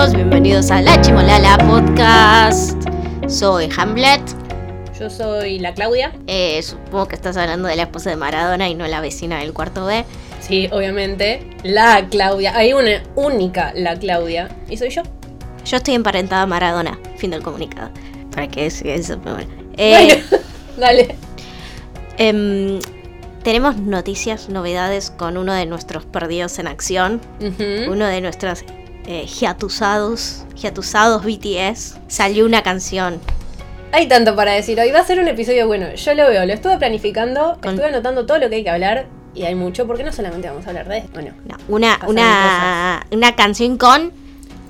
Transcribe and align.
todos, 0.00 0.14
bienvenidos 0.14 0.70
a 0.70 0.80
La 0.80 0.98
Chimolala 1.02 1.58
Podcast. 1.58 2.88
Soy 3.28 3.68
Hamlet. 3.76 4.22
Yo 4.98 5.10
soy 5.10 5.58
la 5.58 5.74
Claudia. 5.74 6.10
Eh, 6.26 6.62
supongo 6.62 7.06
que 7.06 7.16
estás 7.16 7.36
hablando 7.36 7.68
de 7.68 7.76
la 7.76 7.82
esposa 7.82 8.08
de 8.08 8.16
Maradona 8.16 8.66
y 8.70 8.74
no 8.74 8.86
la 8.86 9.02
vecina 9.02 9.40
del 9.40 9.52
cuarto 9.52 9.84
B. 9.84 10.06
Sí, 10.40 10.70
obviamente. 10.72 11.50
La 11.64 12.06
Claudia. 12.10 12.56
Hay 12.56 12.72
una 12.72 13.02
única 13.14 13.74
la 13.74 13.94
Claudia. 13.94 14.48
Y 14.70 14.78
soy 14.78 14.88
yo. 14.88 15.02
Yo 15.66 15.76
estoy 15.76 15.96
emparentada 15.96 16.42
a 16.42 16.46
Maradona. 16.46 16.98
Fin 17.18 17.32
del 17.32 17.42
comunicado. 17.42 17.90
Para 18.34 18.48
que 18.48 18.64
eso. 18.64 18.86
eso 18.86 19.18
bueno. 19.18 19.52
Eh, 19.76 20.22
Bueno, 20.30 20.44
dale. 20.78 21.14
em, 22.16 22.80
tenemos 23.42 23.76
noticias, 23.76 24.48
novedades 24.48 25.10
con 25.10 25.36
uno 25.36 25.52
de 25.52 25.66
nuestros 25.66 26.06
perdidos 26.06 26.58
en 26.58 26.68
acción. 26.68 27.20
Uno 27.86 28.06
de 28.06 28.22
nuestros 28.22 28.64
eh, 29.10 29.26
hiatusados, 29.26 30.44
hiatusados 30.54 31.24
BTS. 31.24 31.96
Salió 32.06 32.46
una 32.46 32.62
canción. 32.62 33.20
Hay 33.92 34.06
tanto 34.06 34.36
para 34.36 34.52
decir. 34.52 34.78
Hoy 34.78 34.92
va 34.92 35.00
a 35.00 35.04
ser 35.04 35.18
un 35.18 35.26
episodio 35.26 35.66
bueno. 35.66 35.92
Yo 35.94 36.14
lo 36.14 36.28
veo. 36.28 36.46
Lo 36.46 36.52
estuve 36.52 36.78
planificando. 36.78 37.58
Con- 37.60 37.70
Estuve 37.70 37.88
anotando 37.88 38.24
todo 38.24 38.38
lo 38.38 38.48
que 38.48 38.56
hay 38.56 38.62
que 38.64 38.70
hablar. 38.70 39.06
Y 39.34 39.42
hay 39.42 39.56
mucho. 39.56 39.86
Porque 39.88 40.04
no 40.04 40.12
solamente 40.12 40.48
vamos 40.48 40.64
a 40.66 40.68
hablar 40.70 40.86
de 40.88 40.98
esto. 40.98 41.20
No, 41.20 41.32
una, 41.68 41.98
una, 42.06 43.04
una 43.10 43.34
canción 43.34 43.76
con 43.78 44.12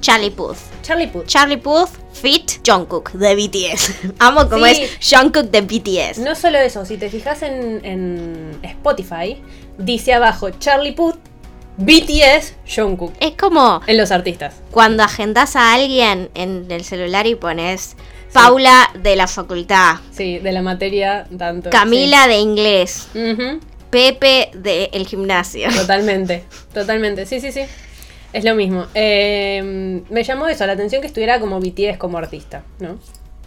Charlie 0.01 0.30
Puth. 0.30 0.57
Charlie 0.80 1.09
Puth. 1.09 1.27
Charlie 1.27 1.59
Puth 1.59 1.91
fit 2.15 2.66
Jungkook 2.66 3.13
de 3.13 3.35
BTS. 3.35 3.93
Amo 4.21 4.49
como 4.49 4.65
Sí. 4.65 4.85
es 4.85 4.99
Jungkook 5.11 5.51
de 5.51 5.61
BTS. 5.61 6.19
No 6.21 6.35
solo 6.35 6.57
eso. 6.59 6.87
Si 6.87 6.97
te 6.97 7.11
fijas 7.11 7.43
en, 7.43 7.85
en 7.85 8.59
Spotify. 8.63 9.43
Dice 9.77 10.15
abajo 10.15 10.49
Charlie 10.51 10.93
Puth. 10.93 11.16
BTS. 11.80 12.55
Jungkook. 12.75 13.15
Es 13.20 13.33
como 13.37 13.80
En 13.87 13.97
los 13.97 14.11
artistas. 14.11 14.55
cuando 14.71 15.02
agendas 15.02 15.57
a 15.57 15.73
alguien 15.75 16.30
en 16.35 16.66
el 16.71 16.85
celular 16.85 17.27
y 17.27 17.35
pones 17.35 17.96
Paula 18.32 18.91
de 19.02 19.16
la 19.16 19.27
facultad, 19.27 19.96
Sí, 20.13 20.38
de 20.38 20.52
la 20.52 20.63
materia 20.63 21.27
tanto. 21.37 21.71
Camila 21.71 22.29
de 22.29 22.37
inglés. 22.38 23.09
Pepe 23.91 24.51
del 24.54 25.04
gimnasio. 25.07 25.69
Totalmente, 25.74 26.45
totalmente, 26.73 27.27
sí, 27.27 27.41
sí, 27.41 27.51
sí. 27.51 27.63
Es 28.32 28.45
lo 28.45 28.54
mismo. 28.54 28.87
Eh, 28.95 30.02
me 30.09 30.23
llamó 30.23 30.47
eso, 30.47 30.65
la 30.65 30.74
atención 30.74 31.01
que 31.01 31.09
estuviera 31.09 31.41
como 31.41 31.59
BTS 31.59 31.99
como 31.99 32.19
artista, 32.19 32.63
¿no? 32.79 33.01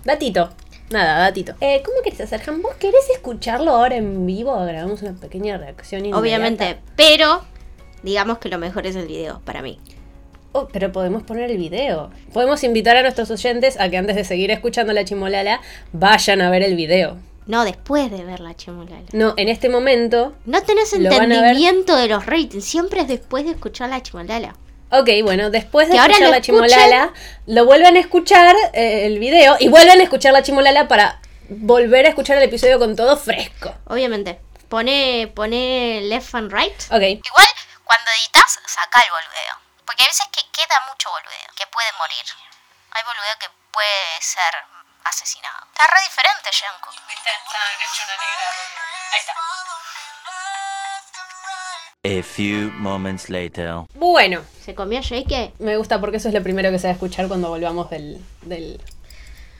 Datito. 0.03 0.49
Nada, 0.89 1.17
datito. 1.19 1.53
Eh, 1.61 1.81
¿Cómo 1.85 2.01
querés 2.03 2.19
hacer, 2.19 2.41
Han? 2.45 2.61
¿Vos 2.61 2.75
querés 2.75 3.09
escucharlo 3.13 3.71
ahora 3.71 3.95
en 3.95 4.25
vivo? 4.27 4.53
Grabamos 4.65 5.01
una 5.01 5.13
pequeña 5.13 5.57
reacción 5.57 6.01
inmediata? 6.01 6.19
Obviamente, 6.19 6.77
pero 6.97 7.41
digamos 8.03 8.37
que 8.37 8.49
lo 8.49 8.57
mejor 8.57 8.85
es 8.85 8.95
el 8.95 9.07
video 9.07 9.41
para 9.45 9.61
mí. 9.61 9.79
Oh, 10.51 10.67
pero 10.71 10.91
podemos 10.91 11.23
poner 11.23 11.49
el 11.49 11.57
video. 11.57 12.11
Podemos 12.31 12.63
invitar 12.63 12.95
a 12.95 13.01
nuestros 13.01 13.31
oyentes 13.31 13.79
a 13.79 13.89
que 13.89 13.97
antes 13.97 14.15
de 14.15 14.23
seguir 14.23 14.51
escuchando 14.51 14.93
la 14.93 15.03
chimolala, 15.03 15.61
vayan 15.93 16.41
a 16.41 16.49
ver 16.51 16.61
el 16.61 16.75
video. 16.75 17.17
No, 17.47 17.65
después 17.65 18.11
de 18.11 18.23
ver 18.23 18.39
la 18.39 18.55
chimolala. 18.55 19.01
No, 19.13 19.33
en 19.35 19.49
este 19.49 19.67
momento... 19.67 20.33
No 20.45 20.61
tenés 20.61 20.93
entendimiento 20.93 21.95
de 21.97 22.07
los 22.07 22.25
ratings, 22.25 22.63
siempre 22.63 23.01
es 23.01 23.07
después 23.07 23.45
de 23.45 23.51
escuchar 23.51 23.89
la 23.89 24.01
chimolala. 24.03 24.55
Ok, 24.91 25.09
bueno, 25.23 25.49
después 25.49 25.87
de 25.87 25.93
Que 25.95 25.99
escuchar 25.99 26.21
la 26.21 26.37
escuchen. 26.37 26.41
chimolala, 26.41 27.13
lo 27.47 27.65
vuelven 27.65 27.97
a 27.97 27.99
escuchar 27.99 28.55
eh, 28.73 29.07
el 29.07 29.17
video 29.17 29.55
y 29.59 29.67
vuelven 29.69 29.99
a 29.99 30.03
escuchar 30.03 30.33
la 30.33 30.43
chimolala 30.43 30.87
para 30.87 31.19
volver 31.49 32.05
a 32.05 32.09
escuchar 32.09 32.37
el 32.37 32.43
episodio 32.43 32.77
con 32.77 32.95
todo 32.95 33.17
fresco. 33.17 33.73
Obviamente. 33.87 34.37
Pone, 34.69 35.31
pone 35.33 36.01
left 36.03 36.33
and 36.35 36.51
right. 36.51 36.73
Ok, 36.91 37.01
Igual, 37.01 37.47
cuando 37.83 38.11
editas, 38.11 38.59
saca 38.65 39.01
el 39.01 39.11
boludeo. 39.11 39.55
Porque 39.85 40.03
hay 40.03 40.09
veces 40.09 40.27
que 40.31 40.41
queda 40.51 40.79
mucho 40.89 41.09
boludeo, 41.09 41.49
que 41.55 41.67
puede 41.67 41.91
morir. 41.99 42.25
Hay 42.91 43.03
boludeo 43.03 43.37
que 43.39 43.49
puede 43.71 44.21
ser 44.21 44.53
asesinado. 45.03 45.67
Está 45.73 45.87
re 45.93 46.01
diferente, 46.03 46.49
Jungkook. 46.53 46.93
A 52.05 52.21
few 52.21 52.69
moments 52.73 53.29
later. 53.29 53.85
bueno, 53.93 54.43
¿Se 54.61 54.75
comió 54.75 54.99
Jake? 54.99 55.53
me 55.59 55.77
gusta 55.77 56.01
porque 56.01 56.17
eso 56.17 56.27
es 56.27 56.33
lo 56.33 56.43
primero 56.43 56.69
que 56.69 56.77
se 56.77 56.87
va 56.87 56.91
a 56.91 56.93
escuchar 56.93 57.29
cuando 57.29 57.47
volvamos 57.47 57.89
del, 57.89 58.23
del 58.41 58.81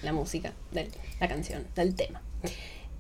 la 0.02 0.12
música, 0.12 0.52
de 0.72 0.92
la 1.20 1.28
canción, 1.30 1.66
del 1.76 1.96
tema. 1.96 2.22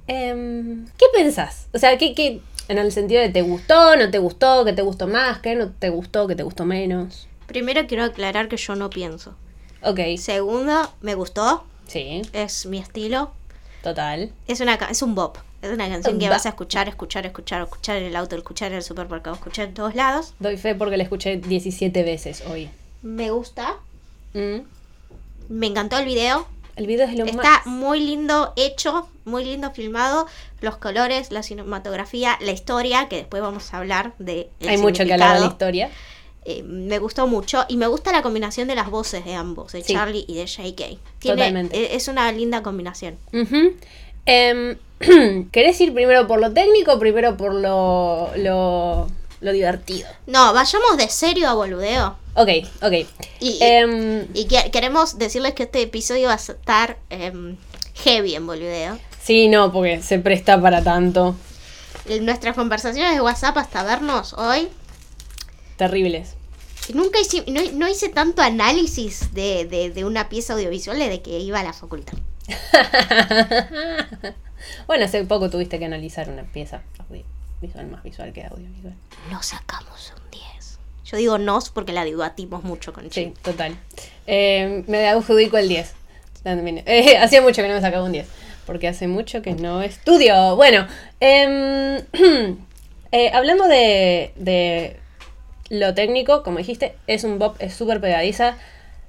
Em, 0.08 0.88
¿Qué 0.98 1.06
pensás? 1.14 1.68
O 1.74 1.78
sea, 1.78 1.98
¿qué, 1.98 2.16
qué, 2.16 2.42
en 2.68 2.78
el 2.78 2.92
sentido 2.92 3.22
de 3.22 3.30
te 3.30 3.42
gustó, 3.42 3.96
no 3.96 4.10
te 4.10 4.20
gustó, 4.20 4.66
que 4.66 4.74
te 4.74 4.82
gustó 4.82 5.08
más, 5.08 5.40
que 5.40 5.56
no 5.56 5.70
te 5.72 5.90
gustó, 5.90 6.28
que 6.28 6.36
te 6.36 6.44
gustó 6.44 6.66
menos? 6.66 7.28
Primero 7.48 7.86
quiero 7.88 8.04
aclarar 8.04 8.48
que 8.48 8.58
yo 8.58 8.76
no 8.76 8.90
pienso. 8.90 9.36
Ok, 9.82 10.00
Segundo, 10.18 10.90
me 11.02 11.14
gustó. 11.16 11.66
sí, 11.88 12.22
Es 12.32 12.66
mi 12.66 12.80
estilo. 12.80 13.32
total. 13.84 14.32
Es 14.48 14.62
una 14.62 14.76
es 14.76 15.02
un 15.02 15.14
bop. 15.16 15.38
Es 15.62 15.72
una 15.72 15.88
canción 15.88 16.20
que 16.20 16.28
vas 16.30 16.46
a 16.46 16.50
escuchar, 16.50 16.90
escuchar, 16.90 17.26
escuchar, 17.26 17.62
escuchar 17.62 17.96
en 17.98 18.04
el 18.04 18.16
auto, 18.18 18.36
escuchar 18.36 18.72
en 18.72 18.78
el 18.78 18.84
supermercado, 18.84 19.36
escuchar 19.36 19.68
en 19.70 19.74
todos 19.74 19.96
lados. 19.96 20.34
Doy 20.40 20.58
fe 20.58 20.76
porque 20.76 20.98
la 20.98 21.04
escuché 21.04 21.38
17 21.38 22.04
veces 22.04 22.44
hoy. 22.50 22.70
Me 23.02 23.32
gusta. 23.32 23.76
Mm. 24.34 24.60
Me 25.50 25.68
encantó 25.68 25.98
el 26.00 26.06
video. 26.06 26.46
El 26.76 26.88
video 26.88 27.06
es 27.08 27.14
lo 27.18 27.26
Está 27.26 27.42
más. 27.44 27.66
muy 27.66 28.00
lindo 28.00 28.54
hecho, 28.56 29.08
muy 29.26 29.46
lindo 29.46 29.72
filmado. 29.72 30.26
Los 30.62 30.78
colores, 30.78 31.32
la 31.32 31.44
cinematografía, 31.44 32.38
la 32.42 32.52
historia, 32.52 33.08
que 33.10 33.18
después 33.18 33.42
vamos 33.44 33.74
a 33.74 33.78
hablar 33.78 34.14
de. 34.18 34.50
Hay 34.68 34.78
mucho 34.78 35.06
que 35.06 35.14
hablar 35.14 35.36
de 35.36 35.42
la 35.42 35.46
historia. 35.48 35.90
Eh, 36.46 36.62
me 36.64 37.00
gustó 37.00 37.26
mucho 37.28 37.64
y 37.70 37.78
me 37.78 37.88
gusta 37.88 38.12
la 38.12 38.22
combinación 38.22 38.68
de 38.68 38.76
las 38.76 38.90
voces 38.90 39.24
de 39.24 39.34
ambos, 39.36 39.72
de 39.72 39.82
Sí. 39.84 39.94
Charlie 39.94 40.26
y 40.28 40.36
de 40.36 40.46
JK. 40.46 41.00
Totalmente. 41.22 41.78
eh, 41.78 41.96
Es 41.96 42.08
una 42.10 42.30
linda 42.32 42.62
combinación. 42.64 43.18
Em, 44.26 44.78
¿Querés 45.52 45.80
ir 45.82 45.94
primero 45.94 46.28
por 46.28 46.40
lo 46.40 46.52
técnico 46.54 46.94
o 46.94 47.00
primero 47.00 47.36
por 47.38 47.54
lo, 47.54 48.30
lo, 48.38 49.08
lo 49.44 49.52
divertido? 49.52 50.08
No, 50.26 50.54
vayamos 50.54 50.98
de 50.98 51.08
serio 51.10 51.48
a 51.50 51.54
boludeo. 51.54 52.18
Ok, 52.36 52.50
ok. 52.82 52.94
Y, 53.40 53.60
Em, 53.62 54.26
y 54.34 54.46
que- 54.46 54.72
queremos 54.72 55.20
decirles 55.20 55.54
que 55.54 55.64
este 55.64 55.82
episodio 55.84 56.28
va 56.30 56.34
a 56.34 56.38
estar 56.38 56.98
em, 57.10 57.58
heavy 58.04 58.34
en 58.36 58.48
boludeo. 58.48 58.98
sí, 59.22 59.48
no, 59.50 59.72
porque 59.72 60.02
se 60.02 60.18
presta 60.20 60.60
para 60.60 60.84
tanto. 60.84 61.36
Nuestras 62.22 62.56
conversaciones 62.56 63.14
de 63.16 63.22
WhatsApp 63.22 63.58
hasta 63.58 63.84
vernos 63.84 64.34
hoy, 64.34 64.68
Terribles. 65.78 66.36
nunca 66.94 67.20
hice, 67.20 67.44
no, 67.48 67.62
no 67.74 67.88
hice 67.88 68.10
tanto 68.10 68.42
análisis 68.42 69.34
de, 69.34 69.66
de- 69.66 69.90
de 69.92 70.04
una 70.06 70.28
pieza 70.28 70.54
audiovisual 70.54 70.98
desde 71.00 71.22
que 71.22 71.40
iba 71.40 71.60
a 71.60 71.64
la 71.64 71.72
facultad. 71.74 72.14
bueno, 74.88 75.06
hace 75.06 75.24
poco 75.26 75.50
tuviste 75.50 75.80
que 75.80 75.86
analizar 75.86 76.30
una 76.30 76.44
pieza 76.44 76.82
audiovisual 77.00 77.33
más 77.68 78.04
visual 78.04 78.32
que 78.34 78.44
audiovisual. 78.46 78.94
No 79.32 79.42
sacamos 79.44 80.14
un 80.16 80.32
10. 80.32 80.80
Yo 81.06 81.18
digo 81.18 81.38
nos 81.38 81.70
porque 81.70 81.94
la 81.94 82.04
debatimos 82.06 82.64
mucho 82.64 82.94
con 82.94 83.04
Sí, 83.06 83.10
Chile. 83.10 83.34
total. 83.42 83.76
Eh, 84.28 84.84
me 84.88 85.08
adjudico 85.08 85.58
el 85.58 85.68
10. 85.70 85.94
También. 86.44 86.84
Eh, 86.86 87.18
hacía 87.18 87.42
mucho 87.42 87.62
que 87.62 87.68
no 87.68 87.76
me 87.76 87.82
sacaba 87.82 88.04
un 88.04 88.12
10. 88.12 88.28
Porque 88.66 88.88
hace 88.88 89.08
mucho 89.08 89.42
que 89.42 89.54
no 89.54 89.82
estudio. 89.82 90.56
Bueno, 90.56 90.88
em, 91.20 92.00
eh, 93.12 93.32
hablando 93.34 93.68
de, 93.68 94.32
de 94.38 94.98
lo 95.70 95.94
técnico, 95.94 96.44
como 96.44 96.58
dijiste, 96.60 96.96
es 97.08 97.24
un 97.24 97.40
bop, 97.40 97.56
es 97.60 97.74
súper 97.74 98.00
pegadiza. 98.02 98.56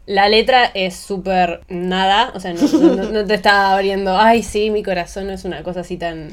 La 0.06 0.28
letra 0.28 0.64
es 0.74 0.96
súper 0.96 1.62
nada. 1.68 2.32
O 2.34 2.40
sea, 2.40 2.52
no, 2.52 2.60
no- 2.62 2.94
no- 2.96 3.10
no 3.10 3.24
te 3.24 3.34
está 3.34 3.72
abriendo. 3.72 4.18
Ay, 4.18 4.42
sí, 4.42 4.70
mi 4.70 4.82
corazón 4.82 5.26
no 5.28 5.32
es 5.32 5.44
una 5.44 5.62
cosa 5.62 5.80
así 5.80 5.96
tan 5.96 6.28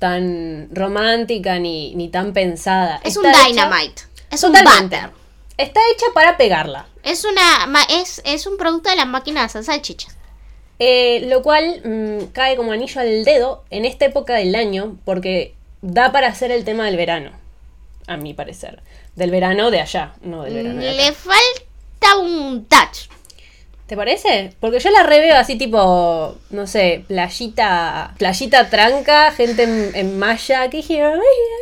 tan 0.00 0.68
romántica 0.72 1.60
ni, 1.60 1.94
ni 1.94 2.08
tan 2.08 2.32
pensada. 2.32 3.00
Es 3.04 3.14
Está 3.16 3.20
un 3.20 3.26
hecha- 3.34 3.46
dynamite. 3.46 4.02
Es 4.32 4.42
un 4.42 4.52
butter. 4.52 5.10
Está 5.56 5.80
hecha 5.94 6.06
para 6.14 6.36
pegarla. 6.36 6.86
Es 7.04 7.24
una 7.24 7.84
es, 7.90 8.20
es 8.24 8.46
un 8.46 8.56
producto 8.56 8.90
de 8.90 8.96
la 8.96 9.04
máquina 9.04 9.46
de 9.46 9.62
salchichas. 9.62 10.16
Eh, 10.78 11.26
lo 11.28 11.42
cual 11.42 11.82
mm, 11.84 12.32
cae 12.32 12.56
como 12.56 12.72
anillo 12.72 13.00
al 13.00 13.22
dedo 13.24 13.64
en 13.70 13.84
esta 13.84 14.06
época 14.06 14.34
del 14.36 14.54
año 14.54 14.96
porque 15.04 15.54
da 15.82 16.10
para 16.10 16.28
hacer 16.28 16.50
el 16.50 16.64
tema 16.64 16.86
del 16.86 16.96
verano, 16.96 17.32
a 18.06 18.16
mi 18.16 18.32
parecer. 18.32 18.82
Del 19.14 19.30
verano 19.30 19.70
de 19.70 19.80
allá, 19.80 20.14
no 20.22 20.44
del 20.44 20.54
verano 20.54 20.80
de. 20.80 20.92
Le 20.94 21.12
falta 21.12 22.16
un 22.18 22.64
touch. 22.64 23.10
¿Te 23.90 23.96
parece? 23.96 24.54
Porque 24.60 24.78
yo 24.78 24.88
la 24.92 25.02
reveo 25.02 25.34
así 25.36 25.56
tipo, 25.58 26.36
no 26.50 26.66
sé, 26.68 27.04
playita, 27.08 28.14
playita 28.18 28.70
tranca, 28.70 29.32
gente 29.32 29.64
en, 29.64 29.90
en 29.96 30.16
malla, 30.16 30.70
que 30.70 30.78
here, 30.78 31.18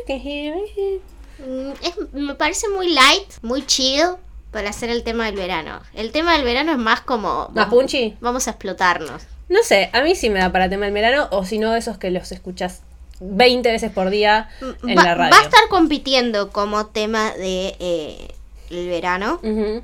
que 0.06 0.16
here, 0.16 0.60
here. 0.76 1.00
Mm, 1.38 1.70
es- 1.82 2.12
me 2.12 2.34
parece 2.34 2.68
muy 2.68 2.90
light, 2.92 3.32
muy 3.40 3.64
chill 3.64 4.02
para 4.50 4.68
hacer 4.68 4.90
el 4.90 5.04
tema 5.04 5.24
del 5.24 5.36
verano. 5.36 5.80
El 5.94 6.12
tema 6.12 6.34
del 6.34 6.44
verano 6.44 6.72
es 6.72 6.76
más 6.76 7.00
como... 7.00 7.48
¿Más 7.54 7.68
punchy? 7.68 8.14
Vamos 8.20 8.46
a 8.46 8.50
explotarnos. 8.50 9.22
No 9.48 9.62
sé, 9.62 9.88
a 9.94 10.02
mí 10.02 10.14
sí 10.14 10.28
me 10.28 10.40
da 10.40 10.52
para 10.52 10.68
tema 10.68 10.84
del 10.84 10.92
verano, 10.92 11.28
o 11.30 11.46
si 11.46 11.58
no, 11.58 11.74
esos 11.76 11.96
que 11.96 12.10
los 12.10 12.30
escuchas 12.30 12.82
20 13.20 13.70
veces 13.70 13.90
por 13.90 14.10
día 14.10 14.50
en 14.86 14.98
va, 14.98 15.02
la 15.02 15.14
radio. 15.14 15.34
va 15.34 15.40
a 15.40 15.44
estar 15.44 15.66
compitiendo 15.70 16.50
como 16.50 16.84
tema 16.88 17.30
de 17.32 17.74
eh, 17.80 18.28
el 18.68 18.86
verano. 18.90 19.40
Ujú. 19.42 19.82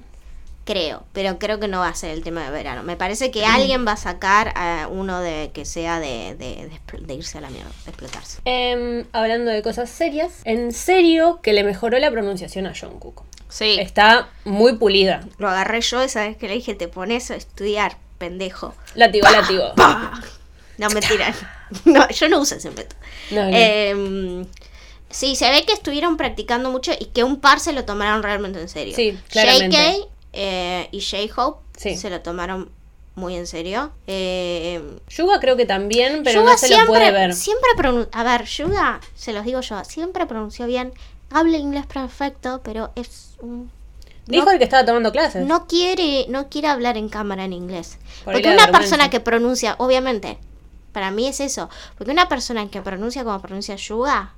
Creo, 0.65 1.05
pero 1.13 1.39
creo 1.39 1.61
que 1.61 1.69
no 1.69 1.81
va 1.81 1.89
a 1.89 1.95
ser 1.95 2.11
el 2.11 2.23
tema 2.23 2.43
de 2.43 2.51
verano. 2.51 2.83
Me 2.85 2.97
parece 2.97 3.31
que 3.31 3.45
alguien 3.45 3.87
va 3.87 3.93
a 3.93 3.97
sacar 3.99 4.53
a 4.57 4.89
uno 4.91 5.21
de 5.21 5.51
que 5.53 5.67
sea 5.67 6.01
de, 6.01 6.35
de, 6.37 6.71
de 7.01 7.15
irse 7.15 7.37
a 7.37 7.43
la 7.43 7.51
mierda, 7.51 7.71
de 7.85 7.91
explotarse. 7.91 8.41
Em, 8.47 9.05
hablando 9.13 9.51
de 9.51 9.63
cosas 9.63 9.91
serias, 9.91 10.41
en 10.45 10.73
serio 10.73 11.41
que 11.43 11.53
le 11.53 11.65
mejoró 11.65 11.99
la 11.99 12.11
pronunciación 12.11 12.67
a 12.67 12.73
Jungkook. 12.75 13.25
Sí. 13.51 13.77
Está 13.79 14.31
muy 14.45 14.77
pulida. 14.77 15.29
Lo 15.37 15.49
agarré 15.51 15.83
yo 15.83 16.01
esa 16.01 16.27
vez 16.27 16.37
que 16.39 16.49
le 16.49 16.55
dije, 16.55 16.75
te 16.75 16.89
pones 16.89 17.31
a 17.31 17.37
estudiar, 17.37 17.99
pendejo. 18.17 18.75
Látigo, 18.95 19.29
látigo. 19.31 19.73
No, 20.79 20.89
mentira. 20.91 21.35
No, 21.85 22.09
yo 22.09 22.29
no 22.29 22.41
uso 22.41 22.55
ese 22.55 22.71
método. 22.71 22.99
No, 23.33 23.51
no. 23.51 23.57
Em, 23.57 24.47
sí, 25.11 25.35
se 25.35 25.51
ve 25.51 25.65
que 25.65 25.73
estuvieron 25.73 26.17
practicando 26.17 26.71
mucho 26.71 26.93
y 26.99 27.07
que 27.07 27.25
un 27.25 27.41
par 27.41 27.59
se 27.59 27.73
lo 27.73 27.85
tomaron 27.85 28.23
realmente 28.23 28.61
en 28.61 28.69
serio. 28.69 28.95
Sí, 28.95 29.19
claramente. 29.29 29.77
JK 29.77 30.14
eh, 30.35 30.89
y 30.93 31.01
J-Hope 31.01 31.61
Sí. 31.77 31.97
se 31.97 32.11
lo 32.11 32.21
tomaron 32.21 32.71
muy 33.17 33.37
en 33.37 33.47
serio. 33.47 33.93
Eh, 34.07 34.99
Yuga 35.09 35.41
creo 35.41 35.57
que 35.57 35.67
también, 35.67 36.23
pero 36.25 36.41
Yuga 36.41 36.53
no 36.53 36.59
se 36.59 36.77
lo 36.77 36.87
puede 36.87 37.11
ver. 37.11 37.35
Siempre 37.35 37.69
A 38.13 38.25
ver, 38.25 38.45
Yuga, 38.45 39.01
se 39.15 39.33
los 39.33 39.45
digo 39.45 39.61
yo, 39.61 39.85
siempre 39.85 40.27
pronunció 40.27 40.67
bien. 40.67 40.93
Habla 41.31 41.57
inglés 41.57 41.87
perfecto, 41.87 42.61
pero 42.65 42.93
es 42.97 43.35
un. 43.41 43.71
Dijo 44.27 44.47
no, 44.47 44.53
el 44.53 44.59
que 44.59 44.65
estaba 44.65 44.85
tomando 44.87 45.13
clases. 45.13 45.47
no 45.47 45.67
quiere, 45.67 46.27
no 46.29 46.49
quiere 46.49 46.69
hablar 46.69 46.97
en 46.97 47.09
cámara 47.09 47.45
en 47.45 47.53
inglés. 47.53 47.99
Por 48.25 48.33
Porque 48.35 48.53
una 48.53 48.69
persona 48.69 49.11
que 49.11 49.21
pronuncia, 49.21 49.75
obviamente, 49.79 50.39
para 50.93 51.11
mí 51.11 51.27
es 51.29 51.41
eso. 51.41 51.69
Porque 51.99 52.13
una 52.13 52.29
persona 52.29 52.69
que 52.71 52.81
pronuncia 52.81 53.23
como 53.23 53.41
pronuncia 53.43 53.77
Yuga, 53.77 54.33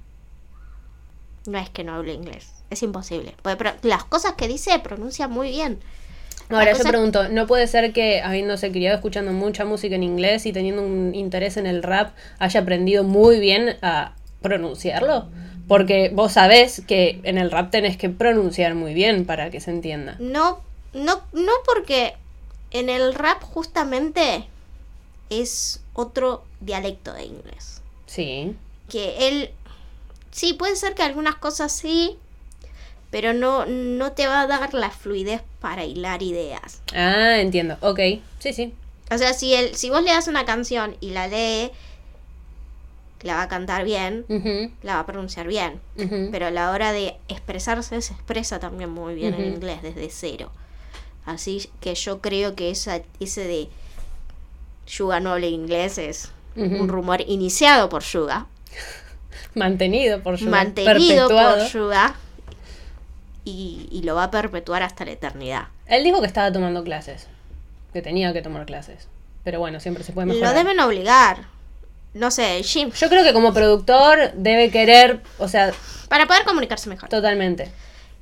no 1.46 1.58
es 1.58 1.70
que 1.70 1.84
no 1.84 1.94
hable 1.94 2.14
inglés. 2.14 2.48
Es 2.70 2.82
imposible. 2.82 3.34
Porque 3.42 3.56
pro- 3.56 3.74
las 3.82 4.04
cosas 4.04 4.34
que 4.34 4.48
dice 4.48 4.78
pronuncia 4.80 5.28
muy 5.28 5.50
bien. 5.50 5.78
Ahora 6.48 6.72
yo 6.72 6.84
pregunto, 6.84 7.28
¿no 7.28 7.46
puede 7.48 7.66
ser 7.66 7.92
que 7.92 8.20
habiéndose 8.22 8.70
criado 8.70 8.94
escuchando 8.96 9.32
mucha 9.32 9.64
música 9.64 9.96
en 9.96 10.04
inglés 10.04 10.46
y 10.46 10.52
teniendo 10.52 10.82
un 10.82 11.12
interés 11.14 11.56
en 11.56 11.66
el 11.66 11.82
rap 11.82 12.14
haya 12.38 12.60
aprendido 12.60 13.02
muy 13.02 13.40
bien 13.40 13.76
a 13.82 14.12
pronunciarlo? 14.42 15.26
Porque 15.66 16.10
vos 16.14 16.32
sabés 16.34 16.82
que 16.86 17.20
en 17.24 17.38
el 17.38 17.50
rap 17.50 17.72
tenés 17.72 17.96
que 17.96 18.08
pronunciar 18.10 18.76
muy 18.76 18.94
bien 18.94 19.26
para 19.26 19.50
que 19.50 19.60
se 19.60 19.72
entienda. 19.72 20.14
No, 20.20 20.60
no, 20.92 21.20
no 21.32 21.52
porque 21.64 22.14
en 22.70 22.88
el 22.90 23.12
rap 23.14 23.42
justamente 23.42 24.46
es 25.30 25.80
otro 25.94 26.44
dialecto 26.60 27.12
de 27.12 27.24
inglés. 27.24 27.82
Sí. 28.06 28.54
Que 28.88 29.26
él, 29.28 29.50
sí, 30.30 30.52
puede 30.52 30.76
ser 30.76 30.94
que 30.94 31.02
algunas 31.02 31.34
cosas 31.34 31.72
sí, 31.72 32.16
pero 33.16 33.32
no, 33.32 33.64
no 33.64 34.12
te 34.12 34.26
va 34.26 34.42
a 34.42 34.46
dar 34.46 34.74
la 34.74 34.90
fluidez 34.90 35.40
para 35.58 35.86
hilar 35.86 36.22
ideas. 36.22 36.82
Ah, 36.94 37.38
entiendo. 37.38 37.78
Ok. 37.80 37.98
Sí, 38.40 38.52
sí. 38.52 38.74
O 39.10 39.16
sea, 39.16 39.32
si, 39.32 39.54
él, 39.54 39.74
si 39.74 39.88
vos 39.88 40.02
le 40.02 40.10
das 40.10 40.28
una 40.28 40.44
canción 40.44 40.98
y 41.00 41.12
la 41.12 41.26
lee, 41.26 41.70
la 43.22 43.36
va 43.36 43.42
a 43.44 43.48
cantar 43.48 43.86
bien, 43.86 44.26
la 44.82 44.96
va 44.96 45.00
a 45.00 45.06
pronunciar 45.06 45.46
bien. 45.46 45.80
Pero 46.30 46.48
a 46.48 46.50
la 46.50 46.70
hora 46.72 46.92
de 46.92 47.16
expresarse, 47.28 48.02
se 48.02 48.12
expresa 48.12 48.58
también 48.60 48.90
muy 48.90 49.14
bien 49.14 49.32
en 49.32 49.46
inglés 49.46 49.80
desde 49.80 50.10
cero. 50.10 50.52
Así 51.24 51.70
que 51.80 51.94
yo 51.94 52.20
creo 52.20 52.54
que 52.54 52.68
esa, 52.70 53.00
ese 53.18 53.46
de 53.46 53.68
Yuga 54.86 55.20
no 55.20 55.32
habla 55.32 55.46
inglés 55.46 55.96
es 55.96 56.32
un 56.54 56.86
rumor 56.86 57.22
iniciado 57.26 57.88
por 57.88 58.02
Yuga, 58.02 58.46
Mantenido 59.54 60.20
por 60.22 60.36
Yuga. 60.36 60.50
mantenido 60.50 61.28
perpetuado. 61.28 61.62
por 61.64 61.72
Yuga 61.72 62.16
y, 63.46 63.88
y 63.90 64.02
lo 64.02 64.14
va 64.14 64.24
a 64.24 64.30
perpetuar 64.30 64.82
hasta 64.82 65.04
la 65.06 65.12
eternidad. 65.12 65.68
Él 65.86 66.04
dijo 66.04 66.20
que 66.20 66.26
estaba 66.26 66.52
tomando 66.52 66.84
clases. 66.84 67.26
Que 67.94 68.02
tenía 68.02 68.32
que 68.34 68.42
tomar 68.42 68.66
clases. 68.66 69.08
Pero 69.44 69.58
bueno, 69.60 69.80
siempre 69.80 70.04
se 70.04 70.12
puede 70.12 70.26
Lo 70.26 70.34
mejorar. 70.34 70.54
deben 70.54 70.78
obligar. 70.80 71.38
No 72.12 72.30
sé, 72.30 72.62
Jim, 72.62 72.90
Yo 72.92 73.08
creo 73.08 73.22
que 73.24 73.32
como 73.32 73.52
productor 73.54 74.32
debe 74.34 74.70
querer, 74.70 75.20
o 75.38 75.48
sea, 75.48 75.72
para 76.08 76.26
poder 76.26 76.44
comunicarse 76.44 76.88
mejor. 76.88 77.08
totalmente. 77.08 77.70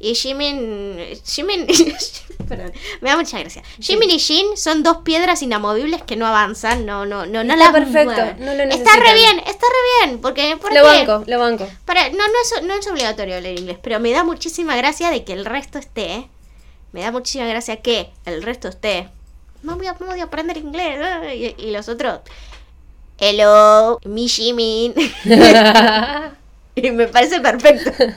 Y 0.01 0.15
Jimin. 0.15 0.99
Jimin. 1.25 1.67
perdón, 2.49 2.73
me 3.01 3.11
da 3.11 3.17
mucha 3.17 3.39
gracia. 3.39 3.63
Jimin 3.81 4.11
y 4.11 4.19
Jin 4.19 4.57
son 4.57 4.83
dos 4.83 4.99
piedras 4.99 5.41
inamovibles 5.43 6.03
que 6.03 6.17
no 6.17 6.27
avanzan, 6.27 6.85
no, 6.85 7.07
no, 7.07 7.25
no, 7.27 7.43
no 7.45 7.55
Está 7.55 7.57
las 7.57 7.73
perfecto, 7.73 8.23
no 8.39 8.55
lo 8.55 8.65
Está 8.65 8.97
re 8.97 9.15
bien, 9.15 9.39
está 9.39 9.67
re 9.67 10.07
bien. 10.07 10.21
Porque, 10.21 10.57
¿por 10.61 10.75
Lo 10.75 10.83
qué? 10.83 11.05
banco, 11.07 11.25
lo 11.27 11.39
banco. 11.39 11.67
Para, 11.85 12.09
no, 12.11 12.19
no 12.19 12.35
es, 12.43 12.63
no 12.65 12.75
es 12.75 12.87
obligatorio 12.87 13.41
leer 13.41 13.59
inglés, 13.59 13.79
pero 13.83 13.99
me 14.01 14.11
da 14.13 14.25
muchísima 14.25 14.77
gracia 14.77 15.11
de 15.11 15.25
que 15.25 15.33
el 15.33 15.45
resto 15.45 15.79
esté. 15.79 16.29
Me 16.93 17.01
da 17.01 17.11
muchísima 17.11 17.47
gracia 17.47 17.77
que 17.81 18.11
el 18.27 18.43
resto 18.43 18.69
esté. 18.69 19.09
No 19.63 19.77
voy 19.77 19.87
a, 19.87 19.95
no 19.99 20.07
voy 20.07 20.21
a 20.21 20.25
aprender 20.25 20.57
inglés. 20.59 20.99
ah", 21.03 21.35
Y, 21.35 21.55
y 21.59 21.71
los 21.71 21.89
otros. 21.89 22.21
Hello, 23.19 23.99
mi 24.05 24.29
Jimin. 24.29 24.93
y 26.89 26.91
me 26.91 27.09
parece 27.09 27.41
perfecto. 27.41 27.91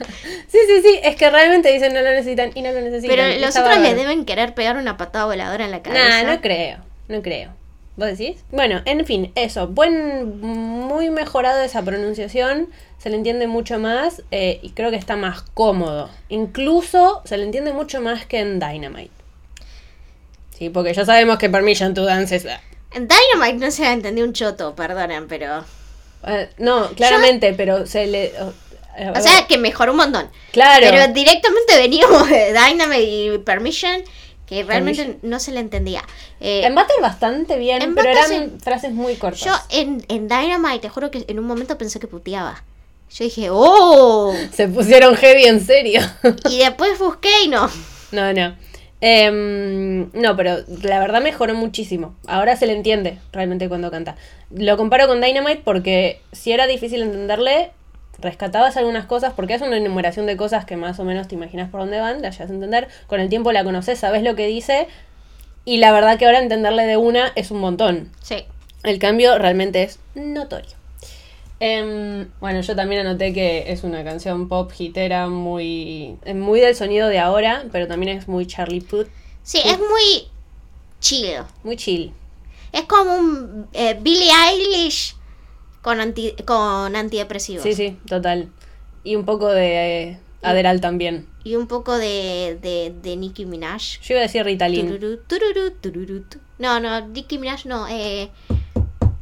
Sí, 0.50 0.60
sí, 0.66 0.82
sí, 0.82 1.00
es 1.04 1.18
que 1.18 1.30
realmente 1.30 1.70
dicen 1.74 1.94
no 1.94 2.00
lo 2.02 2.10
necesitan 2.10 2.52
y 2.56 2.62
no 2.62 2.72
lo 2.72 2.80
necesitan. 2.80 3.18
Pero 3.18 3.28
los 3.38 3.50
está 3.50 3.64
otros 3.64 3.80
le 3.80 3.90
bárbaro. 3.90 4.02
deben 4.02 4.24
querer 4.24 4.54
pegar 4.54 4.78
una 4.78 4.96
patada 4.96 5.26
voladora 5.26 5.66
en 5.66 5.72
la 5.72 5.82
cabeza. 5.82 6.24
Nah, 6.24 6.36
no 6.36 6.40
creo, 6.40 6.78
no 7.10 7.22
creo. 7.22 7.52
¿Vos 7.98 8.08
decís? 8.08 8.46
Bueno, 8.52 8.82
en 8.86 9.06
fin, 9.06 9.34
eso. 9.36 9.68
Buen, 9.68 10.40
muy 10.40 11.10
mejorado 11.10 11.62
esa 11.64 11.82
pronunciación. 11.82 12.70
Se 12.98 13.10
le 13.10 13.18
entiende 13.18 13.48
mucho 13.48 13.78
más 13.78 14.24
eh, 14.32 14.60
y 14.62 14.70
creo 14.70 14.90
que 14.90 14.96
está 14.96 15.18
más 15.18 15.42
cómodo. 15.42 16.10
Incluso 16.30 17.22
se 17.26 17.38
le 17.38 17.44
entiende 17.44 17.74
mucho 17.74 18.00
más 18.00 18.26
que 18.26 18.40
en 18.40 18.60
Dynamite. 18.60 19.12
Sí, 20.58 20.70
porque 20.70 20.94
ya 20.94 21.06
sabemos 21.06 21.40
que 21.40 21.50
Permission 21.50 21.94
to 21.94 22.06
Dance 22.06 22.36
es... 22.38 22.46
En 22.94 23.08
Dynamite 23.08 23.66
no 23.66 23.70
se 23.70 23.82
la 23.82 23.92
entendió 23.92 24.24
un 24.24 24.32
choto, 24.32 24.76
perdonen, 24.76 25.28
pero. 25.28 25.66
Eh, 26.26 26.50
no, 26.58 26.90
claramente, 26.92 27.54
pero 27.54 27.86
se 27.86 28.08
le... 28.08 28.34
oh, 28.42 28.54
eh, 28.98 29.12
O 29.16 29.22
sea, 29.22 29.46
que 29.48 29.58
mejoró 29.58 29.92
un 29.92 29.98
montón. 29.98 30.30
claro. 30.52 30.88
Pero 30.90 31.14
directamente 31.14 31.78
veníamos 31.78 32.30
de 32.30 32.54
Dynamite 32.54 33.04
y 33.04 33.38
Permission, 33.40 34.02
que 34.46 34.64
realmente 34.64 35.18
no 35.22 35.40
se 35.40 35.52
le 35.52 35.60
entendía. 35.60 36.04
Eh, 36.40 36.62
En 36.64 36.74
Battle 36.76 36.96
bastante 37.02 37.58
bien, 37.58 37.82
en 37.82 37.96
pero 37.96 38.10
eran 38.10 38.60
frases 38.62 38.92
muy 38.94 39.16
cortas. 39.16 39.42
yo 39.44 39.54
en, 39.70 40.04
en 40.08 40.28
Dynamite, 40.28 40.80
te 40.80 40.90
juro 40.90 41.12
que 41.12 41.26
en 41.28 41.40
un 41.40 41.46
momento 41.46 41.78
pensé 41.78 42.00
que 42.00 42.08
puteaba. 42.08 42.64
Yo 43.10 43.24
dije, 43.24 43.48
¡oh! 43.52 44.34
Se 44.52 44.68
pusieron 44.68 45.16
heavy 45.16 45.46
en 45.46 45.66
serio. 45.66 46.02
Y 46.50 46.60
después 46.60 46.98
busqué 47.00 47.44
y 47.44 47.48
no. 47.48 47.70
no, 48.12 48.34
no. 48.34 48.56
Em, 49.00 50.10
no, 50.14 50.36
pero 50.36 50.58
la 50.82 51.00
verdad 51.00 51.22
mejoró 51.22 51.54
muchísimo. 51.54 52.16
Ahora 52.28 52.56
se 52.56 52.66
le 52.66 52.74
entiende 52.74 53.20
realmente 53.32 53.70
cuando 53.70 53.92
canta. 53.92 54.16
Lo 54.50 54.76
comparo 54.78 55.08
con 55.08 55.22
Dynamite 55.22 55.62
porque 55.64 56.22
si 56.32 56.52
era 56.52 56.68
difícil 56.68 57.02
entenderle, 57.04 57.72
rescatabas 58.20 58.78
algunas 58.78 59.06
cosas 59.06 59.34
porque 59.34 59.54
hace 59.54 59.66
una 59.66 59.78
enumeración 59.78 60.26
de 60.26 60.38
cosas 60.38 60.66
que 60.66 60.78
más 60.78 61.00
o 61.00 61.04
menos 61.04 61.28
te 61.28 61.36
imaginas 61.36 61.70
por 61.70 61.82
dónde 61.82 62.00
van, 62.00 62.22
la 62.22 62.32
llegas 62.32 62.50
a 62.50 62.54
entender. 62.54 62.88
Con 63.08 63.20
el 63.20 63.30
tiempo 63.30 63.52
la 63.52 63.64
conoces, 63.64 64.00
sabes 64.00 64.24
lo 64.24 64.36
que 64.36 64.48
dice. 64.48 64.88
Y 65.66 65.78
la 65.78 65.92
verdad 65.92 66.18
que 66.18 66.26
ahora 66.26 66.40
entenderle 66.40 66.86
de 66.86 66.98
una 66.98 67.32
es 67.36 67.52
un 67.52 67.60
montón. 67.60 68.10
Sí. 68.22 68.46
El 68.84 69.00
cambio 69.00 69.38
realmente 69.38 69.84
es 69.84 70.00
notorio. 70.16 70.77
Em, 71.60 72.28
bueno, 72.40 72.62
yo 72.62 72.76
también 72.76 73.02
anoté 73.02 73.34
que 73.34 73.72
es 73.72 73.84
una 73.84 74.04
canción 74.04 74.48
pop 74.48 74.72
hitera 74.78 75.28
muy, 75.28 76.18
muy 76.36 76.60
del 76.60 76.76
sonido 76.76 77.08
de 77.08 77.20
ahora, 77.20 77.66
pero 77.72 77.88
también 77.88 78.18
es 78.18 78.28
muy 78.28 78.46
Charlie 78.46 78.82
Puth, 78.82 79.08
Sí, 79.42 79.60
es 79.64 79.80
muy 79.80 80.28
chill. 81.00 81.38
muy 81.64 81.78
chill. 81.78 82.12
Es 82.74 82.84
como 82.84 83.16
un 83.16 83.68
eh, 83.74 83.98
Billie 84.02 84.30
Eilish 84.50 85.16
con, 85.82 86.00
anti, 86.02 86.34
con 86.46 86.96
antidepresivos. 86.96 87.64
Sí, 87.64 87.74
sí, 87.74 87.98
total. 88.08 88.50
Y 89.06 89.16
un 89.16 89.24
poco 89.24 89.48
de 89.48 90.04
eh, 90.10 90.20
Adderall 90.42 90.82
también. 90.82 91.28
Y 91.46 91.56
un 91.56 91.68
poco 91.68 91.98
de, 91.98 92.60
de, 92.62 92.94
de 93.02 93.16
Nicki 93.16 93.46
Minaj. 93.46 94.02
Yo 94.02 94.14
iba 94.16 94.20
a 94.20 94.24
decir 94.24 94.44
Ritalin. 94.44 94.86
Tururú, 94.90 95.18
tururú, 95.28 95.72
tururú, 95.82 96.22
tu. 96.30 96.40
No, 96.60 96.80
no, 96.82 97.08
Nicki 97.08 97.38
Minaj 97.38 97.66
no. 97.66 97.88
Eh, 97.88 98.30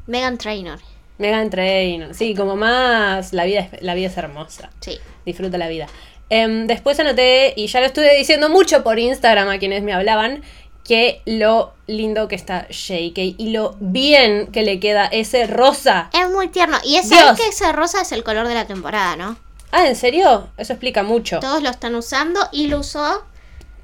Megan 0.08 0.38
Trainor. 0.40 0.80
Megan 1.18 1.50
Trainor. 1.50 2.14
Sí, 2.14 2.36
como 2.36 2.56
más 2.56 3.34
la 3.34 3.46
vida 3.46 3.62
es, 3.62 3.82
la 3.82 3.94
vida 3.94 4.08
es 4.08 4.18
hermosa. 4.18 4.70
Sí. 4.82 5.00
Disfruta 5.26 5.58
la 5.58 5.68
vida. 5.68 5.88
Em, 6.30 6.68
después 6.68 7.00
anoté, 7.00 7.54
y 7.56 7.68
ya 7.68 7.80
lo 7.80 7.86
estuve 7.86 8.18
diciendo 8.18 8.50
mucho 8.50 8.84
por 8.84 9.00
Instagram 9.00 9.50
a 9.50 9.60
quienes 9.60 9.84
me 9.84 9.94
hablaban, 9.94 10.44
que 10.84 11.22
lo 11.26 11.74
lindo 11.88 12.28
que 12.28 12.36
está 12.36 12.68
JK 12.68 13.36
y 13.38 13.50
lo 13.52 13.76
bien 13.80 14.48
que 14.48 14.62
le 14.62 14.80
queda 14.80 15.08
ese 15.08 15.48
rosa. 15.48 16.10
Es 16.14 16.30
muy 16.30 16.48
tierno. 16.48 16.78
Y 16.84 16.96
es 16.98 17.10
que 17.10 17.48
ese 17.48 17.72
rosa 17.72 18.02
es 18.02 18.12
el 18.12 18.24
color 18.24 18.48
de 18.48 18.54
la 18.54 18.66
temporada, 18.66 19.16
¿no? 19.16 19.38
Ah, 19.72 19.88
¿en 19.88 19.96
serio? 19.96 20.48
Eso 20.58 20.74
explica 20.74 21.04
mucho. 21.04 21.40
Todos 21.40 21.62
lo 21.62 21.70
están 21.70 21.96
usando 21.96 22.40
y 22.52 22.68
lo 22.68 22.80
usó 22.80 23.26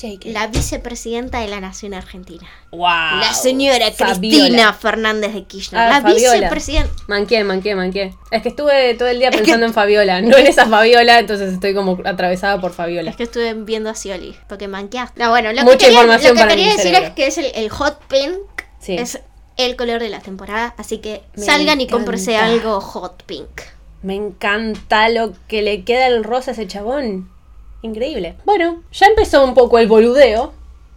JK. 0.02 0.26
la 0.34 0.48
vicepresidenta 0.48 1.40
de 1.40 1.48
la 1.48 1.60
Nación 1.60 1.94
Argentina. 1.94 2.48
Wow. 2.72 2.80
La 3.20 3.34
señora 3.34 3.92
Fabiola. 3.92 4.18
Cristina 4.20 4.74
Fernández 4.74 5.34
de 5.34 5.44
Kirchner. 5.44 5.82
Ah, 5.82 5.90
la 5.90 6.02
Fabiola. 6.02 6.34
vicepresidenta. 6.34 6.92
Manqué, 7.08 7.44
manqué, 7.44 7.76
manqué. 7.76 8.14
Es 8.32 8.42
que 8.42 8.50
estuve 8.50 8.94
todo 8.96 9.08
el 9.10 9.20
día 9.20 9.30
pensando 9.32 9.66
en 9.66 9.74
Fabiola, 9.74 10.22
no 10.22 10.36
en 10.38 10.48
esa 10.48 10.66
Fabiola, 10.66 11.20
entonces 11.20 11.54
estoy 11.54 11.74
como 11.74 12.00
atravesada 12.06 12.60
por 12.60 12.72
Fabiola. 12.74 13.12
Es 13.12 13.16
que 13.18 13.24
estuve 13.24 13.54
viendo 13.54 13.90
a 13.90 13.96
Scioli, 13.96 14.36
porque 14.50 14.68
manqueaste. 14.68 15.22
No, 15.22 15.30
bueno, 15.30 15.52
lo 15.54 15.62
Mucha 15.64 15.78
que 15.78 15.86
quería, 15.86 16.02
información 16.02 16.34
lo 16.34 16.36
que 16.36 16.42
para 16.42 16.56
quería 16.56 16.72
decir 16.72 16.84
cerebro. 16.84 17.08
es 17.08 17.14
que 17.14 17.28
es 17.28 17.38
el, 17.38 17.46
el 17.56 17.70
hot 17.70 18.00
pink. 18.08 18.34
Sí. 18.80 18.96
Es 18.96 19.20
el 19.58 19.76
color 19.76 20.02
de 20.02 20.10
la 20.10 20.20
temporada, 20.22 20.74
así 20.78 20.98
que 21.00 21.22
Me 21.36 21.44
salgan 21.46 21.82
y 21.82 21.88
cómprese 21.88 22.34
encanta. 22.36 22.52
algo 22.54 22.82
hot 22.82 23.24
pink. 23.24 23.62
Me 24.02 24.16
encanta 24.16 25.10
lo 25.10 25.34
que 25.48 25.62
le 25.62 25.84
queda 25.84 26.08
el 26.08 26.24
rosa 26.24 26.52
a 26.52 26.54
ese 26.56 26.66
chabón. 26.68 27.30
Increíble. 27.82 28.36
Bueno, 28.46 28.84
ya 28.92 29.08
empezó 29.08 29.44
un 29.44 29.54
poco 29.54 29.80
el 29.80 29.88
boludeo, 29.88 30.54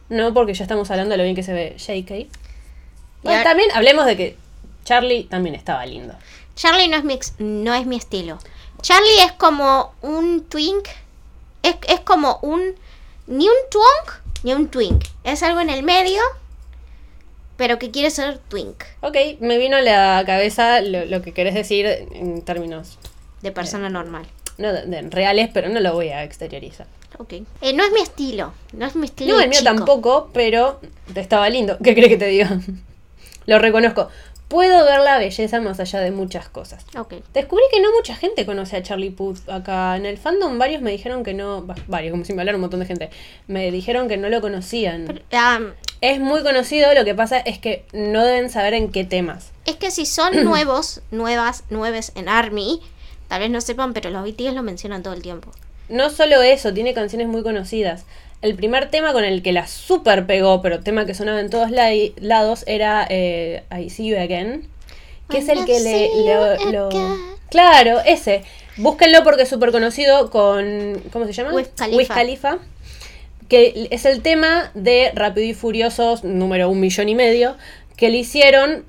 ¿no? 0.09 0.35
Porque 0.35 0.55
ya 0.55 0.65
estamos 0.65 0.91
hablando 0.91 1.13
de 1.13 1.17
lo 1.19 1.25
bien 1.25 1.35
que 1.37 1.43
se 1.43 1.53
ve 1.53 1.77
JK. 1.79 2.29
Bueno, 3.23 3.39
ahora- 3.39 3.43
también 3.45 3.71
hablemos 3.73 4.05
de 4.07 4.17
que 4.17 4.37
Charlie 4.85 5.25
también 5.25 5.55
estaba 5.55 5.85
lindo. 5.87 6.15
Charlie 6.57 6.89
no 6.89 6.97
es 6.97 7.05
mi, 7.05 7.15
ex- 7.15 7.35
no 7.39 7.75
es 7.75 7.87
mi 7.87 7.97
estilo. 7.97 8.39
Charlie 8.83 9.23
es 9.25 9.33
como 9.33 9.95
un 10.03 10.45
twink. 10.45 10.87
Es, 11.63 11.77
es 11.89 12.01
como 12.01 12.39
un. 12.43 12.75
Ni 13.27 13.49
un 13.49 13.55
twonk 13.71 14.19
ni 14.43 14.53
un 14.53 14.69
twink. 14.69 15.05
Es 15.25 15.43
algo 15.43 15.61
en 15.61 15.71
el 15.71 15.83
medio, 15.83 16.21
pero 17.57 17.79
que 17.79 17.91
quiere 17.91 18.11
ser 18.11 18.39
twink. 18.49 18.83
Ok, 19.01 19.17
me 19.41 19.57
vino 19.57 19.77
a 19.79 19.81
la 19.81 20.23
cabeza 20.27 20.81
lo, 20.83 21.07
lo 21.07 21.23
que 21.23 21.33
querés 21.33 21.55
decir 21.55 21.87
en 21.87 22.43
términos 22.43 22.99
De 23.41 23.53
persona 23.53 23.89
normal. 23.89 24.27
No, 24.59 24.73
de- 24.73 24.87
de 24.87 25.03
reales, 25.11 25.51
pero 25.53 25.69
no 25.69 25.81
lo 25.81 25.93
voy 25.95 26.09
a 26.11 26.23
exteriorizar. 26.25 26.87
Ok. 27.19 27.33
Eh, 27.61 27.73
no 27.75 27.85
es 27.85 27.93
mi 27.93 28.01
estilo. 28.01 28.53
No 28.73 28.87
es 28.87 28.97
mi 28.97 29.07
estilo. 29.07 29.35
No, 29.35 29.41
el 29.41 29.49
mío 29.49 29.59
chico. 29.61 29.73
tampoco, 29.75 30.31
pero 30.33 30.81
estaba 31.15 31.49
lindo. 31.49 31.79
¿Qué 31.83 31.95
crees 31.95 32.09
que 32.09 32.17
te 32.17 32.27
diga? 32.27 32.59
lo 33.47 33.59
reconozco. 33.59 34.09
Puedo 34.49 34.85
ver 34.85 35.01
la 35.01 35.19
belleza 35.19 35.61
más 35.61 35.81
allá 35.81 36.01
de 36.01 36.11
muchas 36.11 36.49
cosas. 36.49 36.85
Ok. 36.99 37.15
Descubrí 37.33 37.65
que 37.73 37.81
no 37.81 37.91
mucha 37.93 38.15
gente 38.15 38.45
conoce 38.47 38.77
a 38.77 38.83
Charlie 38.83 39.11
Puth 39.11 39.49
acá 39.49 39.97
en 39.97 40.07
el 40.07 40.19
fandom. 40.19 40.59
Varios 40.59 40.83
me 40.83 40.91
dijeron 40.91 41.25
que 41.25 41.35
no. 41.35 41.63
bah, 41.63 41.75
Varios, 41.89 42.11
como 42.13 42.25
si 42.25 42.35
me 42.35 42.43
hablara 42.43 42.57
un 42.57 42.61
montón 42.61 42.81
de 42.81 42.87
gente. 42.87 43.11
Me 43.49 43.71
dijeron 43.71 44.07
que 44.07 44.17
no 44.17 44.29
lo 44.29 44.41
conocían. 44.41 45.05
Pero, 45.07 45.21
ah, 45.33 45.61
es 46.03 46.21
muy 46.21 46.43
conocido, 46.43 46.93
lo 46.95 47.05
que 47.05 47.15
pasa 47.15 47.39
es 47.39 47.59
que 47.59 47.85
no 47.93 48.23
deben 48.25 48.51
saber 48.51 48.75
en 48.75 48.93
qué 48.93 49.05
temas. 49.05 49.51
es 49.65 49.77
que 49.77 49.91
si 49.91 50.05
son 50.05 50.33
nuevos, 50.45 51.01
nuevas, 51.11 51.65
nueves 51.71 52.13
en 52.15 52.29
Army, 52.29 52.81
tal 53.29 53.41
vez 53.41 53.51
no 53.51 53.61
sepan, 53.61 53.93
pero 53.93 54.11
los 54.11 54.25
BTS 54.25 54.55
lo 54.55 54.63
mencionan 54.63 55.03
todo 55.03 55.15
el 55.15 55.23
tiempo. 55.23 55.51
No 55.89 56.11
solo 56.11 56.43
eso, 56.43 56.73
tiene 56.73 56.95
canciones 56.95 57.29
muy 57.29 57.43
conocidas. 57.43 58.05
El 58.43 58.55
primer 58.55 58.91
tema 58.91 59.13
con 59.13 59.25
el 59.25 59.43
que 59.43 59.53
la 59.53 59.67
super 59.67 60.27
pegó, 60.27 60.61
pero 60.63 60.81
tema 60.81 61.07
que 61.07 61.15
sonaba 61.15 61.41
en 61.41 61.51
todos 61.51 61.71
lados, 61.71 62.65
era 62.67 63.07
eh, 63.09 63.65
I 63.75 63.89
See 63.91 64.07
You 64.09 64.17
Again. 64.19 64.69
Que 65.31 65.39
es 65.39 65.49
el 65.49 65.65
que 65.65 65.81
le... 65.81 66.09
Lo- 66.27 66.71
lo-. 66.71 67.19
Claro, 67.51 68.01
ese. 68.05 68.43
Búsquenlo 68.77 69.23
porque 69.25 69.43
es 69.45 69.49
súper 69.49 69.73
conocido 69.73 70.31
con... 70.31 71.01
¿Cómo 71.13 71.25
se 71.27 71.33
llama? 71.33 71.55
Wiz 71.55 71.69
Khalifa. 71.77 72.15
Khalifa, 72.15 72.59
Que 73.49 73.89
es 73.91 74.05
el 74.05 74.21
tema 74.21 74.71
de 74.75 75.13
Rápido 75.15 75.47
y 75.47 75.55
Furiosos 75.55 76.25
número 76.25 76.69
un 76.69 76.81
millón 76.81 77.09
y 77.09 77.15
medio. 77.15 77.57
Que 77.97 78.11
le 78.11 78.19
hicieron 78.19 78.85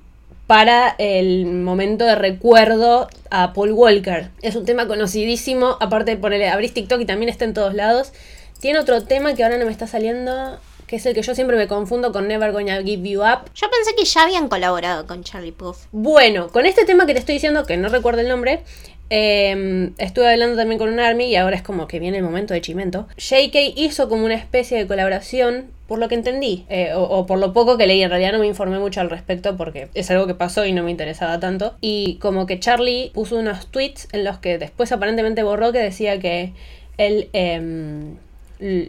para 0.48 0.96
el 1.00 1.46
momento 1.46 2.06
de 2.06 2.16
recuerdo 2.16 3.08
a 3.32 3.54
Paul 3.54 3.72
Walker. 3.72 4.30
Es 4.42 4.56
un 4.56 4.66
tema 4.66 4.88
conocidísimo, 4.88 5.78
aparte 5.80 6.12
de 6.12 6.18
ponerle, 6.18 6.50
abrís 6.50 6.74
TikTok 6.74 7.02
y 7.02 7.06
también 7.06 7.30
está 7.30 7.46
en 7.46 7.54
todos 7.54 7.74
lados. 7.74 8.14
Tiene 8.60 8.80
otro 8.80 9.04
tema 9.04 9.34
que 9.34 9.44
ahora 9.44 9.58
no 9.58 9.66
me 9.66 9.72
está 9.72 9.88
saliendo, 9.88 10.60
que 10.88 10.98
es 10.98 11.06
el 11.06 11.14
que 11.14 11.24
yo 11.24 11.36
siempre 11.36 11.58
me 11.58 11.68
confundo 11.68 12.12
con 12.12 12.28
Never 12.28 12.52
Gonna 12.52 12.82
Give 12.84 13.10
You 13.10 13.22
Up. 13.22 13.52
Yo 13.56 13.68
pensé 13.70 13.96
que 13.98 14.06
ya 14.06 14.24
habían 14.24 14.48
colaborado 14.48 15.08
con 15.08 15.24
Charlie 15.24 15.52
Puth. 15.52 15.78
Bueno, 15.92 16.50
con 16.50 16.66
este 16.66 16.86
tema 16.86 17.06
que 17.06 17.14
te 17.14 17.20
estoy 17.20 17.36
diciendo, 17.36 17.66
que 17.66 17.78
no 17.78 17.90
recuerdo 17.90 18.22
el 18.22 18.30
nombre, 18.30 18.64
eh, 19.10 19.92
estuve 19.98 20.32
hablando 20.32 20.56
también 20.58 20.80
con 20.80 20.90
un 20.90 21.00
Army 21.00 21.26
y 21.26 21.36
ahora 21.36 21.56
es 21.56 21.62
como 21.62 21.88
que 21.88 22.00
viene 22.00 22.18
el 22.18 22.24
momento 22.24 22.54
de 22.54 22.62
Chimento. 22.62 23.08
JK 23.18 23.56
hizo 23.78 24.10
como 24.10 24.26
una 24.26 24.36
especie 24.36 24.78
de 24.78 24.88
colaboración, 24.88 25.68
por 25.88 26.00
lo 26.00 26.08
que 26.08 26.16
entendí, 26.16 26.66
eh, 26.70 26.92
o, 26.96 27.26
por 27.28 27.38
lo 27.38 27.54
poco 27.54 27.78
que 27.78 27.86
leí, 27.86 28.02
en 28.02 28.10
realidad 28.10 28.32
no 28.34 28.40
me 28.40 28.48
informé 28.48 28.80
mucho 28.80 29.02
al 29.02 29.10
respecto 29.12 29.56
porque 29.56 29.90
es 29.94 30.10
algo 30.10 30.26
que 30.26 30.34
pasó 30.34 30.66
y 30.66 30.72
no 30.74 30.82
me 30.84 30.90
interesaba 30.92 31.40
tanto. 31.40 31.76
Y 31.82 32.16
como 32.16 32.46
que 32.48 32.60
Charlie 32.60 33.12
puso 33.14 33.38
unos 33.38 33.68
tweets 33.68 34.08
en 34.12 34.24
los 34.24 34.40
que 34.40 34.58
después 34.58 34.92
aparentemente 34.92 35.44
borró 35.44 35.72
que 35.72 35.80
decía 35.80 36.20
que 36.20 36.54
él 36.98 37.30
em, 37.34 38.16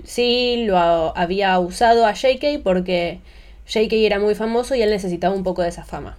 sí 0.04 0.64
lo 0.66 0.78
ha- 0.78 1.10
había 1.10 1.58
usado 1.58 2.06
a 2.06 2.12
JK 2.14 2.60
porque 2.62 3.18
JK 3.68 3.92
era 3.92 4.18
muy 4.18 4.34
famoso 4.34 4.74
y 4.74 4.82
él 4.82 4.90
necesitaba 4.90 5.34
un 5.34 5.42
poco 5.44 5.62
de 5.62 5.68
esa 5.68 5.84
fama. 5.84 6.16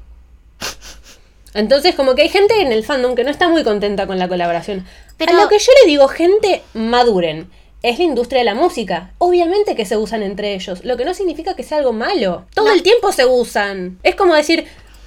Entonces, 1.57 1.95
como 1.95 2.15
que 2.15 2.21
hay 2.21 2.29
gente 2.29 2.61
en 2.61 2.71
el 2.71 2.83
fandom 2.83 3.15
que 3.15 3.23
no 3.23 3.29
está 3.31 3.49
muy 3.49 3.63
contenta 3.63 4.07
con 4.07 4.17
la 4.19 4.27
colaboración. 4.27 4.85
Pero- 5.17 5.33
A 5.37 5.41
lo 5.41 5.49
que 5.49 5.59
yo 5.59 5.71
le 5.83 5.89
digo, 5.89 6.07
gente, 6.07 6.61
maduren. 6.73 7.49
Es 7.83 7.97
la 7.99 8.05
industria 8.05 8.39
de 8.39 8.45
la 8.45 8.55
música. 8.55 9.11
Obviamente 9.17 9.75
que 9.75 9.85
se 9.85 9.97
usan 9.97 10.23
entre 10.23 10.53
ellos, 10.55 10.83
lo 10.85 10.97
que 10.97 11.05
no 11.05 11.13
significa 11.13 11.55
que 11.55 11.63
sea 11.63 11.77
algo 11.79 11.93
malo. 11.93 12.45
Todo 12.53 12.65
No. 12.67 12.73
el 12.73 12.81
tiempo 12.83 13.11
se 13.11 13.25
usan. 13.25 13.99
Es 14.03 14.15
como 14.15 14.33
decir, 14.35 14.65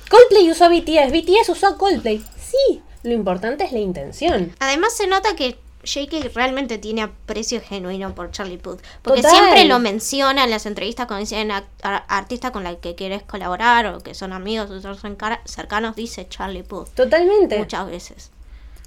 Coldplay 0.09 0.51
usó 0.51 0.65
a 0.65 0.69
BTS, 0.69 1.11
BTS 1.13 1.49
usó 1.51 1.69
a 1.69 1.79
Coldplay. 1.79 2.23
Sí, 2.39 2.83
lo 3.03 3.13
importante 3.13 3.65
es 3.65 3.73
la 3.73 3.79
intención. 3.81 4.53
Además 4.59 4.97
se 4.97 5.07
nota 5.07 5.35
que 5.37 5.57
JK 5.83 6.33
realmente 6.35 6.79
tiene 6.79 7.03
aprecio 7.03 7.61
genuino 7.61 8.15
por 8.15 8.31
Charlie 8.31 8.59
Puth. 8.59 8.81
Porque 9.03 9.23
Total. 9.23 9.37
siempre 9.37 9.65
lo 9.65 9.79
menciona 9.79 10.45
en 10.45 10.51
las 10.51 10.67
entrevistas 10.67 11.07
cuando 11.07 11.21
dicen 11.21 11.51
a- 11.51 11.65
a- 11.83 11.97
artista 12.19 12.53
con 12.53 12.65
la 12.65 12.77
que 12.77 12.95
quieres 12.95 13.23
colaborar 13.23 13.87
o 13.87 14.01
que 14.01 14.15
son 14.15 14.33
amigos 14.33 14.71
o 14.71 14.81
son 14.81 14.97
cerca- 14.99 15.41
cercanos, 15.45 15.97
dice 15.97 16.27
Charlie 16.29 16.63
Puth. 16.63 16.91
Totalmente. 16.95 17.59
Muchas 17.59 17.87
veces. 17.87 18.31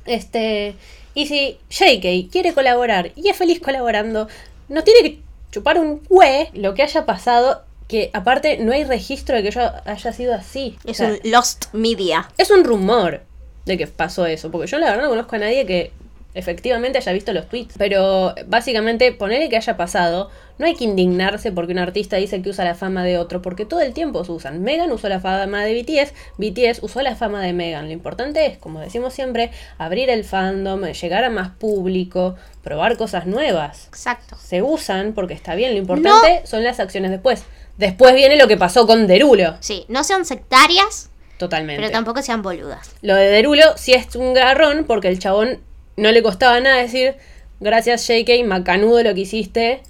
Este, 0.06 0.76
y 1.14 1.28
si 1.28 1.60
JK 1.70 2.30
quiere 2.32 2.54
colaborar 2.54 3.12
y 3.16 3.30
es 3.30 3.38
feliz 3.38 3.60
colaborando, 3.60 4.28
nos 4.70 4.84
tiene 4.84 5.02
que 5.02 5.20
chupar 5.52 5.80
un 5.80 6.02
hue 6.10 6.50
lo 6.54 6.74
que 6.74 6.84
haya 6.84 7.06
pasado, 7.06 7.64
que 7.88 8.10
aparte 8.14 8.58
no 8.58 8.72
hay 8.74 8.84
registro 8.84 9.36
de 9.36 9.44
que 9.44 9.52
yo 9.52 9.62
haya 9.86 10.14
sido 10.14 10.34
así. 10.34 10.78
Es 10.84 11.00
O 11.00 11.06
sea, 11.06 11.08
un 11.24 11.32
Lost 11.32 11.66
Media. 11.74 12.30
es 12.38 12.50
un 12.52 12.64
rumor 12.64 13.22
de 13.66 13.78
que 13.78 13.88
pasó 13.88 14.26
eso, 14.26 14.52
porque 14.52 14.68
yo 14.68 14.78
la 14.80 14.88
verdad 14.90 15.04
no 15.04 15.10
conozco 15.10 15.36
a 15.36 15.40
nadie 15.40 15.66
que 15.66 15.92
efectivamente 16.34 16.98
haya 16.98 17.12
visto 17.12 17.34
los 17.34 17.48
tweets. 17.48 17.76
Pero 17.78 18.34
básicamente, 18.48 19.12
ponerle 19.12 19.50
que 19.50 19.58
haya 19.58 19.78
pasado, 19.78 20.30
no 20.58 20.66
hay 20.66 20.76
que 20.76 20.84
indignarse 20.84 21.52
porque 21.52 21.72
un 21.74 21.80
artista 21.80 22.18
dice 22.18 22.42
que 22.42 22.50
usa 22.50 22.64
la 22.64 22.76
fama 22.76 23.04
de 23.04 23.18
otro, 23.18 23.42
porque 23.42 23.66
todo 23.66 23.82
el 23.82 23.94
tiempo 23.94 24.24
se 24.24 24.32
usan. 24.32 24.62
Megan 24.62 24.92
usó 24.92 25.10
la 25.10 25.20
fama 25.20 25.64
de 25.66 25.82
BTS, 25.82 26.14
BTS 26.38 26.84
usó 26.84 27.02
la 27.02 27.16
fama 27.16 27.42
de 27.42 27.54
Megan. 27.54 27.88
Lo 27.88 27.92
importante 27.94 28.46
es, 28.46 28.58
como 28.58 28.80
decimos 28.80 29.14
siempre, 29.14 29.52
abrir 29.78 30.10
el 30.10 30.24
fandom, 30.24 30.84
llegar 30.86 31.24
a 31.24 31.30
más 31.30 31.50
público, 31.52 32.36
probar 32.64 32.98
cosas 32.98 33.26
nuevas. 33.26 33.88
Exacto. 33.88 34.38
Se 34.38 34.62
usan 34.62 35.14
porque 35.14 35.34
está 35.34 35.56
bien, 35.56 35.72
lo 35.74 35.78
importante 35.80 36.42
son 36.46 36.64
las 36.64 36.80
acciones 36.80 37.12
después. 37.12 37.44
Después 37.78 38.14
viene 38.14 38.38
lo 38.38 38.48
que 38.48 38.58
pasó 38.58 38.86
con 38.86 39.08
Derulo, 39.08 39.56
Sí, 39.60 39.86
no 39.88 40.04
sean 40.04 40.26
sectarias, 40.26 41.10
totalmente. 41.38 41.82
pero 41.82 41.92
tampoco 41.92 42.22
sean 42.22 42.44
boludas. 42.44 42.92
Lo 43.02 43.16
de 43.16 43.30
Derulo 43.30 43.64
sí 43.78 43.94
es 43.94 44.16
un 44.16 44.36
garrón 44.36 44.86
porque 44.86 45.08
el 45.08 45.18
chabón 45.18 45.60
no 45.98 46.12
le 46.12 46.24
costaba 46.24 46.60
nada 46.60 46.78
decir 46.78 47.16
gracias 47.60 48.08
JK, 48.08 48.46
macanudo 48.46 49.02
lo 49.04 49.14
que 49.14 49.22
hiciste, 49.22 49.82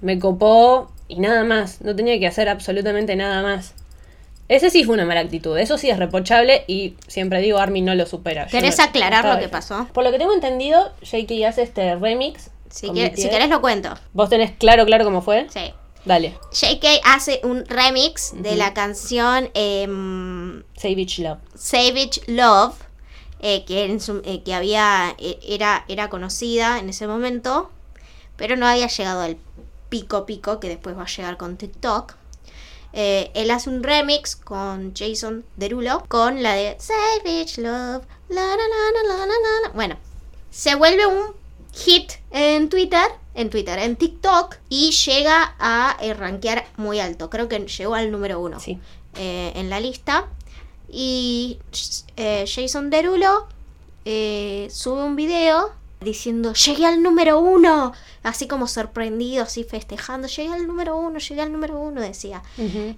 me 0.00 0.18
copó 0.18 0.90
y 1.08 1.18
nada 1.20 1.44
más. 1.44 1.80
No 1.82 1.94
tenía 1.96 2.18
que 2.18 2.26
hacer 2.26 2.48
absolutamente 2.48 3.16
nada 3.16 3.42
más. 3.42 3.74
Ese 4.48 4.68
sí 4.70 4.84
fue 4.84 4.94
una 4.94 5.06
mala 5.06 5.20
actitud, 5.20 5.56
eso 5.56 5.78
sí 5.78 5.88
es 5.88 5.98
reprochable 5.98 6.64
y 6.66 6.94
siempre 7.06 7.40
digo 7.40 7.58
Armin 7.58 7.84
no 7.86 7.94
lo 7.94 8.04
supera. 8.06 8.46
¿Querés 8.48 8.76
no- 8.78 8.84
aclarar 8.84 9.24
lo 9.24 9.38
que 9.40 9.48
pasó? 9.48 9.88
Por 9.94 10.04
lo 10.04 10.10
que 10.10 10.18
tengo 10.18 10.34
entendido, 10.34 10.92
JK 11.02 11.46
hace 11.46 11.62
este 11.62 11.94
remix. 11.96 12.50
Si, 12.68 12.90
que- 12.92 13.14
si 13.16 13.28
querés 13.30 13.48
lo 13.48 13.60
cuento. 13.60 13.94
¿Vos 14.12 14.28
tenés 14.28 14.50
claro, 14.52 14.84
claro 14.84 15.04
cómo 15.04 15.22
fue? 15.22 15.46
Sí. 15.50 15.72
Dale. 16.04 16.34
JK 16.52 16.84
hace 17.04 17.40
un 17.44 17.64
remix 17.66 18.32
de 18.42 18.56
la 18.56 18.74
canción 18.74 19.48
em, 19.54 20.62
Savage 20.76 21.22
Love. 21.22 21.38
Savage 21.54 22.20
Love, 22.26 22.74
eh, 23.42 23.64
que, 23.66 23.84
en 23.84 24.00
su- 24.00 24.22
eh, 24.24 24.42
que 24.44 24.54
había, 24.54 25.14
eh, 25.18 25.38
era, 25.42 25.84
era 25.88 26.08
conocida 26.08 26.78
en 26.78 26.88
ese 26.88 27.06
momento, 27.06 27.70
pero 28.36 28.56
no 28.56 28.66
había 28.66 28.86
llegado 28.86 29.20
al 29.20 29.36
pico 29.88 30.24
pico 30.24 30.58
que 30.60 30.68
después 30.68 30.96
va 30.96 31.02
a 31.02 31.06
llegar 31.06 31.36
con 31.36 31.56
TikTok. 31.58 32.14
Eh, 32.94 33.30
él 33.34 33.50
hace 33.50 33.70
un 33.70 33.82
remix 33.82 34.36
con 34.36 34.94
Jason 34.94 35.44
Derulo 35.56 36.04
con 36.08 36.42
la 36.42 36.54
de 36.54 36.76
Savage 36.78 37.60
Love. 37.60 38.04
la, 38.28 38.42
la, 38.46 38.56
la. 38.56 39.70
Bueno, 39.74 39.96
se 40.50 40.74
vuelve 40.74 41.06
un 41.06 41.34
hit 41.74 42.12
en 42.30 42.68
Twitter, 42.68 43.04
en 43.34 43.48
Twitter, 43.50 43.78
en 43.78 43.96
TikTok 43.96 44.56
y 44.68 44.90
llega 44.92 45.54
a 45.58 45.96
eh, 46.00 46.12
rankear 46.14 46.66
muy 46.76 47.00
alto. 47.00 47.30
Creo 47.30 47.48
que 47.48 47.60
llegó 47.60 47.94
al 47.94 48.10
número 48.10 48.40
uno 48.40 48.60
Sí. 48.60 48.78
eh, 49.16 49.52
en 49.56 49.70
la 49.70 49.80
lista. 49.80 50.26
Y 50.92 51.58
eh, 52.16 52.44
Jason 52.46 52.90
Derulo 52.90 53.48
eh, 54.04 54.68
sube 54.70 55.02
un 55.02 55.16
video 55.16 55.72
diciendo, 56.02 56.52
llegué 56.54 56.86
al 56.86 57.02
número 57.02 57.38
uno, 57.40 57.92
así 58.22 58.46
como 58.46 58.66
sorprendido, 58.66 59.44
así 59.44 59.64
festejando, 59.64 60.28
llegué 60.28 60.52
al 60.52 60.66
número 60.66 60.96
uno, 60.96 61.18
llegué 61.18 61.40
al 61.42 61.52
número 61.52 61.78
uno, 61.78 62.00
decía. 62.00 62.42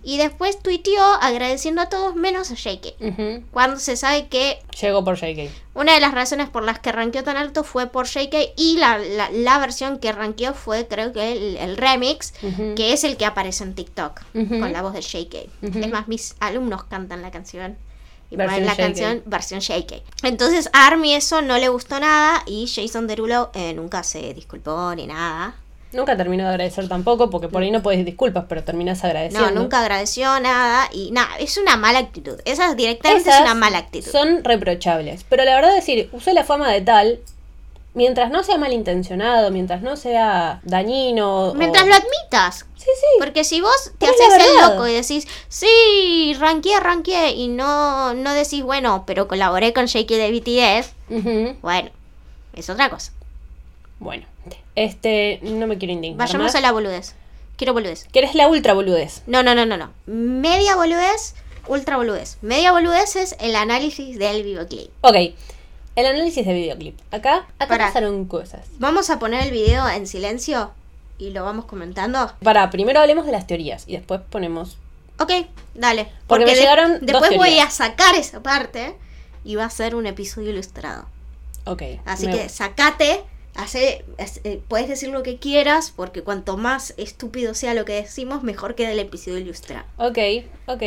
Y 0.02 0.18
después 0.18 0.58
tuiteó 0.60 1.02
agradeciendo 1.20 1.80
a 1.82 1.88
todos 1.88 2.14
menos 2.16 2.50
a 2.50 2.54
JK. 2.54 3.44
Cuando 3.50 3.78
se 3.78 3.96
sabe 3.96 4.28
que 4.28 4.58
Llegó 4.80 5.04
por 5.04 5.16
JK. 5.16 5.50
una 5.74 5.94
de 5.94 6.00
las 6.00 6.12
razones 6.14 6.48
por 6.48 6.62
las 6.64 6.78
que 6.80 6.92
rankeó 6.92 7.22
tan 7.22 7.36
alto 7.36 7.64
fue 7.64 7.86
por 7.86 8.06
JK 8.06 8.34
y 8.56 8.76
la, 8.78 8.98
la, 8.98 9.30
la 9.30 9.58
versión 9.58 9.98
que 9.98 10.12
rankeó 10.12 10.54
fue 10.54 10.86
creo 10.86 11.12
que 11.12 11.32
el, 11.32 11.56
el 11.56 11.76
remix, 11.76 12.32
que 12.76 12.92
es 12.92 13.04
el 13.04 13.16
que 13.16 13.24
aparece 13.26 13.64
en 13.64 13.74
TikTok 13.74 14.20
con 14.32 14.72
la 14.72 14.82
voz 14.82 14.92
de 14.94 15.00
JK. 15.00 15.34
Es 15.84 15.90
más, 15.90 16.08
mis 16.08 16.34
alumnos 16.40 16.84
cantan 16.84 17.22
la 17.22 17.30
canción 17.30 17.76
y 18.34 18.36
Versión 18.36 18.66
la 18.66 18.76
canción 18.76 19.22
versión 19.26 19.60
JK. 19.60 20.02
Entonces 20.22 20.68
a 20.72 20.86
Army 20.86 21.14
eso 21.14 21.40
no 21.42 21.56
le 21.58 21.68
gustó 21.68 21.98
nada 22.00 22.42
y 22.46 22.66
Jason 22.66 23.06
Derulo 23.06 23.50
eh, 23.54 23.72
nunca 23.74 24.02
se 24.02 24.34
disculpó 24.34 24.94
ni 24.94 25.06
nada. 25.06 25.54
Nunca 25.92 26.16
terminó 26.16 26.42
de 26.42 26.50
agradecer 26.50 26.88
tampoco, 26.88 27.30
porque 27.30 27.48
por 27.48 27.62
ahí 27.62 27.70
no 27.70 27.80
puedes 27.80 28.04
disculpas, 28.04 28.46
pero 28.48 28.64
terminas 28.64 29.04
agradeciendo. 29.04 29.50
No, 29.52 29.60
nunca 29.62 29.80
agradeció 29.80 30.40
nada 30.40 30.88
y 30.92 31.12
nada, 31.12 31.36
es 31.38 31.56
una 31.56 31.76
mala 31.76 32.00
actitud. 32.00 32.40
Esa 32.44 32.74
directamente 32.74 33.22
Esas 33.28 33.36
es 33.36 33.40
una 33.42 33.54
mala 33.54 33.78
actitud. 33.78 34.10
Son 34.10 34.42
reprochables. 34.42 35.24
Pero 35.28 35.44
la 35.44 35.54
verdad 35.54 35.70
es 35.70 35.86
decir, 35.86 36.08
usé 36.12 36.34
la 36.34 36.42
fama 36.42 36.68
de 36.72 36.80
tal, 36.80 37.20
mientras 37.94 38.32
no 38.32 38.42
sea 38.42 38.58
malintencionado, 38.58 39.52
mientras 39.52 39.82
no 39.82 39.94
sea 39.96 40.60
dañino. 40.64 41.50
o- 41.50 41.54
Mientras 41.54 41.86
lo 41.86 41.94
admitas, 41.94 42.66
Sí, 42.84 42.90
sí. 43.00 43.06
Porque 43.18 43.44
si 43.44 43.62
vos 43.62 43.92
te 43.96 44.04
haces 44.04 44.46
el 44.46 44.60
loco 44.60 44.86
y 44.86 44.92
decís, 44.92 45.26
sí, 45.48 46.36
ranqué, 46.38 46.78
ranqué, 46.80 47.30
y 47.30 47.48
no, 47.48 48.12
no 48.12 48.34
decís, 48.34 48.62
bueno, 48.62 49.04
pero 49.06 49.26
colaboré 49.26 49.72
con 49.72 49.86
JK 49.86 50.06
de 50.06 50.30
BTS, 50.30 51.62
bueno, 51.62 51.90
es 52.52 52.68
otra 52.68 52.90
cosa. 52.90 53.12
Bueno, 54.00 54.26
este, 54.74 55.38
no 55.42 55.66
me 55.66 55.78
quiero 55.78 55.94
indignar. 55.94 56.26
Vayamos 56.26 56.48
más. 56.48 56.54
a 56.56 56.60
la 56.60 56.72
boludez. 56.72 57.14
Quiero 57.56 57.72
boludez. 57.72 58.06
Que 58.12 58.18
eres 58.18 58.34
la 58.34 58.48
ultra 58.48 58.74
boludez. 58.74 59.22
No, 59.26 59.42
no, 59.42 59.54
no, 59.54 59.64
no, 59.64 59.78
no. 59.78 59.90
Media 60.04 60.76
boludez, 60.76 61.34
ultra 61.66 61.96
boludez. 61.96 62.36
Media 62.42 62.72
boludez 62.72 63.16
es 63.16 63.34
el 63.40 63.56
análisis 63.56 64.18
del 64.18 64.42
videoclip. 64.42 64.90
Ok, 65.00 65.16
el 65.96 66.06
análisis 66.06 66.44
de 66.44 66.52
videoclip. 66.52 66.98
Acá, 67.12 67.46
acá 67.58 67.78
pasaron 67.78 68.26
cosas. 68.26 68.66
Vamos 68.78 69.08
a 69.08 69.18
poner 69.18 69.44
el 69.44 69.52
video 69.52 69.88
en 69.88 70.06
silencio 70.06 70.72
y 71.18 71.30
lo 71.30 71.44
vamos 71.44 71.64
comentando. 71.66 72.32
Para, 72.42 72.70
primero 72.70 73.00
hablemos 73.00 73.26
de 73.26 73.32
las 73.32 73.46
teorías 73.46 73.84
y 73.86 73.92
después 73.96 74.20
ponemos. 74.30 74.78
Ok, 75.20 75.30
dale. 75.74 76.08
Porque 76.26 76.44
me 76.44 76.52
de- 76.54 76.60
llegaron 76.60 76.92
dos 76.94 77.00
después 77.02 77.36
voy 77.36 77.58
a 77.60 77.70
sacar 77.70 78.14
esa 78.16 78.42
parte 78.42 78.96
y 79.44 79.54
va 79.56 79.64
a 79.66 79.70
ser 79.70 79.94
un 79.94 80.06
episodio 80.06 80.50
ilustrado. 80.50 81.06
Ok. 81.66 81.82
Así 82.04 82.26
me- 82.26 82.32
que 82.32 82.48
sacate, 82.48 83.22
hace, 83.54 84.04
eh, 84.18 84.60
puedes 84.68 84.88
decir 84.88 85.10
lo 85.10 85.22
que 85.22 85.38
quieras, 85.38 85.92
porque 85.94 86.22
cuanto 86.22 86.56
más 86.56 86.94
estúpido 86.96 87.54
sea 87.54 87.74
lo 87.74 87.84
que 87.84 87.92
decimos, 87.94 88.42
mejor 88.42 88.74
queda 88.74 88.90
el 88.90 88.98
episodio 88.98 89.38
ilustrado. 89.38 89.84
Ok, 89.98 90.18
ok. 90.66 90.82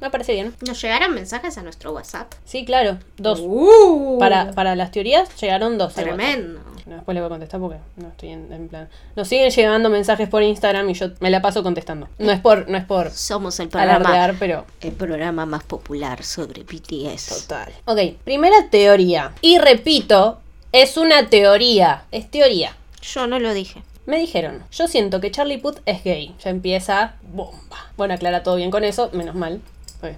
Me 0.00 0.10
parece 0.10 0.32
bien. 0.34 0.54
Nos 0.66 0.80
llegaron 0.82 1.14
mensajes 1.14 1.56
a 1.56 1.62
nuestro 1.62 1.92
WhatsApp. 1.92 2.32
Sí, 2.44 2.64
claro. 2.64 2.98
Dos. 3.16 3.40
Uh, 3.42 4.18
Para, 4.18 4.52
para 4.52 4.76
las 4.76 4.90
teorías 4.90 5.28
llegaron 5.40 5.78
dos. 5.78 5.94
Tremendo. 5.94 6.60
Después 6.86 7.14
le 7.14 7.20
voy 7.20 7.26
a 7.26 7.30
contestar 7.30 7.60
porque 7.60 7.78
no 7.96 8.08
estoy 8.08 8.30
en, 8.30 8.52
en 8.52 8.68
plan. 8.68 8.88
Nos 9.16 9.28
siguen 9.28 9.50
llegando 9.50 9.88
mensajes 9.90 10.28
por 10.28 10.42
Instagram 10.42 10.88
y 10.90 10.94
yo 10.94 11.08
me 11.20 11.30
la 11.30 11.40
paso 11.40 11.62
contestando. 11.62 12.08
No 12.18 12.30
es 12.30 12.40
por, 12.40 12.68
no 12.68 12.76
es 12.76 12.84
por 12.84 13.10
Somos 13.10 13.58
el 13.60 13.68
programa, 13.68 13.96
alardear, 14.08 14.36
pero 14.38 14.66
el 14.80 14.92
programa 14.92 15.46
más 15.46 15.64
popular 15.64 16.22
sobre 16.22 16.62
BTS. 16.62 17.46
total. 17.46 17.72
Ok, 17.86 18.18
primera 18.24 18.68
teoría. 18.70 19.32
Y 19.40 19.58
repito, 19.58 20.40
es 20.72 20.96
una 20.96 21.28
teoría. 21.28 22.04
Es 22.10 22.30
teoría. 22.30 22.76
Yo 23.00 23.26
no 23.26 23.38
lo 23.38 23.54
dije. 23.54 23.82
Me 24.06 24.18
dijeron, 24.18 24.62
yo 24.70 24.86
siento 24.86 25.20
que 25.20 25.30
Charlie 25.30 25.56
Puth 25.56 25.78
es 25.86 26.04
gay. 26.04 26.34
Ya 26.44 26.50
empieza 26.50 27.14
bomba. 27.32 27.90
Bueno, 27.96 28.12
aclara 28.12 28.42
todo 28.42 28.56
bien 28.56 28.70
con 28.70 28.84
eso, 28.84 29.08
menos 29.14 29.34
mal. 29.34 29.62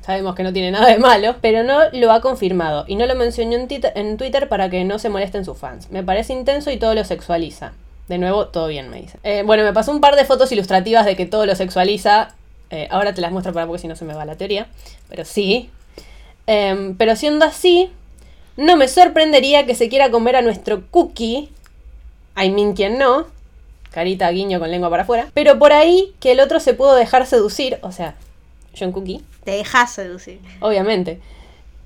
Sabemos 0.02 0.34
que 0.34 0.42
no 0.42 0.52
tiene 0.52 0.70
nada 0.70 0.86
de 0.86 0.98
malo, 0.98 1.36
pero 1.40 1.62
no 1.62 1.80
lo 1.92 2.12
ha 2.12 2.20
confirmado 2.20 2.84
y 2.86 2.96
no 2.96 3.06
lo 3.06 3.14
mencionó 3.14 3.54
en 3.54 4.16
Twitter 4.16 4.48
para 4.48 4.70
que 4.70 4.84
no 4.84 4.98
se 4.98 5.08
molesten 5.08 5.44
sus 5.44 5.58
fans. 5.58 5.90
Me 5.90 6.02
parece 6.02 6.32
intenso 6.32 6.70
y 6.70 6.76
todo 6.76 6.94
lo 6.94 7.04
sexualiza. 7.04 7.72
De 8.08 8.18
nuevo, 8.18 8.46
todo 8.46 8.68
bien, 8.68 8.88
me 8.88 9.00
dice. 9.00 9.18
Eh, 9.24 9.42
bueno, 9.44 9.64
me 9.64 9.72
pasó 9.72 9.90
un 9.90 10.00
par 10.00 10.14
de 10.14 10.24
fotos 10.24 10.52
ilustrativas 10.52 11.04
de 11.04 11.16
que 11.16 11.26
todo 11.26 11.44
lo 11.44 11.56
sexualiza. 11.56 12.34
Eh, 12.70 12.86
ahora 12.90 13.14
te 13.14 13.20
las 13.20 13.32
muestro 13.32 13.52
para 13.52 13.66
porque 13.66 13.82
si 13.82 13.88
no 13.88 13.96
se 13.96 14.04
me 14.04 14.14
va 14.14 14.24
la 14.24 14.36
teoría. 14.36 14.68
Pero 15.08 15.24
sí. 15.24 15.70
Em, 16.46 16.96
pero 16.96 17.16
siendo 17.16 17.44
así, 17.44 17.90
no 18.56 18.76
me 18.76 18.86
sorprendería 18.86 19.66
que 19.66 19.74
se 19.74 19.88
quiera 19.88 20.10
comer 20.10 20.36
a 20.36 20.42
nuestro 20.42 20.86
cookie. 20.90 21.50
I 22.40 22.50
mean, 22.50 22.74
quien 22.74 22.98
no. 22.98 23.26
Carita 23.90 24.30
guiño 24.30 24.60
con 24.60 24.70
lengua 24.70 24.88
para 24.88 25.02
afuera. 25.02 25.28
Pero 25.34 25.58
por 25.58 25.72
ahí 25.72 26.14
que 26.20 26.32
el 26.32 26.40
otro 26.40 26.60
se 26.60 26.74
pudo 26.74 26.94
dejar 26.94 27.26
seducir. 27.26 27.78
O 27.82 27.90
sea, 27.90 28.14
John 28.78 28.92
Cookie, 28.92 29.24
Te 29.46 29.52
dejas 29.52 29.92
seducir. 29.94 30.40
obviamente. 30.60 31.20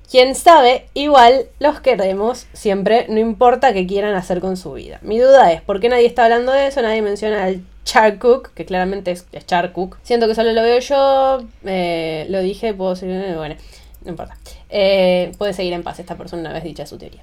Quien 0.09 0.35
sabe, 0.35 0.87
igual 0.93 1.45
los 1.59 1.79
queremos 1.79 2.47
siempre, 2.51 3.05
no 3.07 3.17
importa 3.19 3.71
qué 3.71 3.87
quieran 3.87 4.13
hacer 4.13 4.41
con 4.41 4.57
su 4.57 4.73
vida. 4.73 4.99
Mi 5.03 5.17
duda 5.19 5.53
es, 5.53 5.61
¿por 5.61 5.79
qué 5.79 5.87
nadie 5.87 6.05
está 6.05 6.25
hablando 6.25 6.51
de 6.51 6.67
eso? 6.67 6.81
Nadie 6.81 7.01
menciona 7.01 7.45
al 7.45 7.61
Char 7.85 8.19
Cook, 8.19 8.51
que 8.53 8.65
claramente 8.65 9.11
es, 9.11 9.25
es 9.31 9.45
Char 9.45 9.71
Cook. 9.71 9.97
Siento 10.03 10.27
que 10.27 10.35
solo 10.35 10.51
lo 10.51 10.63
veo 10.63 10.79
yo, 10.79 11.43
eh, 11.63 12.25
lo 12.27 12.41
dije, 12.41 12.73
puedo 12.73 12.97
seguir, 12.97 13.35
bueno, 13.37 13.55
no 14.03 14.11
importa. 14.11 14.37
Eh, 14.69 15.31
puede 15.37 15.53
seguir 15.53 15.71
en 15.71 15.83
paz 15.83 15.99
esta 15.99 16.17
persona 16.17 16.41
una 16.41 16.53
vez 16.53 16.65
dicha 16.65 16.85
su 16.85 16.97
teoría. 16.97 17.21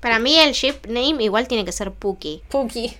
Para 0.00 0.18
mí 0.18 0.38
el 0.38 0.52
ship 0.52 0.86
name 0.86 1.22
igual 1.24 1.48
tiene 1.48 1.64
que 1.64 1.72
ser 1.72 1.92
Puki. 1.92 2.42
Puki. 2.50 2.92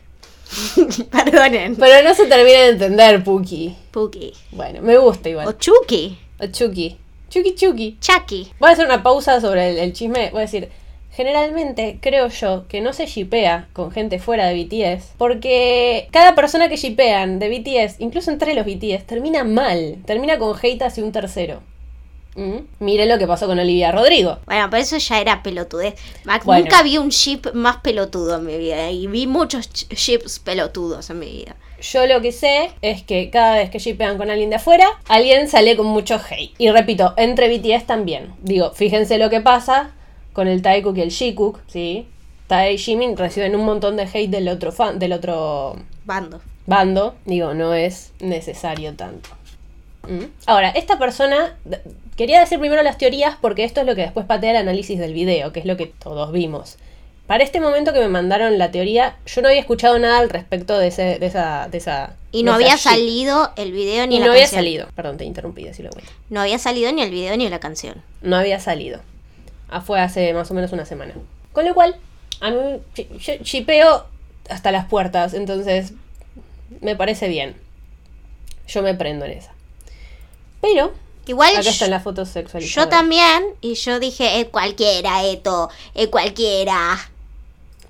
Perdonen. 1.10 1.76
Pero 1.76 2.08
no 2.08 2.14
se 2.14 2.26
termina 2.26 2.60
de 2.60 2.68
entender, 2.70 3.22
Puki. 3.22 3.76
Puki. 3.90 4.32
Bueno, 4.52 4.80
me 4.80 4.96
gusta 4.96 5.28
igual. 5.28 5.46
O 5.46 5.52
Chuki. 5.52 6.18
Chucky. 6.51 6.96
Chucky 7.31 7.55
Chucky. 7.55 7.96
Chucky. 8.01 8.53
Voy 8.59 8.70
a 8.70 8.72
hacer 8.72 8.87
una 8.87 9.03
pausa 9.03 9.40
sobre 9.40 9.70
el, 9.70 9.79
el 9.79 9.92
chisme. 9.92 10.31
Voy 10.31 10.38
a 10.38 10.42
decir, 10.42 10.68
generalmente 11.12 11.98
creo 12.01 12.29
yo 12.29 12.66
que 12.68 12.81
no 12.81 12.92
se 12.92 13.07
shipea 13.07 13.68
con 13.72 13.90
gente 13.90 14.18
fuera 14.18 14.46
de 14.46 14.64
BTS. 14.64 15.14
Porque 15.18 16.09
cada 16.11 16.35
persona 16.35 16.68
que 16.68 16.77
shipean 16.77 17.38
de 17.38 17.48
BTS, 17.48 17.96
incluso 18.01 18.31
entre 18.31 18.55
los 18.55 18.64
BTS, 18.64 19.07
termina 19.07 19.44
mal. 19.44 19.98
Termina 20.07 20.38
con 20.38 20.57
hate 20.61 20.83
hacia 20.83 21.05
un 21.05 21.12
tercero. 21.12 21.61
¿Mm? 22.37 22.59
Mire 22.79 23.07
lo 23.07 23.18
que 23.18 23.27
pasó 23.27 23.46
con 23.48 23.59
Olivia 23.59 23.90
Rodrigo. 23.90 24.38
Bueno, 24.46 24.68
pero 24.70 24.81
eso 24.83 24.96
ya 24.98 25.20
era 25.20 25.42
pelotudez. 25.42 25.94
Mac, 26.24 26.44
Bueno. 26.44 26.64
Nunca 26.64 26.83
vi 26.85 26.96
un 26.98 27.09
ship 27.09 27.53
más 27.53 27.79
pelotudo 27.79 28.37
en 28.37 28.46
mi 28.46 28.57
vida. 28.57 28.90
Y 28.90 29.07
vi 29.09 29.27
muchos 29.27 29.68
ch- 29.70 29.92
ships 29.94 30.38
pelotudos 30.38 31.11
en 31.11 31.18
mi 31.18 31.27
vida. 31.27 31.57
Yo 31.80 32.06
lo 32.06 32.20
que 32.20 32.32
sé 32.32 32.70
es 32.82 33.02
que 33.02 33.30
cada 33.30 33.56
vez 33.56 33.70
que 33.70 33.78
shipean 33.78 34.18
con 34.18 34.30
alguien 34.30 34.50
de 34.50 34.56
afuera, 34.56 34.86
alguien 35.08 35.48
sale 35.48 35.76
con 35.76 35.86
mucho 35.86 36.16
hate. 36.16 36.52
Y 36.58 36.70
repito, 36.70 37.14
entre 37.16 37.48
BTS 37.48 37.86
también. 37.86 38.34
Digo, 38.42 38.72
fíjense 38.72 39.18
lo 39.18 39.30
que 39.30 39.40
pasa 39.40 39.92
con 40.32 40.48
el 40.48 40.62
Taekook 40.62 40.96
y 40.96 41.02
el 41.02 41.10
Shikook, 41.10 41.60
¿sí? 41.68 42.06
Tae 42.48 42.72
y 42.72 42.78
Jimin 42.78 43.16
reciben 43.16 43.54
un 43.54 43.64
montón 43.64 43.96
de 43.96 44.04
hate 44.04 44.30
del 44.30 44.48
otro 44.48 44.72
fan, 44.72 44.98
del 44.98 45.12
otro 45.12 45.76
Bando. 46.04 46.40
bando. 46.66 47.14
Digo, 47.26 47.54
no 47.54 47.74
es 47.74 48.12
necesario 48.20 48.94
tanto. 48.94 49.28
¿Mm? 50.08 50.24
Ahora, 50.46 50.70
esta 50.70 50.98
persona. 50.98 51.56
Quería 52.16 52.40
decir 52.40 52.58
primero 52.58 52.82
las 52.82 52.98
teorías 52.98 53.36
porque 53.40 53.62
esto 53.62 53.80
es 53.80 53.86
lo 53.86 53.94
que 53.94 54.00
después 54.00 54.26
patea 54.26 54.50
el 54.50 54.56
análisis 54.56 54.98
del 54.98 55.12
video, 55.12 55.52
que 55.52 55.60
es 55.60 55.66
lo 55.66 55.76
que 55.76 55.86
todos 55.86 56.32
vimos. 56.32 56.76
Para 57.28 57.44
este 57.44 57.60
momento 57.60 57.92
que 57.92 58.00
me 58.00 58.08
mandaron 58.08 58.56
la 58.56 58.70
teoría, 58.70 59.18
yo 59.26 59.42
no 59.42 59.48
había 59.48 59.60
escuchado 59.60 59.98
nada 59.98 60.18
al 60.18 60.30
respecto 60.30 60.78
de, 60.78 60.88
ese, 60.88 61.18
de 61.18 61.26
esa. 61.26 61.68
De 61.68 61.76
esa 61.76 62.16
Y 62.32 62.42
no 62.42 62.54
había 62.54 62.78
salido 62.78 63.52
el 63.56 63.70
video 63.70 64.06
ni 64.06 64.16
Y 64.16 64.18
la 64.18 64.26
no 64.26 64.32
había 64.32 64.44
canción. 64.44 64.58
salido. 64.60 64.88
Perdón, 64.96 65.18
te 65.18 65.24
interrumpí, 65.26 65.62
decirlo 65.62 65.90
vuelta. 65.92 66.10
No 66.30 66.40
había 66.40 66.58
salido 66.58 66.90
ni 66.90 67.02
el 67.02 67.10
video 67.10 67.36
ni 67.36 67.46
la 67.50 67.60
canción. 67.60 68.02
No 68.22 68.36
había 68.36 68.58
salido. 68.60 69.00
Ah, 69.68 69.82
fue 69.82 70.00
hace 70.00 70.32
más 70.32 70.50
o 70.50 70.54
menos 70.54 70.72
una 70.72 70.86
semana. 70.86 71.12
Con 71.52 71.66
lo 71.66 71.74
cual, 71.74 71.96
a 72.40 72.50
mí 72.50 72.56
yo 73.18 73.34
shipeo 73.42 74.06
hasta 74.48 74.72
las 74.72 74.86
puertas, 74.86 75.34
entonces 75.34 75.92
me 76.80 76.96
parece 76.96 77.28
bien. 77.28 77.56
Yo 78.66 78.82
me 78.82 78.94
prendo 78.94 79.26
en 79.26 79.32
esa. 79.32 79.52
Pero, 80.62 80.94
Igual 81.26 81.54
acá 81.54 81.68
están 81.68 81.90
las 81.90 82.02
fotos 82.02 82.30
sexualizadas. 82.30 82.86
yo 82.86 82.88
también, 82.88 83.44
y 83.60 83.74
yo 83.74 84.00
dije, 84.00 84.40
es 84.40 84.46
cualquiera, 84.48 85.24
esto, 85.24 85.68
es 85.94 86.08
cualquiera. 86.08 86.98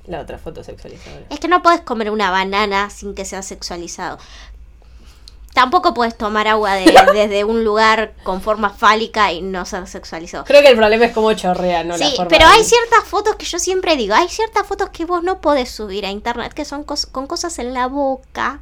La 0.08 0.20
otra 0.20 0.38
foto 0.38 0.64
sexualizada. 0.64 1.20
Es 1.30 1.38
que 1.38 1.48
no 1.48 1.62
puedes 1.62 1.82
comer 1.82 2.10
una 2.10 2.30
banana 2.30 2.88
sin 2.90 3.14
que 3.14 3.24
sea 3.24 3.42
sexualizado. 3.42 4.18
Tampoco 5.54 5.92
puedes 5.92 6.16
tomar 6.16 6.46
agua 6.46 6.74
de- 6.74 6.84
desde 7.14 7.44
un 7.44 7.64
lugar 7.64 8.14
con 8.22 8.40
forma 8.40 8.70
fálica 8.70 9.32
y 9.32 9.42
no 9.42 9.64
ser 9.64 9.86
sexualizado. 9.86 10.44
Creo 10.44 10.62
que 10.62 10.68
el 10.68 10.76
problema 10.76 11.06
es 11.06 11.12
cómo 11.12 11.32
chorrea, 11.32 11.82
no 11.84 11.96
la 11.96 12.08
sí, 12.10 12.16
forma 12.16 12.28
pero 12.28 12.46
hay 12.46 12.62
ciertas 12.64 13.04
fotos 13.04 13.36
que 13.36 13.44
yo 13.44 13.58
siempre 13.58 13.96
digo, 13.96 14.14
hay 14.14 14.28
ciertas 14.28 14.66
fotos 14.66 14.90
que 14.90 15.04
vos 15.04 15.22
no 15.22 15.40
podés 15.40 15.70
subir 15.70 16.06
a 16.06 16.10
internet 16.10 16.52
que 16.52 16.64
son 16.64 16.84
cos- 16.86 17.06
con 17.10 17.26
cosas 17.26 17.58
en 17.58 17.74
la 17.74 17.86
boca, 17.88 18.60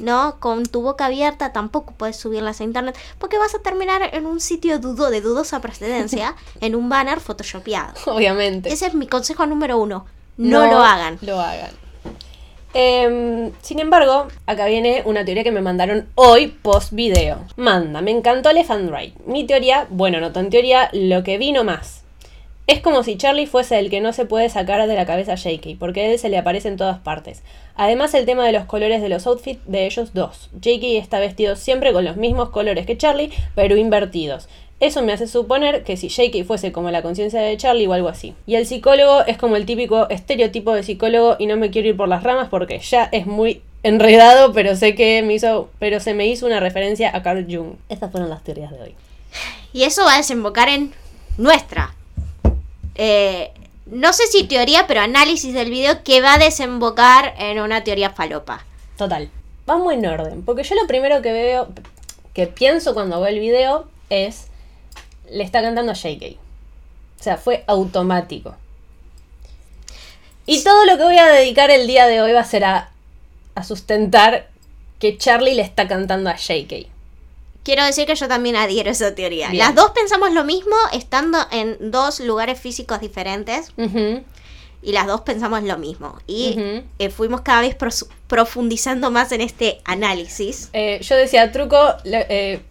¿no? 0.00 0.38
Con 0.38 0.66
tu 0.66 0.82
boca 0.82 1.06
abierta 1.06 1.52
tampoco 1.52 1.94
puedes 1.96 2.16
subirlas 2.16 2.60
a 2.60 2.64
internet 2.64 2.96
porque 3.18 3.38
vas 3.38 3.54
a 3.54 3.60
terminar 3.60 4.10
en 4.12 4.26
un 4.26 4.40
sitio 4.40 4.78
dudo 4.80 5.10
de 5.10 5.22
dudosa 5.22 5.60
procedencia, 5.60 6.36
en 6.60 6.74
un 6.74 6.88
banner 6.88 7.20
photoshopeado. 7.20 7.94
Obviamente. 8.06 8.70
Ese 8.72 8.86
es 8.86 8.94
mi 8.94 9.06
consejo 9.06 9.46
número 9.46 9.78
uno. 9.78 10.06
No, 10.38 10.66
lo 10.66 10.78
hagan. 10.78 11.18
Lo 11.20 11.38
hagan. 11.40 11.70
Em, 12.74 13.50
sin 13.60 13.80
embargo, 13.80 14.28
acá 14.46 14.66
viene 14.66 15.02
una 15.04 15.24
teoría 15.24 15.42
que 15.42 15.52
me 15.52 15.60
mandaron 15.60 16.08
hoy 16.14 16.48
post 16.48 16.92
video. 16.92 17.44
Manda, 17.56 18.02
me 18.02 18.10
encantó 18.10 18.50
Elephant 18.50 18.90
Ride. 18.90 19.14
Mi 19.26 19.44
teoría, 19.44 19.86
bueno, 19.90 20.20
no 20.20 20.32
tan 20.32 20.50
teoría, 20.50 20.90
lo 20.92 21.22
que 21.24 21.38
vino 21.38 21.64
más. 21.64 22.04
Es 22.68 22.80
como 22.80 23.02
si 23.02 23.16
Charlie 23.16 23.46
fuese 23.46 23.78
el 23.78 23.88
que 23.88 24.02
no 24.02 24.12
se 24.12 24.26
puede 24.26 24.50
sacar 24.50 24.86
de 24.86 24.94
la 24.94 25.06
cabeza 25.06 25.32
a 25.32 25.36
JK, 25.36 25.78
porque 25.78 26.02
a 26.02 26.10
él 26.10 26.18
se 26.18 26.28
le 26.28 26.36
aparece 26.36 26.68
en 26.68 26.76
todas 26.76 26.98
partes. 26.98 27.42
Además, 27.76 28.12
el 28.12 28.26
tema 28.26 28.44
de 28.44 28.52
los 28.52 28.66
colores 28.66 29.00
de 29.00 29.08
los 29.08 29.26
outfits 29.26 29.62
de 29.64 29.86
ellos 29.86 30.12
dos. 30.12 30.50
JK 30.60 30.84
está 30.98 31.18
vestido 31.18 31.56
siempre 31.56 31.94
con 31.94 32.04
los 32.04 32.18
mismos 32.18 32.50
colores 32.50 32.84
que 32.84 32.98
Charlie, 32.98 33.32
pero 33.54 33.78
invertidos. 33.78 34.50
Eso 34.80 35.02
me 35.02 35.12
hace 35.12 35.26
suponer 35.26 35.82
que 35.82 35.96
si 35.96 36.08
JK 36.08 36.46
fuese 36.46 36.70
como 36.70 36.90
la 36.90 37.02
conciencia 37.02 37.40
de 37.40 37.56
Charlie 37.56 37.88
o 37.88 37.92
algo 37.92 38.08
así. 38.08 38.34
Y 38.46 38.54
el 38.54 38.64
psicólogo 38.64 39.22
es 39.26 39.36
como 39.36 39.56
el 39.56 39.66
típico 39.66 40.08
estereotipo 40.08 40.72
de 40.72 40.84
psicólogo 40.84 41.36
y 41.38 41.46
no 41.46 41.56
me 41.56 41.70
quiero 41.70 41.88
ir 41.88 41.96
por 41.96 42.08
las 42.08 42.22
ramas 42.22 42.48
porque 42.48 42.78
ya 42.78 43.08
es 43.10 43.26
muy 43.26 43.60
enredado, 43.82 44.52
pero 44.52 44.76
sé 44.76 44.94
que 44.94 45.22
me 45.22 45.34
hizo, 45.34 45.68
pero 45.80 45.98
se 45.98 46.14
me 46.14 46.26
hizo 46.28 46.46
una 46.46 46.60
referencia 46.60 47.14
a 47.14 47.22
Carl 47.22 47.44
Jung. 47.48 47.74
Estas 47.88 48.12
fueron 48.12 48.30
las 48.30 48.44
teorías 48.44 48.70
de 48.70 48.80
hoy. 48.80 48.94
Y 49.72 49.82
eso 49.82 50.04
va 50.04 50.14
a 50.14 50.18
desembocar 50.18 50.68
en 50.68 50.92
nuestra. 51.36 51.94
eh, 52.94 53.50
no 53.86 54.12
sé 54.12 54.26
si 54.26 54.44
teoría, 54.44 54.86
pero 54.86 55.00
análisis 55.00 55.54
del 55.54 55.70
video 55.70 56.02
que 56.04 56.20
va 56.20 56.34
a 56.34 56.38
desembocar 56.38 57.34
en 57.38 57.58
una 57.58 57.84
teoría 57.84 58.10
falopa. 58.10 58.64
Total. 58.98 59.30
Vamos 59.66 59.92
en 59.94 60.04
orden, 60.04 60.42
porque 60.42 60.62
yo 60.62 60.74
lo 60.74 60.86
primero 60.86 61.22
que 61.22 61.32
veo, 61.32 61.68
que 62.34 62.46
pienso 62.46 62.92
cuando 62.94 63.20
veo 63.20 63.28
el 63.28 63.40
video 63.40 63.88
es 64.10 64.47
le 65.30 65.44
está 65.44 65.62
cantando 65.62 65.92
a 65.92 65.94
JK. 65.94 66.36
O 67.20 67.22
sea, 67.22 67.36
fue 67.36 67.64
automático. 67.66 68.54
Y 70.46 70.62
todo 70.64 70.84
lo 70.86 70.96
que 70.96 71.04
voy 71.04 71.18
a 71.18 71.26
dedicar 71.26 71.70
el 71.70 71.86
día 71.86 72.06
de 72.06 72.22
hoy 72.22 72.32
va 72.32 72.40
a 72.40 72.44
ser 72.44 72.64
a, 72.64 72.90
a 73.54 73.64
sustentar 73.64 74.48
que 74.98 75.18
Charlie 75.18 75.54
le 75.54 75.62
está 75.62 75.86
cantando 75.86 76.30
a 76.30 76.36
JK. 76.36 76.86
Quiero 77.64 77.84
decir 77.84 78.06
que 78.06 78.14
yo 78.14 78.28
también 78.28 78.56
adhiero 78.56 78.88
a 78.88 78.92
esa 78.92 79.14
teoría. 79.14 79.50
Bien. 79.50 79.58
Las 79.58 79.74
dos 79.74 79.90
pensamos 79.90 80.32
lo 80.32 80.44
mismo 80.44 80.74
estando 80.92 81.38
en 81.50 81.90
dos 81.90 82.20
lugares 82.20 82.58
físicos 82.58 82.98
diferentes 83.00 83.72
y 84.80 84.92
las 84.92 85.06
dos 85.06 85.20
pensamos 85.20 85.62
lo 85.64 85.76
mismo. 85.76 86.18
Y 86.26 86.82
eh, 86.98 87.10
fuimos 87.10 87.42
cada 87.42 87.60
vez 87.60 87.76
profundizando 88.26 89.10
más 89.10 89.32
en 89.32 89.42
este 89.42 89.80
análisis. 89.84 90.70
Eh, 90.72 91.00
yo 91.02 91.14
decía 91.16 91.52
truco. 91.52 91.76
eh, 92.04 92.62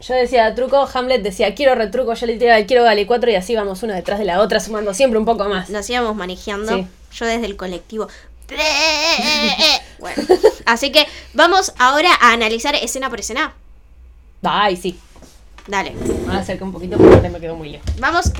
yo 0.00 0.14
decía 0.14 0.54
truco, 0.54 0.88
Hamlet 0.92 1.22
decía 1.22 1.54
quiero 1.54 1.74
retruco, 1.74 2.14
yo 2.14 2.26
le 2.26 2.36
tiraba 2.36 2.64
quiero 2.64 2.84
Gali 2.84 3.04
4 3.06 3.30
y 3.30 3.34
así 3.34 3.54
vamos 3.54 3.82
una 3.82 3.94
detrás 3.94 4.18
de 4.18 4.24
la 4.24 4.40
otra, 4.40 4.58
sumando 4.60 4.94
siempre 4.94 5.18
un 5.18 5.24
poco 5.24 5.48
más. 5.48 5.68
Nos 5.70 5.88
íbamos 5.90 6.16
manejando. 6.16 6.74
Sí. 6.76 6.86
Yo 7.12 7.26
desde 7.26 7.46
el 7.46 7.56
colectivo. 7.56 8.08
Bueno, 10.00 10.22
así 10.64 10.90
que 10.90 11.06
vamos 11.34 11.74
ahora 11.78 12.08
a 12.22 12.32
analizar 12.32 12.74
escena 12.74 13.10
por 13.10 13.20
escena. 13.20 13.52
Ay, 14.42 14.76
sí. 14.76 14.98
Dale. 15.66 15.90
Me 15.92 16.64
un 16.64 16.72
poquito 16.72 16.96
porque 16.96 17.28
me 17.28 17.38
quedó 17.38 17.54
muy 17.54 17.68
lejos. 17.68 17.86
Vamos 17.98 18.32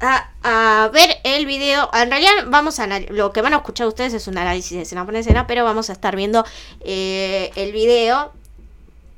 a, 0.00 0.30
a 0.42 0.88
ver 0.88 1.18
el 1.22 1.44
video. 1.44 1.90
En 1.92 2.08
realidad, 2.08 2.32
vamos 2.46 2.80
a 2.80 2.86
lo 2.86 3.30
que 3.32 3.42
van 3.42 3.52
a 3.52 3.58
escuchar 3.58 3.86
ustedes 3.86 4.14
es 4.14 4.26
un 4.26 4.38
análisis 4.38 4.72
de 4.72 4.82
escena 4.84 5.04
por 5.04 5.14
escena, 5.14 5.46
pero 5.46 5.64
vamos 5.64 5.90
a 5.90 5.92
estar 5.92 6.16
viendo 6.16 6.46
eh, 6.80 7.50
el 7.56 7.72
video 7.72 8.32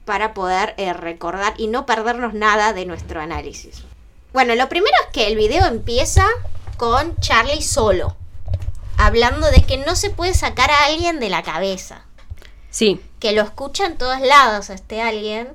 para 0.07 0.33
poder 0.33 0.73
eh, 0.79 0.95
recordar 0.95 1.53
y 1.59 1.67
no 1.67 1.85
perdernos 1.85 2.33
nada 2.33 2.73
de 2.73 2.87
nuestro 2.87 3.21
análisis. 3.21 3.83
Bueno, 4.33 4.55
lo 4.55 4.69
primero 4.71 4.95
es 5.05 5.13
que 5.13 5.27
el 5.27 5.37
video 5.37 5.67
empieza 5.67 6.27
con 6.79 7.15
Charlie 7.17 7.61
solo, 7.61 8.17
hablando 8.97 9.51
de 9.51 9.63
que 9.65 9.77
no 9.79 9.95
se 9.97 10.09
puede 10.11 10.33
sacar 10.33 10.71
a 10.71 10.85
alguien 10.87 11.21
de 11.21 11.29
la 11.29 11.43
cabeza 11.43 12.05
Sí. 12.71 13.01
que 13.21 13.33
lo 13.33 13.43
escucha 13.43 13.87
en 13.87 13.99
todos 13.99 14.21
lados 14.21 14.71
a 14.71 14.75
este 14.75 15.03
alguien, 15.03 15.49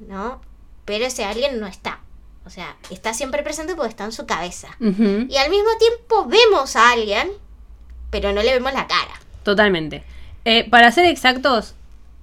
¿no? 0.00 0.40
Pero 0.84 1.04
ese 1.06 1.24
alguien 1.24 1.60
no 1.60 1.66
está. 1.66 2.00
O 2.46 2.50
sea, 2.50 2.76
está 2.90 3.12
siempre 3.14 3.42
presente 3.42 3.74
porque 3.74 3.90
está 3.90 4.04
en 4.04 4.12
su 4.12 4.26
cabeza. 4.26 4.68
Y 4.80 5.36
al 5.36 5.50
mismo 5.50 5.68
tiempo 5.78 6.26
vemos 6.26 6.74
a 6.76 6.90
alguien, 6.92 7.30
pero 8.10 8.32
no 8.32 8.42
le 8.42 8.52
vemos 8.54 8.72
la 8.72 8.86
cara. 8.86 9.20
Totalmente. 9.42 10.02
Eh, 10.44 10.68
para 10.70 10.90
ser 10.90 11.04
exactos, 11.04 11.74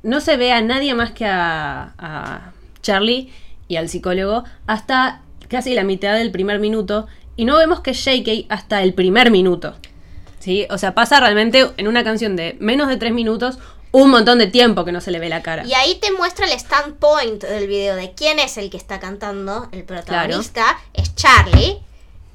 no 0.08 0.22
se 0.22 0.38
ve 0.38 0.54
a 0.54 0.62
nadie 0.62 0.93
más 0.96 1.12
que 1.12 1.26
a, 1.26 1.93
a 1.98 2.52
Charlie 2.82 3.32
y 3.67 3.76
al 3.76 3.89
psicólogo 3.89 4.46
hasta 4.65 5.22
casi 5.50 5.74
la 5.76 5.84
mitad 5.84 6.15
del 6.15 6.32
primer 6.32 6.60
minuto 6.60 7.08
y 7.36 7.43
no 7.46 7.58
vemos 7.58 7.82
que 7.82 7.93
JK 7.93 8.46
hasta 8.50 8.82
el 8.82 8.93
primer 8.93 9.32
minuto. 9.32 9.76
¿Sí? 10.39 10.65
O 10.70 10.78
sea, 10.78 10.96
pasa 10.96 11.20
realmente 11.20 11.70
en 11.76 11.88
una 11.89 12.04
canción 12.06 12.36
de 12.38 12.56
menos 12.60 12.88
de 12.88 12.96
tres 12.96 13.12
minutos 13.12 13.60
un 13.91 14.10
montón 14.10 14.38
de 14.39 14.48
tiempo 14.48 14.86
que 14.86 14.93
no 14.93 15.02
se 15.02 15.12
le 15.12 15.20
ve 15.20 15.28
la 15.28 15.41
cara. 15.41 15.65
Y 15.65 15.74
ahí 15.74 15.96
te 15.96 16.12
muestra 16.13 16.46
el 16.46 16.54
standpoint 16.54 17.43
del 17.43 17.67
video 17.67 17.96
de 17.96 18.13
quién 18.13 18.39
es 18.39 18.58
el 18.58 18.70
que 18.70 18.78
está 18.78 19.00
cantando. 19.00 19.67
El 19.74 19.84
protagonista 19.84 20.78
es 20.93 21.13
Charlie. 21.15 21.80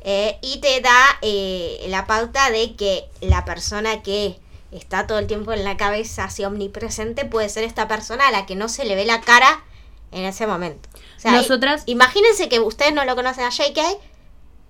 eh, 0.05 0.37
y 0.43 0.59
te 0.61 0.81
da 0.83 0.99
eh, 1.23 1.87
la 1.89 2.07
pauta 2.07 2.51
de 2.51 2.75
que 2.75 3.05
la 3.21 3.45
persona 3.45 4.03
que 4.03 4.37
está 4.73 5.07
todo 5.07 5.19
el 5.19 5.27
tiempo 5.27 5.53
en 5.53 5.65
la 5.65 5.77
cabeza, 5.77 6.25
así 6.25 6.45
omnipresente, 6.45 7.25
puede 7.25 7.49
ser 7.49 7.65
esta 7.65 7.89
persona 7.89 8.29
a 8.29 8.31
la 8.33 8.47
que 8.47 8.57
no 8.57 8.69
se 8.69 8.85
le 8.85 8.95
ve 8.97 9.05
la 9.05 9.21
cara 9.21 9.63
en 10.11 10.25
ese 10.25 10.47
momento. 10.47 10.89
O 11.17 11.21
sea, 11.21 11.33
Nosotras- 11.33 11.83
imagínense 11.87 12.49
que 12.49 12.59
ustedes 12.61 12.93
no 12.95 13.05
lo 13.05 13.15
conocen 13.15 13.45
a 13.45 13.51
JK. 13.51 13.81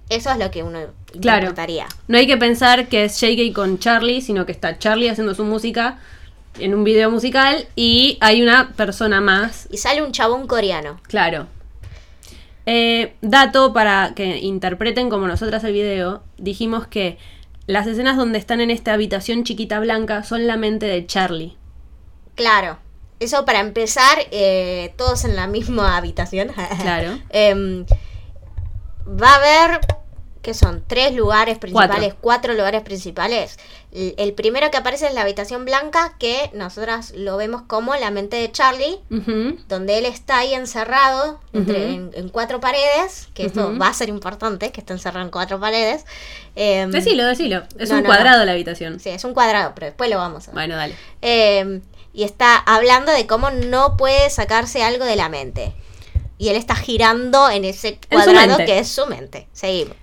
Eso 0.09 0.31
es 0.31 0.38
lo 0.38 0.51
que 0.51 0.62
uno 0.62 0.79
Claro. 1.21 1.41
interpretaría. 1.47 1.87
No 2.09 2.19
hay 2.19 2.27
que 2.27 2.37
pensar 2.37 2.88
que 2.88 3.05
es 3.05 3.19
JK 3.21 3.53
con 3.55 3.79
Charlie, 3.79 4.21
sino 4.21 4.45
que 4.45 4.53
está 4.53 4.79
Charlie 4.79 5.09
haciendo 5.09 5.35
su 5.35 5.45
música 5.45 5.99
en 6.59 6.75
un 6.75 6.85
video 6.85 7.11
musical 7.11 7.67
y 7.77 8.19
hay 8.21 8.43
una 8.43 8.73
persona 8.73 9.21
más 9.23 9.69
Y 9.71 9.79
sale 9.79 10.03
un 10.03 10.12
chabón 10.12 10.47
coreano. 10.47 11.01
Claro. 11.09 11.47
Eh, 12.67 13.15
dato 13.23 13.73
para 13.73 14.12
que 14.15 14.38
interpreten 14.38 15.11
como 15.11 15.27
nosotras 15.27 15.65
el 15.65 15.73
video, 15.73 16.23
dijimos 16.38 16.87
que 16.87 17.19
las 17.66 17.87
escenas 17.87 18.16
donde 18.16 18.38
están 18.38 18.61
en 18.61 18.70
esta 18.70 18.92
habitación 18.92 19.44
chiquita 19.44 19.79
blanca 19.81 20.22
son 20.22 20.46
la 20.46 20.57
mente 20.57 20.87
de 20.87 21.07
Charlie. 21.07 21.57
Claro. 22.35 22.79
Eso 23.20 23.44
para 23.44 23.61
empezar, 23.61 24.18
eh, 24.33 24.94
todos 24.96 25.25
en 25.25 25.37
la 25.37 25.46
misma 25.46 25.96
habitación. 25.96 26.51
Claro. 26.83 27.18
Em, 27.31 27.87
va 29.07 29.35
a 29.35 29.37
haber, 29.37 29.81
¿qué 30.42 30.55
son? 30.55 30.85
Tres 30.87 31.14
lugares 31.14 31.59
principales, 31.59 32.14
cuatro, 32.20 32.52
lugares 32.52 32.83
principales. 32.83 33.59
El, 33.92 34.14
el 34.18 34.33
primero 34.35 34.70
que 34.70 34.76
aparece 34.76 35.07
es 35.07 35.14
la 35.14 35.22
habitación 35.22 35.64
blanca, 35.64 36.14
que 36.18 36.50
nosotras 36.52 37.12
lo 37.16 37.37
vemos 37.37 37.62
como 37.62 37.94
la 37.94 38.11
mente 38.11 38.37
de 38.37 38.50
Charlie, 38.52 39.00
donde 39.68 39.98
él 39.98 40.07
está 40.07 40.38
ahí 40.38 40.52
encerrado 40.55 41.40
entre, 41.52 41.94
en, 41.94 42.11
en 42.14 42.28
cuatro 42.28 42.61
paredes, 42.61 43.28
que 43.35 43.46
esto 43.46 43.76
va 43.78 43.88
a 43.88 43.94
ser 43.94 44.09
importante, 44.09 44.72
que 44.72 44.81
está 44.81 44.92
encerrado 44.94 45.24
en 45.24 45.31
cuatro 45.31 45.61
paredes. 45.61 46.05
Em, 46.57 46.90
Decilo, 46.90 47.24
decilo. 47.24 47.62
Es 47.78 47.88
No, 47.90 47.96
un 47.96 48.02
no, 48.02 48.09
cuadrado 48.09 48.40
no. 48.40 48.44
la 48.46 48.52
habitación. 48.52 49.00
Sí, 49.00 49.11
es 49.11 49.24
un 49.24 49.35
cuadrado, 49.35 49.72
pero 49.74 49.87
después 49.87 50.11
lo 50.11 50.18
vamos 50.18 50.44
a 50.44 50.50
ver. 50.50 50.55
Bueno, 50.55 50.76
dale. 50.76 50.94
Eh, 51.22 51.81
y 52.14 52.24
está 52.24 52.57
hablando 52.57 53.11
de 53.12 53.26
cómo 53.26 53.50
no 53.50 53.96
puede 53.96 54.28
sacarse 54.28 54.83
algo 54.83 55.05
de 55.05 55.16
la 55.16 55.28
mente. 55.31 55.72
Y 56.38 56.48
él 56.48 56.57
está 56.57 56.74
girando 56.74 57.48
en 57.50 57.64
ese 57.64 57.98
cuadrado 58.11 58.57
que 58.59 58.81
es 58.81 58.88
su 58.88 59.07
mente. 59.07 59.46
Seguimos. 59.52 59.96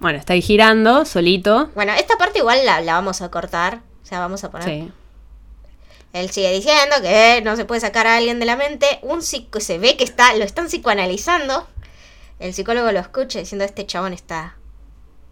Bueno, 0.00 0.18
está 0.18 0.32
ahí 0.32 0.42
girando, 0.42 1.04
solito. 1.04 1.70
Bueno, 1.74 1.92
esta 1.92 2.16
parte 2.16 2.38
igual 2.38 2.64
la, 2.64 2.80
la 2.80 2.94
vamos 2.94 3.20
a 3.20 3.30
cortar. 3.30 3.80
O 4.02 4.06
sea, 4.06 4.18
vamos 4.18 4.42
a 4.42 4.50
poner. 4.50 4.66
Sí. 4.68 4.92
Él 6.12 6.30
sigue 6.30 6.50
diciendo 6.52 6.96
que 7.02 7.40
no 7.44 7.54
se 7.54 7.64
puede 7.64 7.80
sacar 7.80 8.06
a 8.06 8.16
alguien 8.16 8.40
de 8.40 8.46
la 8.46 8.56
mente. 8.56 8.98
Un 9.02 9.22
psico 9.22 9.60
se 9.60 9.78
ve 9.78 9.96
que 9.96 10.04
está, 10.04 10.34
lo 10.34 10.44
están 10.44 10.66
psicoanalizando. 10.66 11.68
El 12.40 12.54
psicólogo 12.54 12.90
lo 12.90 12.98
escucha 12.98 13.38
diciendo 13.38 13.64
este 13.64 13.86
chabón 13.86 14.12
está 14.14 14.56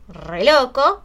re 0.08 0.44
loco. 0.44 1.02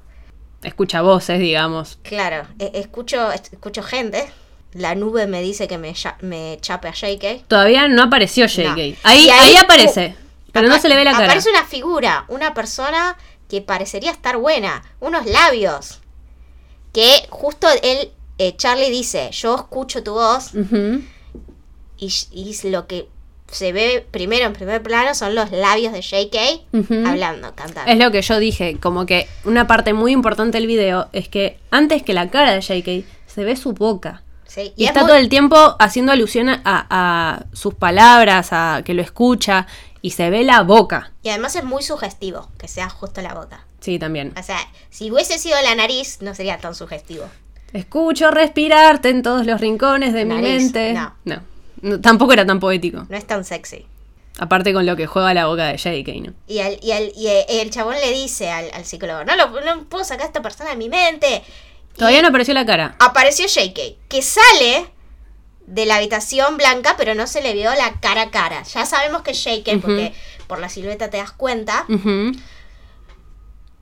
Escucha 0.62 1.02
voces, 1.02 1.40
digamos. 1.40 1.98
Claro, 2.04 2.46
e- 2.60 2.72
escucho, 2.76 3.32
escucho 3.32 3.82
gente. 3.82 4.32
La 4.74 4.96
nube 4.96 5.28
me 5.28 5.42
dice 5.42 5.68
que 5.68 5.78
me, 5.78 5.94
me 6.22 6.58
chape 6.62 6.88
a 6.88 6.94
JK. 6.94 7.48
Todavía 7.48 7.88
no 7.88 8.04
apareció 8.04 8.46
JK. 8.46 8.66
No. 8.66 8.74
Ahí, 9.04 9.30
ahí 9.30 9.56
aparece. 9.56 10.16
Pero 10.52 10.68
no 10.68 10.80
se 10.80 10.88
le 10.88 10.96
ve 10.96 11.04
la 11.04 11.14
cara. 11.14 11.26
Aparece 11.26 11.50
una 11.50 11.66
figura, 11.66 12.26
una 12.28 12.54
persona 12.54 13.18
que 13.54 13.62
parecería 13.62 14.10
estar 14.10 14.38
buena, 14.38 14.82
unos 15.00 15.28
labios. 15.28 16.00
Que 16.92 17.28
justo 17.30 17.68
él, 17.84 18.10
eh, 18.40 18.56
Charlie 18.58 18.90
dice, 18.90 19.30
yo 19.32 19.54
escucho 19.54 20.02
tu 20.02 20.14
voz 20.14 20.54
y, 22.00 22.12
y 22.32 22.70
lo 22.72 22.88
que 22.88 23.08
se 23.52 23.72
ve 23.72 24.04
primero 24.10 24.46
en 24.48 24.54
primer 24.54 24.82
plano 24.82 25.14
son 25.14 25.36
los 25.36 25.52
labios 25.52 25.94
de 25.94 26.02
JK 26.02 27.06
hablando, 27.08 27.54
cantando. 27.54 27.92
Es 27.92 28.00
lo 28.00 28.10
que 28.12 28.24
yo 28.24 28.40
dije, 28.40 28.78
como 28.80 29.06
que 29.06 29.28
una 29.46 29.68
parte 29.68 29.94
muy 29.94 30.14
importante 30.14 30.58
del 30.58 30.66
video 30.66 31.10
es 31.14 31.30
que 31.30 31.60
antes 31.70 32.02
que 32.02 32.14
la 32.14 32.32
cara 32.32 32.54
de 32.56 32.62
JK 32.62 33.06
se 33.28 33.44
ve 33.44 33.56
su 33.56 33.74
boca. 33.74 34.24
Sí, 34.48 34.74
Y, 34.76 34.86
es 34.86 34.90
está 34.90 35.02
muy- 35.02 35.10
todo 35.10 35.18
el 35.18 35.30
tiempo 35.30 35.76
haciendo 35.78 36.12
alusión 36.12 36.50
a, 36.50 36.60
a 36.64 37.46
sus 37.54 37.76
palabras, 37.76 38.50
a 38.52 38.82
que 38.84 38.96
lo 38.96 39.04
escucha, 39.04 39.68
y 40.04 40.12
se 40.12 40.30
ve 40.30 40.44
la 40.44 40.62
boca. 40.62 41.14
y 41.24 41.30
además 41.30 41.56
es 41.56 41.64
muy 41.64 41.82
sugestivo 41.82 42.50
que 42.60 42.68
sea 42.68 42.90
justo 42.90 43.22
la 43.22 43.34
boca. 43.34 43.66
Sí, 43.80 43.98
también. 43.98 44.34
O 44.38 44.44
sea, 44.44 44.60
si 44.92 45.10
hubiese 45.12 45.40
sido 45.40 45.60
la 45.64 45.74
nariz, 45.74 46.20
no 46.22 46.36
sería 46.36 46.60
tan 46.60 46.76
sugestivo. 46.76 47.26
Escucho 47.74 48.30
respirarte 48.30 49.10
en 49.10 49.24
todos 49.24 49.46
los 49.48 49.60
rincones 49.60 50.14
de 50.14 50.26
mi 50.26 50.36
mente. 50.36 50.94
no. 50.94 51.16
no. 51.26 51.42
No, 51.82 52.00
Tampoco 52.00 52.32
era 52.32 52.46
tan 52.46 52.62
poético. 52.62 53.06
No 53.10 53.18
es 53.18 53.26
tan 53.28 53.44
sexy. 53.44 53.86
Aparte 54.40 54.72
con 54.74 54.86
lo 54.86 54.96
que 54.96 55.06
juega 55.06 55.34
la 55.34 55.48
boca 55.48 55.66
de 55.66 55.78
JK, 55.78 56.26
¿no? 56.26 56.34
Y, 56.48 56.60
el, 56.60 56.80
y, 56.82 56.92
el, 56.92 57.12
y 57.16 57.28
el, 57.28 57.46
el 57.50 57.70
chabón 57.72 57.96
le 57.96 58.12
dice 58.14 58.50
al, 58.50 58.72
al 58.74 58.86
psicólogo, 58.86 59.26
no, 59.26 59.36
lo, 59.36 59.60
no 59.62 59.84
puedo 59.86 60.06
sacar 60.06 60.24
a 60.24 60.28
esta 60.28 60.42
persona 60.42 60.70
de 60.70 60.76
mi 60.78 60.88
mente. 60.88 61.44
Todavía 61.98 62.20
Y 62.20 62.22
no 62.22 62.30
apareció 62.30 62.54
la 62.54 62.66
cara. 62.66 62.96
apareció 63.00 63.48
JK, 63.48 64.08
que 64.08 64.22
sale 64.22 64.93
de 65.68 65.86
la 65.86 65.96
habitación 65.98 66.58
blanca, 66.58 66.96
pero 66.98 67.16
no 67.16 67.28
se 67.28 67.42
le 67.42 67.54
vio 67.54 67.74
la 67.76 68.00
cara 68.02 68.24
a 68.24 68.32
cara. 68.32 68.64
Ya 68.64 68.86
sabemos 68.86 69.22
que 69.22 69.32
es 69.32 69.48
porque 69.82 70.14
por 70.48 70.60
la 70.60 70.70
silueta 70.70 71.10
te 71.10 71.18
das 71.18 71.32
cuenta. 71.32 71.86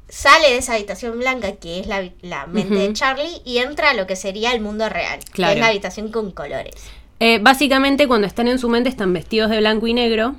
Sale 0.10 0.50
de 0.50 0.58
esa 0.58 0.74
habitación 0.74 1.18
blanca, 1.20 1.54
que 1.54 1.80
es 1.80 1.88
la, 1.88 2.10
la 2.22 2.46
mente 2.46 2.76
de. 2.76 2.94
Charlie, 2.94 3.42
y 3.46 3.60
entra 3.60 3.92
a 3.92 3.94
lo 3.94 4.08
que 4.08 4.18
sería 4.18 4.52
el 4.52 4.60
mundo 4.60 4.90
real, 4.90 5.20
que 5.24 5.32
Claro. 5.32 5.54
es 5.54 5.60
la 5.60 5.68
habitación 5.68 6.12
con 6.12 6.32
colores. 6.32 6.76
Eh, 7.22 7.40
básicamente 7.42 8.08
cuando 8.08 8.28
están 8.28 8.48
en 8.48 8.60
su 8.60 8.68
mente 8.68 8.90
están 8.90 9.14
vestidos 9.14 9.50
de 9.50 9.58
blanco 9.60 9.88
y 9.88 9.94
negro. 9.94 10.36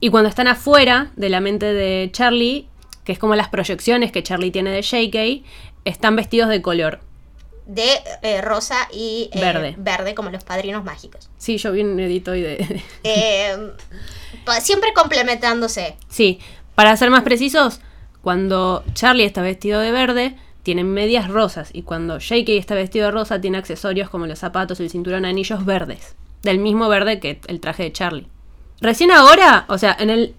Y 0.00 0.08
cuando 0.10 0.28
están 0.30 0.48
afuera 0.48 1.12
de 1.16 1.28
la 1.28 1.40
mente 1.40 1.66
de 1.72 2.08
Charlie, 2.12 2.66
que 3.04 3.12
es 3.12 3.18
como 3.18 3.34
las 3.36 3.48
proyecciones 3.48 4.10
que 4.10 4.22
Charlie 4.22 4.50
tiene 4.50 4.70
de 4.70 4.82
JK, 4.82 5.44
están 5.84 6.16
vestidos 6.16 6.48
de 6.48 6.62
color. 6.62 7.00
De 7.74 7.88
eh, 8.22 8.40
rosa 8.42 8.88
y 8.92 9.30
eh, 9.32 9.40
Verde. 9.40 9.74
verde, 9.78 10.14
como 10.14 10.30
los 10.30 10.44
padrinos 10.44 10.84
mágicos. 10.84 11.30
Sí, 11.38 11.56
yo 11.56 11.72
vi 11.72 11.82
un 11.82 11.98
edito 11.98 12.32
hoy 12.32 12.42
de... 12.42 12.82
Eh, 13.04 13.72
siempre 14.60 14.92
complementándose. 14.92 15.96
sí, 16.08 16.38
para 16.74 16.96
ser 16.96 17.10
más 17.10 17.22
precisos, 17.22 17.80
cuando 18.22 18.84
Charlie 18.94 19.24
está 19.24 19.42
vestido 19.42 19.80
de 19.80 19.90
verde, 19.92 20.36
tiene 20.62 20.84
medias 20.84 21.28
rosas. 21.28 21.70
Y 21.72 21.82
cuando 21.82 22.18
JK 22.18 22.48
está 22.50 22.74
vestido 22.74 23.06
de 23.06 23.12
rosa, 23.12 23.40
tiene 23.40 23.58
accesorios 23.58 24.08
como 24.08 24.26
los 24.26 24.38
zapatos, 24.38 24.80
el 24.80 24.90
cinturón, 24.90 25.24
anillos 25.24 25.64
verdes. 25.64 26.14
Del 26.42 26.58
mismo 26.58 26.88
verde 26.88 27.20
que 27.20 27.40
el 27.46 27.60
traje 27.60 27.84
de 27.84 27.92
Charlie. 27.92 28.28
Recién 28.80 29.10
ahora, 29.10 29.64
o 29.68 29.78
sea, 29.78 29.96
en 29.98 30.10
el... 30.10 30.34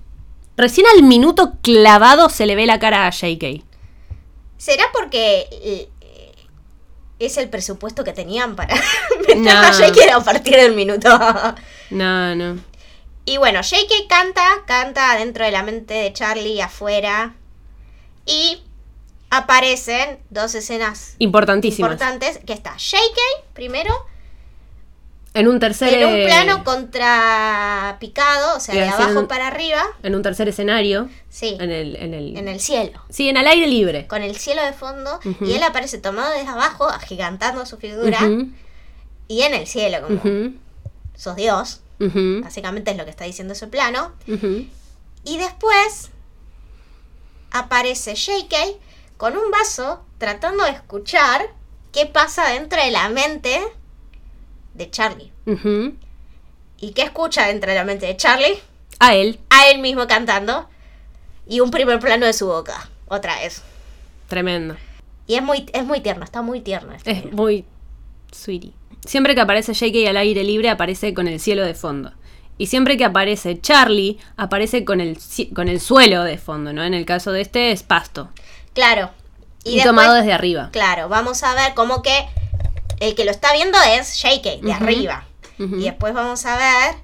Recién 0.56 0.86
al 0.96 1.04
minuto 1.04 1.54
clavado 1.62 2.30
se 2.30 2.46
le 2.46 2.56
ve 2.56 2.66
la 2.66 2.80
cara 2.80 3.08
a 3.08 3.10
JK. 3.10 3.64
¿Será 4.58 4.86
porque 4.94 5.90
es 7.20 7.38
el 7.38 7.50
presupuesto 7.50 8.04
que 8.04 8.14
tenían 8.14 8.56
para 8.56 8.76
meter 9.28 9.50
a 9.50 9.72
No. 9.72 9.80
Jake 9.80 10.12
a 10.12 10.20
partir 10.20 10.56
del 10.56 10.74
minuto? 10.76 11.10
No, 11.90 12.36
no. 12.36 12.60
y 13.26 13.38
bueno, 13.38 13.62
Jake 13.62 14.08
canta, 14.10 14.46
canta 14.66 15.16
dentro 15.18 15.46
de 15.46 15.52
la 15.52 15.64
mente 15.64 15.94
de 15.94 16.12
Charlie 16.14 16.62
afuera. 16.62 17.36
Y 18.26 18.64
aparecen 19.30 20.20
dos 20.30 20.56
escenas 20.56 21.16
Importantísimas. 21.20 21.92
importantes. 21.92 22.40
Que 22.46 22.54
está 22.54 22.76
Jake 22.78 23.22
primero 23.54 23.94
en 25.36 25.48
un 25.48 25.60
tercer... 25.60 25.94
en 25.94 26.08
un 26.08 26.26
plano 26.26 26.64
contrapicado, 26.64 28.58
o 28.58 28.60
sea, 28.60 28.76
de 28.76 28.88
abajo 28.88 29.22
un- 29.22 29.28
para 29.28 29.48
arriba. 29.48 29.82
En 30.04 30.16
un 30.16 30.22
tercer 30.22 30.48
escenario. 30.48 31.10
Sí, 31.30 31.58
En 31.60 31.72
el... 31.72 31.96
En 31.96 32.14
el, 32.14 32.38
en 32.38 32.48
el 32.48 32.60
cielo. 32.60 33.02
Sí, 33.10 33.30
en 33.30 33.38
el 33.38 33.48
aire 33.48 33.68
libre. 33.68 34.06
Con 34.08 34.22
el 34.22 34.36
cielo 34.38 34.64
de 34.64 34.74
fondo. 34.74 35.20
Y 35.42 35.54
él 35.54 35.64
aparece 35.64 35.98
tomado 35.98 36.32
desde 36.34 36.50
abajo, 36.50 36.88
agigantando 36.90 37.66
su 37.66 37.78
figura. 37.78 38.20
Y 39.28 39.42
en 39.42 39.54
el 39.54 39.66
cielo, 39.68 40.02
como 40.08 40.52
sos 41.16 41.36
Dios. 41.36 41.80
Básicamente 42.00 42.92
es 42.92 42.98
lo 42.98 43.06
que 43.06 43.12
está 43.12 43.24
diciendo 43.26 43.54
ese 43.54 43.68
plano. 43.68 44.12
Y 45.26 45.38
después 45.38 46.10
aparece 47.52 48.16
JK 48.16 48.54
con 49.18 49.38
un 49.38 49.52
vaso 49.52 50.04
tratando 50.18 50.64
de 50.66 50.72
escuchar 50.72 51.42
qué 51.92 52.06
pasa 52.08 52.50
dentro 52.50 52.82
de 52.84 52.92
la 52.92 53.10
mente 53.10 53.62
de 54.74 54.90
Charlie. 54.90 55.32
¿Y 56.80 56.92
qué 56.92 57.04
escucha 57.04 57.48
dentro 57.48 57.70
de 57.70 57.78
la 57.78 57.84
mente 57.84 58.06
de 58.06 58.18
Charlie? 58.18 58.60
A 59.00 59.16
él. 59.16 59.40
A 59.50 59.70
él 59.70 59.80
mismo 59.80 60.08
cantando. 60.08 60.70
Y 61.48 61.60
un 61.60 61.72
primer 61.72 62.00
plano 62.00 62.26
de 62.26 62.34
su 62.34 62.48
boca. 62.48 62.90
Otra 63.08 63.40
vez. 63.40 63.62
Tremendo. 64.28 64.76
Y 65.28 65.36
es 65.36 65.44
muy, 65.44 65.66
es 65.74 65.86
muy 65.86 66.02
tierno, 66.02 66.24
está 66.24 66.42
muy 66.42 66.62
tierno. 66.62 66.94
este 66.94 67.12
Es 67.12 67.32
muy 67.32 67.66
sweetie. 68.32 68.74
Siempre 69.06 69.36
que 69.36 69.42
aparece 69.42 69.74
JK 69.74 70.10
al 70.10 70.18
aire 70.18 70.44
libre 70.44 70.70
aparece 70.70 71.14
con 71.14 71.28
el 71.28 71.40
cielo 71.40 71.66
de 71.66 71.74
fondo. 71.74 72.12
Y 72.58 72.68
siempre 72.68 72.98
que 72.98 73.06
aparece 73.06 73.60
Charlie 73.60 74.20
aparece 74.38 74.86
con 74.86 75.02
el, 75.02 75.18
con 75.56 75.68
el 75.68 75.80
suelo 75.80 76.24
de 76.24 76.38
fondo, 76.38 76.72
¿no? 76.72 76.84
En 76.84 76.94
el 76.94 77.06
caso 77.06 77.32
de 77.32 77.42
este 77.42 77.72
es 77.72 77.84
pasto. 77.84 78.30
Claro. 78.74 79.12
Y, 79.64 79.82
tomado 79.82 80.14
desde 80.14 80.34
arriba. 80.34 80.70
Claro, 80.72 81.08
vamos 81.08 81.44
a 81.44 81.54
ver 81.56 81.74
como 81.74 82.02
que 82.02 82.28
el 83.04 83.16
que 83.16 83.26
lo 83.26 83.32
está 83.32 83.54
viendo 83.54 83.78
es 83.82 84.22
JK, 84.22 84.62
de 84.62 84.74
arriba. 84.74 85.26
Y 85.60 85.84
después 85.84 86.14
vamos 86.14 86.46
a 86.46 86.58
ver 86.58 86.96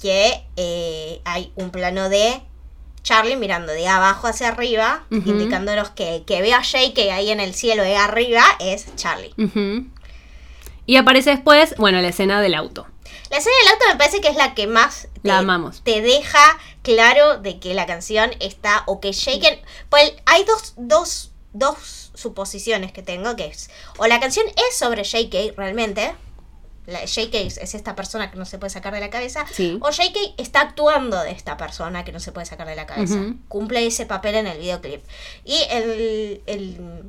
que 0.00 0.44
eh, 0.56 1.20
hay 1.24 1.52
un 1.56 1.70
plano 1.70 2.08
de 2.08 2.40
Charlie 3.02 3.36
mirando 3.36 3.72
de 3.72 3.86
abajo 3.88 4.26
hacia 4.26 4.48
arriba, 4.48 5.04
indicándonos 5.10 5.90
que 5.90 6.16
el 6.16 6.24
que 6.24 6.42
ve 6.42 6.52
a 6.52 6.62
JK 6.62 6.98
ahí 7.12 7.30
en 7.30 7.40
el 7.40 7.54
cielo 7.54 7.82
de 7.82 7.96
arriba 7.96 8.44
es 8.60 8.94
Charlie. 8.96 9.34
Y 10.84 10.96
aparece 10.96 11.30
después, 11.30 11.74
bueno, 11.78 12.00
la 12.00 12.08
escena 12.08 12.40
del 12.40 12.54
auto. 12.54 12.86
La 13.30 13.38
escena 13.38 13.56
del 13.60 13.72
auto 13.72 13.84
me 13.88 13.96
parece 13.96 14.20
que 14.20 14.28
es 14.28 14.36
la 14.36 14.54
que 14.54 14.66
más 14.66 15.08
te, 15.22 15.28
La 15.28 15.38
amamos. 15.38 15.82
te 15.82 16.00
deja 16.00 16.58
claro 16.82 17.38
de 17.38 17.58
que 17.58 17.74
la 17.74 17.86
canción 17.86 18.30
está 18.40 18.82
o 18.86 19.00
que 19.00 19.12
Shaken. 19.12 19.60
Pues 19.88 20.12
hay 20.26 20.44
dos, 20.44 20.74
dos, 20.76 21.32
dos 21.52 22.05
suposiciones 22.16 22.90
que 22.92 23.02
tengo, 23.02 23.36
que 23.36 23.46
es 23.46 23.70
o 23.98 24.06
la 24.08 24.18
canción 24.18 24.44
es 24.68 24.76
sobre 24.76 25.04
JK 25.04 25.56
realmente. 25.56 26.12
La, 26.86 27.04
JK 27.04 27.34
es, 27.34 27.58
es 27.58 27.74
esta 27.74 27.96
persona 27.96 28.30
que 28.30 28.38
no 28.38 28.44
se 28.44 28.58
puede 28.58 28.70
sacar 28.70 28.94
de 28.94 29.00
la 29.00 29.10
cabeza. 29.10 29.44
Sí. 29.52 29.76
O 29.82 29.90
JK 29.90 30.34
está 30.38 30.60
actuando 30.60 31.20
de 31.20 31.32
esta 31.32 31.56
persona 31.56 32.04
que 32.04 32.12
no 32.12 32.20
se 32.20 32.30
puede 32.30 32.46
sacar 32.46 32.68
de 32.68 32.76
la 32.76 32.86
cabeza. 32.86 33.16
Cumple 33.48 33.84
ese 33.86 34.06
papel 34.06 34.36
en 34.36 34.46
el 34.46 34.58
videoclip. 34.58 35.02
Y 35.44 35.56
el, 35.70 36.42
el, 36.46 37.02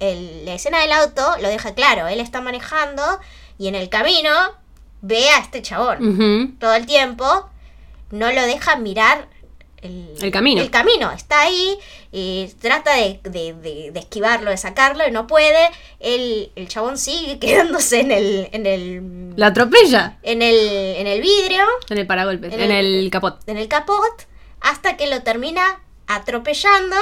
el- 0.00 0.44
la 0.44 0.54
escena 0.54 0.80
del 0.80 0.92
auto 0.92 1.22
lo 1.40 1.48
deja 1.48 1.74
claro. 1.74 2.08
Él 2.08 2.20
está 2.20 2.40
manejando 2.40 3.02
y 3.58 3.68
en 3.68 3.74
el 3.76 3.88
camino 3.88 4.30
ve 5.02 5.28
a 5.30 5.38
este 5.38 5.62
chabón 5.62 5.98
todo 6.58 6.74
el 6.74 6.86
tiempo. 6.86 7.48
No 8.10 8.32
lo 8.32 8.42
deja 8.42 8.76
mirar 8.76 9.28
el, 9.84 10.14
El 10.20 10.30
camino. 10.30 10.60
El 10.60 10.70
camino. 10.70 11.10
Está 11.12 11.42
ahí 11.42 11.78
y 12.10 12.48
trata 12.60 12.94
de, 12.96 13.20
de- 13.24 13.52
de- 13.54 13.90
de 13.92 14.00
esquivarlo, 14.00 14.50
de 14.50 14.56
sacarlo 14.56 15.06
y 15.06 15.10
no 15.10 15.26
puede. 15.26 15.68
El, 16.00 16.50
el 16.56 16.68
chabón 16.68 16.98
sigue 16.98 17.38
quedándose 17.40 18.00
en 18.00 18.10
el, 18.10 18.48
en 18.52 18.66
el, 18.66 19.32
La 19.36 19.48
atropella 19.48 20.18
en 20.22 20.42
el, 20.42 20.56
en 20.56 21.06
el 21.06 21.20
vidrio, 21.20 21.64
en 21.88 21.98
el 21.98 22.06
paragolpes, 22.06 22.52
En 22.52 22.60
en 22.60 22.70
el- 22.72 22.94
el 23.04 23.10
capot. 23.10 23.38
en 23.48 23.56
el 23.58 23.68
capot, 23.68 24.26
hasta 24.60 24.96
que 24.96 25.06
lo 25.08 25.22
termina 25.22 25.80
atropellando, 26.06 26.96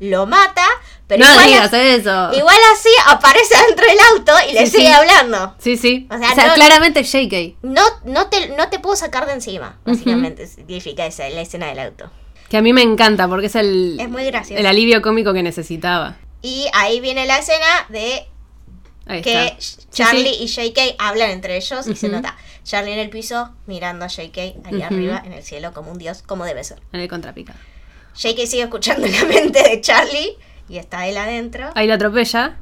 lo 0.00 0.26
mata, 0.26 0.64
pero 1.06 1.24
no 1.24 1.30
igual, 1.30 1.46
digas 1.46 1.72
así, 1.72 1.76
eso. 1.86 2.30
igual 2.34 2.56
así 2.72 2.88
aparece 3.06 3.54
dentro 3.68 3.86
del 3.86 3.98
auto 4.12 4.32
y 4.48 4.52
le 4.54 4.66
Sí, 4.66 4.72
sigue 4.78 4.86
sí. 4.88 4.92
hablando. 4.92 5.54
Sí, 5.58 5.76
sí. 5.76 6.06
O 6.10 6.14
O 6.14 6.18
sea, 6.18 6.34
sea, 6.34 6.46
no- 6.48 6.54
claramente 6.54 7.02
JK. 7.02 7.56
No, 7.62 7.82
no, 8.04 8.28
te, 8.28 8.48
no 8.50 8.68
te 8.68 8.78
puedo 8.78 8.96
sacar 8.96 9.26
de 9.26 9.34
encima, 9.34 9.78
básicamente 9.84 10.44
esa, 10.44 11.28
la 11.28 11.40
escena 11.40 11.66
del 11.66 11.78
auto. 11.80 12.10
Que 12.48 12.56
a 12.58 12.62
mí 12.62 12.72
me 12.72 12.82
encanta 12.82 13.28
porque 13.28 13.46
es 13.46 13.54
el, 13.54 13.98
Es 14.00 14.08
muy 14.08 14.24
gracioso. 14.26 14.58
el 14.60 14.66
alivio 14.66 15.00
cómico 15.02 15.32
que 15.32 15.42
necesitaba. 15.42 16.16
Y 16.42 16.66
ahí 16.74 17.00
viene 17.00 17.26
la 17.26 17.38
escena 17.38 17.86
de 17.88 18.26
Ahí 19.06 19.22
que 19.22 19.54
está. 19.58 19.82
Charlie 19.90 20.34
sí. 20.34 20.44
y 20.44 20.46
JK 20.72 20.96
hablan 20.98 21.30
entre 21.30 21.56
ellos 21.56 21.86
y 21.86 21.96
se 21.96 22.08
nota 22.08 22.36
Charlie 22.64 22.92
en 22.92 22.98
el 23.00 23.10
piso 23.10 23.50
mirando 23.66 24.04
a 24.04 24.08
JK 24.08 24.38
ahí 24.38 24.54
Ujú. 24.76 24.84
arriba 24.84 25.22
en 25.24 25.32
el 25.32 25.42
cielo 25.42 25.72
como 25.72 25.90
un 25.90 25.98
dios, 25.98 26.22
como 26.22 26.44
debe 26.44 26.62
ser. 26.62 26.80
En 26.92 27.00
el 27.00 27.08
contrapica. 27.08 27.54
JK 28.14 28.46
sigue 28.46 28.62
escuchando 28.62 29.06
la 29.06 29.24
mente 29.24 29.62
de 29.62 29.80
Charlie 29.80 30.36
y 30.68 30.76
está 30.78 31.06
él 31.06 31.16
adentro. 31.16 31.70
Ahí 31.74 31.86
lo 31.86 31.94
atropella 31.94 32.56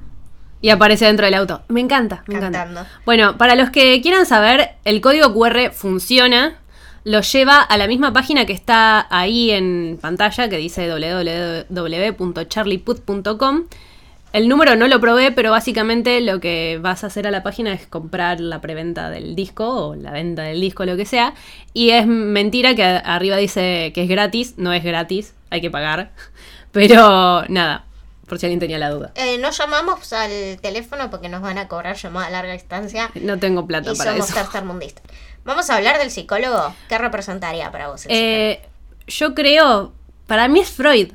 y 0.60 0.70
aparece 0.70 1.06
dentro 1.06 1.26
del 1.26 1.34
auto. 1.34 1.62
Me 1.68 1.80
encanta, 1.80 2.22
me 2.26 2.38
Cantando. 2.38 2.80
encanta. 2.80 3.00
Bueno, 3.04 3.36
para 3.38 3.54
los 3.54 3.70
que 3.70 4.00
quieran 4.02 4.26
saber, 4.26 4.72
el 4.84 5.00
código 5.00 5.32
QR 5.34 5.70
funciona. 5.72 6.56
Lo 7.02 7.22
lleva 7.22 7.62
a 7.62 7.78
la 7.78 7.86
misma 7.86 8.12
página 8.12 8.44
que 8.44 8.52
está 8.52 9.06
ahí 9.10 9.50
en 9.50 9.98
pantalla, 10.00 10.50
que 10.50 10.58
dice 10.58 10.86
www.charlieput.com. 10.88 13.64
El 14.32 14.48
número 14.48 14.76
no 14.76 14.86
lo 14.86 15.00
probé, 15.00 15.32
pero 15.32 15.50
básicamente 15.50 16.20
lo 16.20 16.38
que 16.40 16.78
vas 16.80 17.02
a 17.02 17.08
hacer 17.08 17.26
a 17.26 17.32
la 17.32 17.42
página 17.42 17.72
es 17.72 17.88
comprar 17.88 18.38
la 18.38 18.60
preventa 18.60 19.10
del 19.10 19.34
disco 19.34 19.88
o 19.88 19.94
la 19.96 20.12
venta 20.12 20.42
del 20.42 20.60
disco, 20.60 20.84
lo 20.84 20.96
que 20.96 21.04
sea. 21.04 21.34
Y 21.74 21.90
es 21.90 22.06
mentira 22.06 22.76
que 22.76 22.84
arriba 22.84 23.36
dice 23.38 23.90
que 23.92 24.04
es 24.04 24.08
gratis, 24.08 24.54
no 24.56 24.72
es 24.72 24.84
gratis, 24.84 25.34
hay 25.50 25.60
que 25.60 25.70
pagar. 25.70 26.12
Pero 26.72 27.44
nada, 27.48 27.84
por 28.28 28.38
si 28.38 28.46
alguien 28.46 28.60
tenía 28.60 28.78
la 28.78 28.90
duda. 28.90 29.12
Eh, 29.16 29.38
no 29.38 29.50
llamamos 29.50 30.12
al 30.12 30.58
teléfono 30.60 31.10
porque 31.10 31.28
nos 31.28 31.42
van 31.42 31.58
a 31.58 31.68
cobrar 31.68 31.96
llamada 31.96 32.28
a 32.28 32.30
larga 32.30 32.52
distancia 32.52 33.10
No 33.14 33.38
tengo 33.38 33.66
plata 33.66 33.92
y 33.92 33.96
para 33.96 34.12
somos 34.12 34.30
eso. 34.30 34.38
tercermundistas. 34.38 35.02
Vamos 35.44 35.68
a 35.70 35.76
hablar 35.76 35.98
del 35.98 36.10
psicólogo. 36.10 36.74
¿Qué 36.88 36.98
representaría 36.98 37.72
para 37.72 37.88
vos 37.88 38.04
el 38.06 38.12
Eh, 38.12 38.62
yo 39.08 39.34
creo, 39.34 39.92
para 40.26 40.46
mí 40.48 40.60
es 40.60 40.70
Freud. 40.70 41.12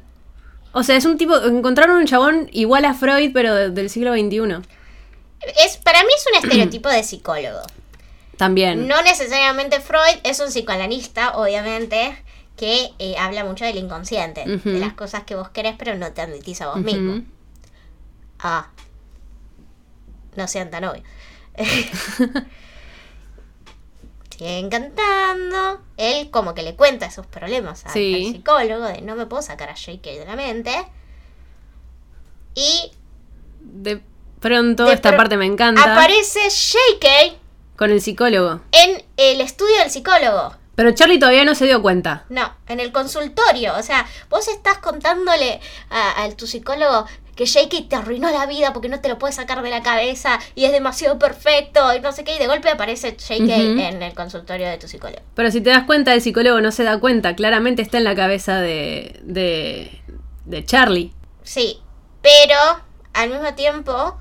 O 0.74 0.84
sea, 0.84 0.98
es 0.98 1.06
un 1.06 1.18
tipo. 1.18 1.38
Encontraron 1.38 1.96
un 1.96 2.06
chabón 2.06 2.50
igual 2.52 2.84
a 2.84 2.94
Freud, 2.94 3.32
pero 3.34 3.56
de- 3.56 3.70
del 3.70 3.90
siglo 3.90 4.12
XXI. 4.14 4.62
Es, 5.64 5.78
para 5.78 6.02
mí 6.04 6.10
es 6.18 6.26
un 6.34 6.36
estereotipo 6.44 6.90
de 6.90 7.02
psicólogo. 7.04 7.62
También. 8.36 8.88
No 8.90 9.02
necesariamente 9.04 9.80
Freud 9.80 10.20
es 10.24 10.42
un 10.42 10.48
psicoanalista, 10.48 11.38
obviamente, 11.38 12.18
que 12.58 12.92
eh, 13.00 13.16
habla 13.18 13.44
mucho 13.44 13.66
del 13.66 13.78
inconsciente, 13.78 14.46
de 14.46 14.80
las 14.80 14.94
cosas 14.94 15.24
que 15.24 15.36
vos 15.36 15.50
querés, 15.50 15.76
pero 15.78 15.96
no 15.96 16.12
te 16.14 16.22
admitís 16.22 16.62
a 16.62 16.68
vos 16.68 16.78
mismo. 16.78 17.22
Ah. 18.40 18.70
No 20.36 20.48
sean 20.48 20.70
tan 20.70 20.84
obvios. 20.86 21.06
Siguen 24.38 24.70
cantando. 24.70 25.82
Él 25.98 26.30
como 26.30 26.54
que 26.54 26.62
le 26.62 26.76
cuenta 26.76 27.10
sus 27.10 27.26
problemas 27.26 27.86
al, 27.86 27.92
Sí. 27.94 28.14
al 28.28 28.34
psicólogo 28.34 28.86
de 28.86 29.02
no 29.02 29.16
me 29.16 29.26
puedo 29.28 29.42
sacar 29.42 29.70
a 29.70 29.76
JK 29.76 30.04
de 30.04 30.26
la 30.26 30.36
mente. 30.36 30.72
Y 32.54 32.92
De 33.62 34.02
pronto, 34.42 34.86
De 34.86 34.94
esta 34.94 35.16
parte 35.16 35.38
me 35.38 35.46
encanta. 35.46 35.94
aparece 35.94 36.40
JK 36.50 37.38
Con 37.78 37.92
el 37.92 38.02
psicólogo. 38.02 38.60
en 38.74 39.04
el 39.18 39.40
estudio 39.42 39.78
del 39.80 39.90
psicólogo. 39.90 40.54
Pero 40.76 40.92
Charlie 40.92 41.20
todavía 41.20 41.46
no 41.46 41.56
se 41.56 41.66
dio 41.66 41.82
cuenta. 41.82 42.26
No, 42.30 42.54
en 42.68 42.80
el 42.80 42.92
consultorio. 42.92 43.74
O 43.78 43.84
sea, 43.84 44.06
vos 44.30 44.48
estás 44.48 44.78
contándole 44.80 45.60
a, 45.90 46.24
a 46.24 46.30
tu 46.32 46.48
psicólogo 46.48 47.06
que 47.36 47.46
Jakey 47.46 47.84
te 47.84 47.96
arruinó 47.96 48.32
la 48.32 48.46
vida 48.46 48.74
porque 48.74 48.90
no 48.90 49.02
te 49.02 49.10
lo 49.10 49.20
puedes 49.20 49.36
sacar 49.36 49.62
de 49.62 49.70
la 49.70 49.84
cabeza 49.84 50.40
y 50.56 50.66
es 50.66 50.72
demasiado 50.72 51.20
perfecto 51.20 51.94
y 51.94 52.00
no 52.00 52.12
sé 52.12 52.24
qué. 52.24 52.36
Y 52.36 52.40
de 52.40 52.48
golpe 52.48 52.70
aparece 52.70 53.18
Jakey 53.20 53.82
en 53.82 54.02
el 54.02 54.14
consultorio 54.14 54.68
de 54.70 54.78
tu 54.78 54.88
psicólogo. 54.88 55.22
Pero 55.36 55.52
si 55.52 55.62
te 55.62 55.70
das 55.70 55.84
cuenta, 55.84 56.14
el 56.14 56.22
psicólogo 56.22 56.62
no 56.62 56.72
se 56.72 56.84
da 56.84 57.00
cuenta. 57.00 57.36
Claramente 57.36 57.82
está 57.82 57.98
en 57.98 58.06
la 58.06 58.16
cabeza 58.16 58.62
de. 58.62 59.20
de. 59.24 60.02
de 60.46 60.66
Charlie. 60.66 61.14
Sí, 61.44 61.82
pero 62.22 62.58
al 63.14 63.30
mismo 63.30 63.54
tiempo 63.54 64.18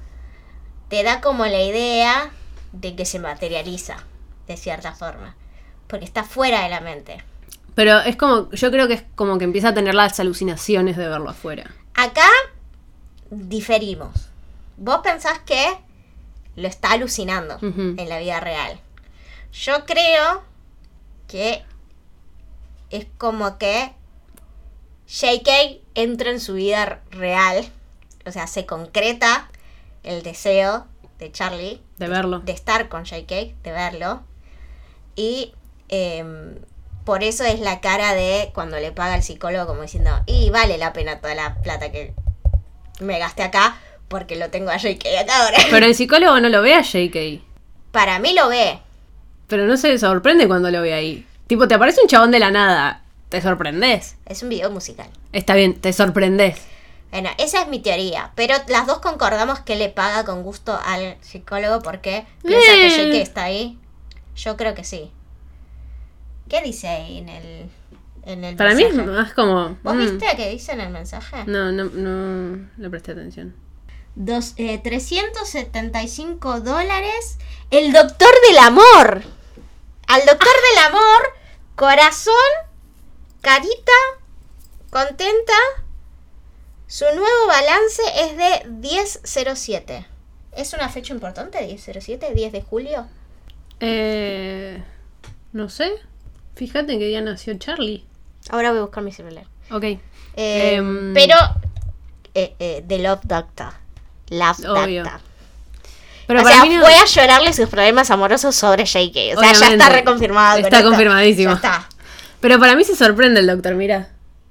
te 0.88 1.02
da 1.02 1.20
como 1.20 1.46
la 1.46 1.62
idea 1.62 2.30
de 2.72 2.96
que 2.96 3.04
se 3.04 3.18
materializa 3.18 3.96
de 4.46 4.56
cierta 4.56 4.92
forma. 4.92 5.36
Porque 5.94 6.06
está 6.06 6.24
fuera 6.24 6.64
de 6.64 6.70
la 6.70 6.80
mente. 6.80 7.22
Pero 7.76 8.00
es 8.00 8.16
como. 8.16 8.50
Yo 8.50 8.72
creo 8.72 8.88
que 8.88 8.94
es 8.94 9.04
como 9.14 9.38
que 9.38 9.44
empieza 9.44 9.68
a 9.68 9.74
tener 9.74 9.94
las 9.94 10.18
alucinaciones 10.18 10.96
de 10.96 11.06
verlo 11.08 11.30
afuera. 11.30 11.72
Acá 11.94 12.26
diferimos. 13.30 14.10
Vos 14.76 15.02
pensás 15.04 15.38
que 15.46 15.76
lo 16.56 16.66
está 16.66 16.90
alucinando 16.90 17.58
en 17.62 18.08
la 18.08 18.18
vida 18.18 18.40
real. 18.40 18.80
Yo 19.52 19.86
creo 19.86 20.42
que 21.28 21.62
es 22.90 23.06
como 23.16 23.56
que 23.56 23.92
JK 25.06 25.80
entra 25.94 26.32
en 26.32 26.40
su 26.40 26.54
vida 26.54 27.02
real. 27.12 27.70
O 28.26 28.32
sea, 28.32 28.48
se 28.48 28.66
concreta 28.66 29.48
el 30.02 30.24
deseo 30.24 30.88
de 31.20 31.30
Charlie 31.30 31.80
De 31.98 32.08
verlo. 32.08 32.40
de 32.40 32.50
estar 32.50 32.88
con 32.88 33.04
JK, 33.04 33.28
de 33.62 33.70
verlo. 33.70 34.24
Y 35.14 35.54
em, 35.88 36.56
por 37.04 37.22
eso 37.22 37.44
es 37.44 37.60
la 37.60 37.80
cara 37.80 38.14
de 38.14 38.50
cuando 38.54 38.78
le 38.78 38.92
paga 38.92 39.16
el 39.16 39.22
psicólogo 39.22 39.66
como 39.66 39.82
diciendo, 39.82 40.10
y 40.26 40.50
vale 40.50 40.78
la 40.78 40.92
pena 40.92 41.20
toda 41.20 41.34
la 41.34 41.56
plata 41.56 41.92
que 41.92 42.14
me 43.00 43.18
gasté 43.18 43.42
acá 43.42 43.76
porque 44.08 44.36
lo 44.36 44.50
tengo 44.50 44.70
a 44.70 44.76
JK 44.76 45.04
acá 45.20 45.44
ahora. 45.44 45.58
Pero 45.70 45.86
el 45.86 45.94
psicólogo 45.94 46.40
no 46.40 46.48
lo 46.48 46.62
ve 46.62 46.74
a 46.74 46.82
JK. 46.82 47.42
Para 47.90 48.18
mí 48.18 48.32
lo 48.34 48.48
ve. 48.48 48.78
Pero 49.46 49.66
no 49.66 49.76
se 49.76 49.98
sorprende 49.98 50.46
cuando 50.46 50.70
lo 50.70 50.80
ve 50.80 50.94
ahí. 50.94 51.26
Tipo, 51.46 51.68
te 51.68 51.74
aparece 51.74 52.00
un 52.00 52.08
chabón 52.08 52.30
de 52.30 52.38
la 52.38 52.50
nada. 52.50 53.02
Te 53.28 53.42
sorprendes. 53.42 54.16
Es 54.26 54.42
un 54.42 54.48
video 54.48 54.70
musical. 54.70 55.08
Está 55.32 55.54
bien, 55.54 55.74
te 55.80 55.92
sorprendes. 55.92 56.56
Bueno, 57.10 57.30
esa 57.38 57.62
es 57.62 57.68
mi 57.68 57.80
teoría. 57.80 58.32
Pero 58.34 58.54
las 58.68 58.86
dos 58.86 58.98
concordamos 58.98 59.60
que 59.60 59.76
le 59.76 59.88
paga 59.88 60.24
con 60.24 60.42
gusto 60.42 60.78
al 60.84 61.16
psicólogo 61.20 61.82
porque 61.82 62.24
piensa 62.42 62.72
que. 62.72 62.90
JK 62.90 63.14
está 63.22 63.44
ahí. 63.44 63.78
Yo 64.36 64.56
creo 64.56 64.74
que 64.74 64.84
sí. 64.84 65.12
¿Qué 66.48 66.60
dice 66.62 66.88
ahí 66.88 67.18
en 67.18 67.28
el, 67.28 67.70
en 68.24 68.44
el 68.44 68.56
Para 68.56 68.74
mí 68.74 68.82
es 68.82 68.94
mensaje? 68.94 69.16
más 69.18 69.32
como. 69.34 69.76
¿Vos 69.82 69.94
mm, 69.94 69.98
viste 69.98 70.26
qué 70.36 70.50
dice 70.50 70.72
en 70.72 70.80
el 70.80 70.90
mensaje? 70.90 71.44
No, 71.46 71.72
no, 71.72 71.84
no 71.84 72.68
le 72.76 72.90
presté 72.90 73.12
atención. 73.12 73.54
Dos, 74.14 74.54
eh, 74.58 74.78
375 74.82 76.60
dólares. 76.60 77.38
El 77.70 77.92
doctor 77.92 78.30
del 78.48 78.58
amor. 78.58 79.22
Al 80.06 80.20
doctor 80.26 80.48
del 80.48 80.84
amor, 80.86 81.22
corazón, 81.74 82.34
carita, 83.40 83.92
contenta. 84.90 85.54
Su 86.86 87.06
nuevo 87.06 87.46
balance 87.48 88.02
es 88.20 88.36
de 88.36 88.70
1007. 88.70 90.06
¿Es 90.56 90.72
una 90.74 90.88
fecha 90.88 91.12
importante? 91.12 91.66
1007, 91.66 92.32
10 92.34 92.52
de 92.52 92.62
julio. 92.62 93.06
Eh, 93.80 94.80
no 95.52 95.68
sé. 95.68 95.90
Fíjate 96.56 96.98
que 96.98 97.06
día 97.06 97.20
nació 97.20 97.54
Charlie. 97.58 98.04
Ahora 98.50 98.70
voy 98.70 98.78
a 98.78 98.82
buscar 98.82 99.02
mi 99.02 99.12
celular. 99.12 99.44
Ok. 99.70 99.84
Eh, 99.84 99.98
Em. 100.36 101.14
pero, 101.14 101.34
eh, 102.34 102.54
eh, 102.58 102.84
The 102.86 102.98
Love 102.98 103.20
Doctor. 103.24 103.72
Love 104.30 104.60
Obvio. 104.68 105.02
Doctor. 105.04 105.20
Pero 106.26 106.40
o 106.40 106.42
para 106.42 106.56
sea, 106.56 106.64
mí 106.64 106.74
no- 106.76 106.82
voy 106.82 106.92
a 106.94 107.04
llorarle 107.04 107.52
sus 107.52 107.68
problemas 107.68 108.10
amorosos 108.10 108.54
sobre 108.54 108.84
JK. 108.84 109.36
O 109.36 109.40
sea, 109.40 109.52
ya 109.52 109.68
está 109.68 109.88
reconfirmado. 109.90 110.56
con 110.56 110.64
Está 110.64 110.82
confirmadísimo. 110.82 111.50
Ya 111.50 111.56
está. 111.56 111.88
Pero 112.40 112.58
para 112.58 112.76
mí 112.76 112.84
se 112.84 112.96
sorprende 112.96 113.40
el 113.40 113.46
doctor, 113.46 113.74
mira. 113.74 114.10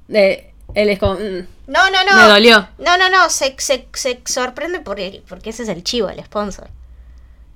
Eh, 0.09 0.51
él 0.75 0.89
es 0.89 0.99
como. 0.99 1.15
mm, 1.15 1.47
No, 1.67 1.89
no, 1.89 2.03
no. 2.09 2.15
Me 2.15 2.23
dolió. 2.27 2.67
No, 2.77 2.97
no, 2.97 3.09
no. 3.09 3.29
Se, 3.29 3.55
se, 3.57 3.87
se 3.93 4.21
sorprende 4.25 4.81
por 4.81 4.99
él, 4.99 5.23
porque 5.27 5.49
ese 5.51 5.63
es 5.63 5.69
el 5.69 5.83
chivo, 5.83 6.09
el 6.09 6.23
sponsor. 6.23 6.69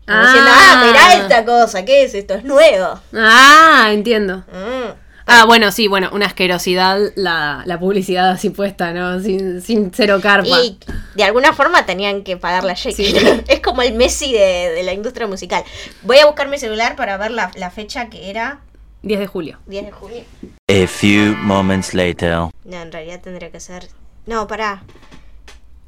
Como 0.07 0.19
Ah. 0.19 0.25
diciendo, 0.25 0.51
ah, 0.53 0.83
mirá 0.87 1.13
esta 1.21 1.45
cosa, 1.45 1.83
¿qué 1.85 2.03
es 2.03 2.13
esto? 2.13 2.33
Es 2.35 2.43
nuevo. 2.45 2.99
Ah, 3.13 3.89
entiendo. 3.91 4.37
Mm. 4.47 4.91
Ah, 5.29 5.43
bueno, 5.45 5.71
sí, 5.73 5.89
bueno, 5.89 6.09
una 6.13 6.25
asquerosidad 6.27 6.97
la, 7.15 7.63
la 7.65 7.77
publicidad 7.77 8.29
así 8.29 8.49
puesta, 8.49 8.93
¿no? 8.93 9.19
Sin, 9.19 9.61
sin 9.61 9.91
cero 9.93 10.19
carpa. 10.21 10.47
Y 10.61 10.79
de 11.15 11.23
alguna 11.25 11.51
forma 11.51 11.85
tenían 11.85 12.23
que 12.23 12.37
pagarle 12.37 12.71
a 12.71 12.75
JK. 12.75 12.95
Sí. 12.95 13.13
es 13.49 13.59
como 13.59 13.81
el 13.81 13.93
Messi 13.95 14.31
de, 14.31 14.71
de 14.73 14.83
la 14.83 14.93
industria 14.93 15.27
musical. 15.27 15.65
Voy 16.03 16.19
a 16.19 16.25
buscar 16.25 16.47
mi 16.47 16.57
celular 16.57 16.95
para 16.95 17.17
ver 17.17 17.31
la, 17.31 17.51
la 17.55 17.69
fecha 17.71 18.09
que 18.09 18.29
era 18.29 18.61
10 19.01 19.19
de 19.19 19.27
julio. 19.27 19.59
10 19.65 19.85
de 19.87 19.91
julio. 19.91 20.23
A 20.69 20.87
few 20.87 21.35
moments 21.35 21.93
later. 21.93 22.31
No, 22.63 22.81
en 22.81 22.91
realidad 22.93 23.19
tendría 23.21 23.51
que 23.51 23.59
ser. 23.59 23.89
No, 24.25 24.47
pará. 24.47 24.83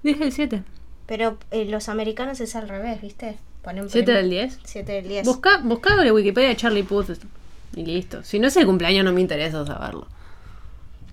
10 0.03 0.19
del 0.19 0.31
7. 0.33 0.63
Pero 1.05 1.37
eh, 1.51 1.63
los 1.63 1.87
americanos 1.87 2.41
es 2.41 2.57
al 2.57 2.67
revés, 2.67 3.01
¿viste? 3.01 3.37
Ponen 3.69 3.87
7 3.87 4.11
del 4.11 4.31
10. 4.31 4.59
7 4.63 4.91
del 4.91 5.07
10. 5.07 5.25
Busca, 5.27 5.59
busca 5.59 5.95
la 5.95 6.11
Wikipedia 6.11 6.49
de 6.49 6.55
Charlie 6.55 6.81
Puth 6.81 7.11
y 7.75 7.85
listo. 7.85 8.23
Si 8.23 8.39
no 8.39 8.47
es 8.47 8.57
el 8.57 8.65
cumpleaños 8.65 9.05
no 9.05 9.13
me 9.13 9.21
interesa 9.21 9.63
saberlo. 9.63 10.07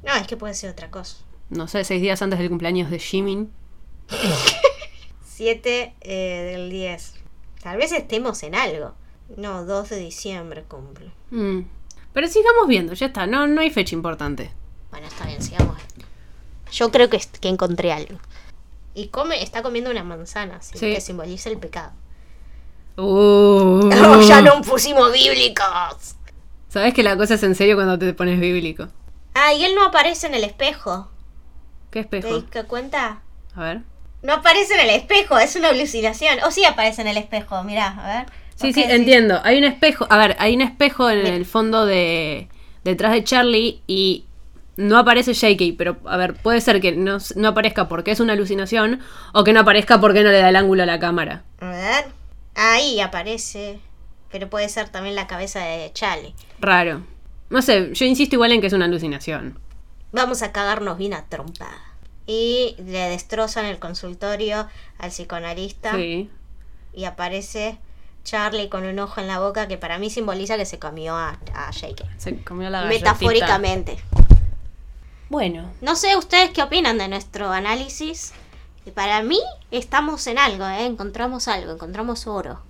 No, 0.03 0.15
es 0.15 0.27
que 0.27 0.39
puede 0.39 0.55
ser 0.55 0.71
otra 0.71 0.91
cosa. 0.91 1.19
No 1.51 1.69
sé, 1.69 1.85
seis 1.85 2.01
días 2.01 2.23
antes 2.23 2.39
del 2.39 2.49
cumpleaños 2.49 2.91
de 2.91 2.99
Jimin. 2.99 3.53
7 5.27 5.95
eh, 6.01 6.53
del 6.53 6.71
10. 6.71 7.15
Tal 7.63 7.77
vez 7.77 7.93
estemos 7.93 8.43
en 8.43 8.55
algo. 8.55 8.95
No, 9.37 9.67
2 9.67 9.91
de 9.91 9.99
diciembre 9.99 10.65
cumple. 10.67 11.11
Mm. 11.33 11.61
Pero 12.15 12.27
sigamos 12.27 12.69
viendo, 12.69 12.95
ya 12.95 13.09
está, 13.09 13.27
no, 13.27 13.47
no 13.47 13.61
hay 13.61 13.69
fecha 13.69 13.95
importante. 13.95 14.51
Bueno, 14.91 15.09
está 15.09 15.27
bien, 15.27 15.43
sigamos. 15.43 15.77
Yo 16.73 16.91
creo 16.91 17.11
que, 17.11 17.21
que 17.39 17.49
encontré 17.49 17.93
algo. 17.93 18.19
Y 18.95 19.09
come, 19.09 19.43
está 19.43 19.61
comiendo 19.63 19.91
una 19.91 20.05
manzana, 20.05 20.57
así 20.57 20.79
Sí. 20.79 20.95
que 20.95 21.03
simboliza 21.03 21.51
el 21.51 21.59
pecado. 21.59 21.93
Uh. 22.97 23.91
No, 23.95 24.23
ya 24.29 24.41
no 24.41 24.61
pusimos 24.63 25.13
bíblicos. 25.13 26.17
Sabes 26.69 26.95
que 26.95 27.03
la 27.03 27.17
cosa 27.17 27.35
es 27.35 27.43
en 27.43 27.55
serio 27.55 27.77
cuando 27.77 27.99
te 27.99 28.13
pones 28.15 28.41
bíblico. 28.41 28.89
Ah, 29.35 29.53
y 29.53 29.65
él 29.65 29.75
no 29.75 29.85
aparece 29.85 30.27
en 30.27 30.35
el 30.35 30.45
espejo. 30.45 31.11
¿Qué 31.91 32.05
¿Te 32.05 32.19
espejo? 32.19 32.41
diste 32.41 32.65
cuenta? 32.65 33.23
A 33.55 33.61
ver. 33.63 33.81
No 34.23 34.35
aparece 34.35 34.75
en 34.75 34.81
el 34.81 34.91
espejo, 34.91 35.39
es 35.39 35.57
una 35.57 35.69
alucinación. 35.69 36.39
O 36.47 36.51
sí 36.51 36.65
aparece 36.65 37.03
en 37.03 37.09
el 37.09 37.17
espejo, 37.17 37.63
mirá, 37.65 37.89
a 37.89 38.19
ver. 38.19 38.27
Sí, 38.55 38.69
¿Vos 38.69 38.75
sí, 38.75 38.85
entiendo. 38.89 39.41
Hay 39.45 39.59
un 39.59 39.65
espejo. 39.65 40.07
A 40.11 40.17
ver, 40.17 40.37
hay 40.39 40.55
un 40.55 40.63
espejo 40.63 41.11
en 41.11 41.27
el 41.27 41.45
fondo 41.45 41.85
de. 41.87 42.49
detrás 42.85 43.13
de 43.13 43.25
Charlie 43.25 43.83
y 43.87 44.25
no 44.77 44.99
aparece 44.99 45.33
JK, 45.33 45.77
pero 45.77 45.99
a 46.07 46.17
ver, 46.17 46.35
puede 46.35 46.61
ser 46.61 46.81
que 46.81 46.93
no, 46.93 47.19
no 47.37 47.49
aparezca 47.49 47.89
porque 47.89 48.11
es 48.11 48.21
una 48.21 48.33
alucinación 48.35 49.01
o 49.33 49.45
que 49.45 49.53
no 49.53 49.61
aparezca 49.61 50.01
porque 50.01 50.23
no 50.23 50.31
le 50.31 50.39
da 50.41 50.49
el 50.49 50.57
ángulo 50.57 50.83
a 50.83 50.87
la 50.87 50.99
cámara. 50.99 51.45
A 51.61 51.71
ver. 51.71 52.05
Ahí 52.57 53.01
aparece. 53.01 53.79
Pero 54.33 54.51
puede 54.51 54.69
ser 54.69 54.89
también 54.89 55.15
la 55.15 55.29
cabeza 55.29 55.61
de 55.61 55.93
Charlie. 55.93 56.35
Raro. 56.59 57.03
No 57.49 57.63
sé, 57.63 57.93
yo 57.93 58.05
insisto 58.07 58.35
igual 58.35 58.51
en 58.53 58.61
que 58.61 58.67
es 58.67 58.73
una 58.73 58.87
alucinación. 58.87 59.59
Vamos 60.11 60.43
a 60.43 60.51
cagarnos 60.51 60.99
bien 60.99 61.15
a 61.15 61.27
trompada. 61.27 61.81
Y 62.27 62.75
le 62.79 63.09
destrozan 63.09 63.67
el 63.67 63.79
consultorio 63.79 64.67
al 64.99 65.11
psicoanalista. 65.11 65.95
Sí. 65.95 66.29
Y 66.93 67.05
aparece 67.05 67.79
Charlie 68.25 68.69
con 68.69 68.85
un 68.85 68.99
ojo 68.99 69.21
en 69.21 69.29
la 69.29 69.39
boca 69.39 69.69
que 69.69 69.79
para 69.79 69.99
mí 69.99 70.11
simboliza 70.11 70.57
que 70.57 70.67
se 70.67 70.81
comió 70.81 71.15
a, 71.15 71.39
a 71.55 71.71
Jake. 71.71 72.05
Se 72.17 72.37
comió 72.39 72.69
la 72.69 72.81
galletita. 72.81 73.13
Metafóricamente. 73.13 73.99
Bueno, 75.29 75.71
No 75.81 75.97
sé 75.97 76.17
ustedes 76.17 76.51
qué 76.51 76.63
opinan 76.63 76.99
de 76.99 77.09
nuestro 77.09 77.51
análisis. 77.51 78.33
Para 78.95 79.23
mí 79.23 79.39
estamos 79.71 80.27
en 80.27 80.39
algo, 80.39 80.67
¿eh? 80.67 80.87
encontramos 80.87 81.49
algo, 81.49 81.73
encontramos 81.73 82.27
oro. 82.27 82.61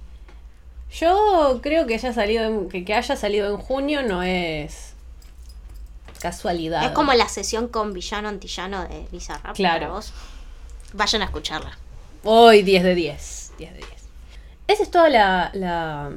yo 0.92 1.60
creo 1.62 1.86
que 1.86 1.94
haya 1.94 2.12
salido 2.12 2.44
en- 2.44 2.68
que, 2.68 2.84
que 2.84 2.94
haya 2.94 3.16
salido 3.16 3.48
en 3.50 3.58
junio 3.58 4.02
no 4.02 4.22
es 4.22 4.92
casualidad. 6.20 6.84
Es 6.84 6.90
como 6.92 7.12
la 7.12 7.28
sesión 7.28 7.68
con 7.68 7.92
villano 7.92 8.28
antillano 8.28 8.82
de 8.88 9.06
Bizarrap. 9.12 9.54
Claro. 9.54 9.90
vos. 9.92 10.12
Vayan 10.92 11.22
a 11.22 11.26
escucharla. 11.26 11.76
Hoy 12.24 12.62
10 12.62 12.82
de 12.84 12.94
10. 12.94 13.52
10 13.58 13.72
de 13.72 13.78
10. 13.78 13.90
Esa 14.68 14.82
es 14.82 14.90
toda 14.90 15.08
la, 15.10 15.50
la, 15.54 16.10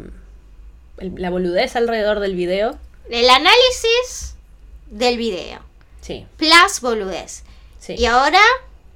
la 0.97 1.29
boludez 1.29 1.75
alrededor 1.75 2.19
del 2.19 2.35
video. 2.35 2.77
El 3.09 3.29
análisis 3.29 4.35
del 4.89 5.17
video. 5.17 5.59
Sí, 6.01 6.25
Plus 6.37 6.79
boludez. 6.81 7.43
sí. 7.79 7.95
Y 7.97 8.05
ahora 8.05 8.39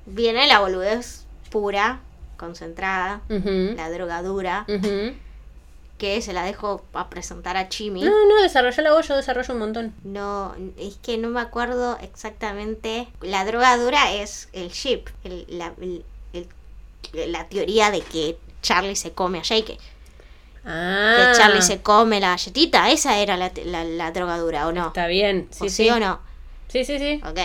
viene 0.06 0.48
la 0.48 0.60
boludez 0.60 1.26
pura, 1.50 2.00
concentrada, 2.38 3.22
la 3.30 3.90
drogadura, 3.90 4.66
que 5.98 6.22
se 6.22 6.34
la 6.34 6.44
dejo 6.44 6.84
a 6.94 7.10
presentar 7.10 7.56
a 7.56 7.70
Chimi. 7.70 8.02
No, 8.02 8.12
no, 8.28 8.42
desarrollala 8.42 8.92
vos, 8.94 9.08
yo 9.08 9.16
desarrollo 9.16 9.54
un 9.54 9.60
montón. 9.60 9.94
No, 10.04 10.54
es 10.78 10.96
que 10.98 11.18
no 11.18 11.30
me 11.30 11.40
acuerdo 11.40 11.98
exactamente. 12.02 13.08
La 13.22 13.46
droga 13.46 13.78
dura 13.78 14.12
es 14.14 14.50
el 14.54 14.72
chip, 14.72 15.08
el- 15.24 15.46
la, 15.48 15.74
el- 15.80 16.04
el- 16.34 17.32
la 17.32 17.48
teoría 17.48 17.92
de 17.92 18.02
que 18.02 18.38
Charlie 18.62 18.96
se 18.96 19.12
come 19.14 19.38
a 19.40 19.44
Jake. 19.44 19.78
Ah, 20.66 21.16
Que 21.32 21.38
Charlie 21.38 21.62
se 21.62 21.82
come 21.82 22.20
la 22.20 22.30
galletita. 22.30 22.90
Esa 22.90 23.20
era 23.20 23.38
la, 23.38 23.52
la, 23.66 23.84
la 23.84 24.12
droga 24.12 24.38
dura, 24.38 24.68
¿o 24.68 24.72
no? 24.72 24.88
Está 24.88 25.08
bien, 25.08 25.48
¿O 25.52 25.54
sí, 25.54 25.70
sí, 25.70 25.84
sí. 25.84 25.90
o 25.90 26.00
no? 26.00 26.20
Sí, 26.70 26.84
sí, 26.86 26.98
sí. 26.98 27.22
Ok. 27.26 27.38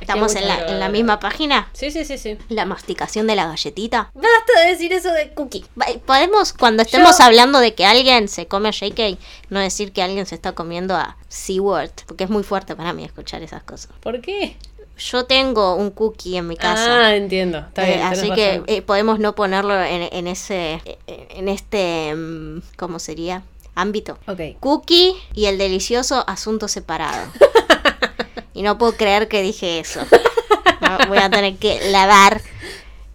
¿Estamos 0.00 0.34
en 0.34 0.46
la, 0.48 0.66
en 0.66 0.80
la 0.80 0.88
misma 0.88 1.18
página? 1.20 1.68
Sí, 1.72 1.90
sí, 1.90 2.04
sí, 2.04 2.18
sí. 2.18 2.38
La 2.48 2.64
masticación 2.64 3.26
de 3.26 3.36
la 3.36 3.46
galletita. 3.46 4.10
Basta 4.14 4.60
de 4.62 4.68
decir 4.70 4.92
eso 4.92 5.12
de 5.12 5.30
cookie. 5.34 5.64
Va- 5.80 5.86
Podemos, 6.06 6.52
cuando 6.52 6.82
estemos 6.82 7.18
Yo- 7.18 7.24
hablando 7.24 7.58
de 7.60 7.74
que 7.74 7.84
alguien 7.86 8.28
se 8.28 8.46
come 8.46 8.68
a 8.68 8.72
JK, 8.72 9.18
no 9.50 9.60
decir 9.60 9.92
que 9.92 10.02
alguien 10.02 10.26
se 10.26 10.34
está 10.34 10.52
comiendo 10.52 10.94
a 10.96 11.16
SeaWorld, 11.28 11.92
porque 12.06 12.24
es 12.24 12.30
muy 12.30 12.42
fuerte 12.42 12.74
para 12.76 12.92
mí 12.92 13.04
escuchar 13.04 13.42
esas 13.42 13.62
cosas. 13.62 13.90
¿Por 14.00 14.20
qué? 14.20 14.56
Yo 14.98 15.26
tengo 15.26 15.76
un 15.76 15.90
cookie 15.92 16.36
en 16.36 16.48
mi 16.48 16.56
casa. 16.56 17.06
Ah, 17.06 17.14
entiendo. 17.14 17.58
Está 17.58 17.82
Eh, 17.88 17.94
bien. 17.96 18.00
tenés 18.10 18.18
así 18.18 18.30
que 18.32 18.62
eh, 18.66 18.82
podemos 18.82 19.20
no 19.20 19.34
ponerlo 19.36 19.80
en, 19.80 20.08
en 20.12 20.26
ese, 20.26 20.80
en 21.06 21.48
este, 21.48 22.14
mm, 22.16 22.62
¿cómo 22.76 22.98
sería? 22.98 23.42
Ámbito. 23.76 24.18
Ok. 24.26 24.40
Cookie 24.58 25.14
y 25.34 25.44
el 25.46 25.56
delicioso 25.56 26.24
asunto 26.26 26.66
separado. 26.66 27.30
y 28.58 28.62
no 28.62 28.76
puedo 28.78 28.92
creer 28.96 29.28
que 29.28 29.40
dije 29.42 29.78
eso. 29.80 30.00
No, 30.80 30.98
voy 31.08 31.18
a 31.18 31.30
tener 31.30 31.56
que 31.56 31.90
lavar 31.90 32.40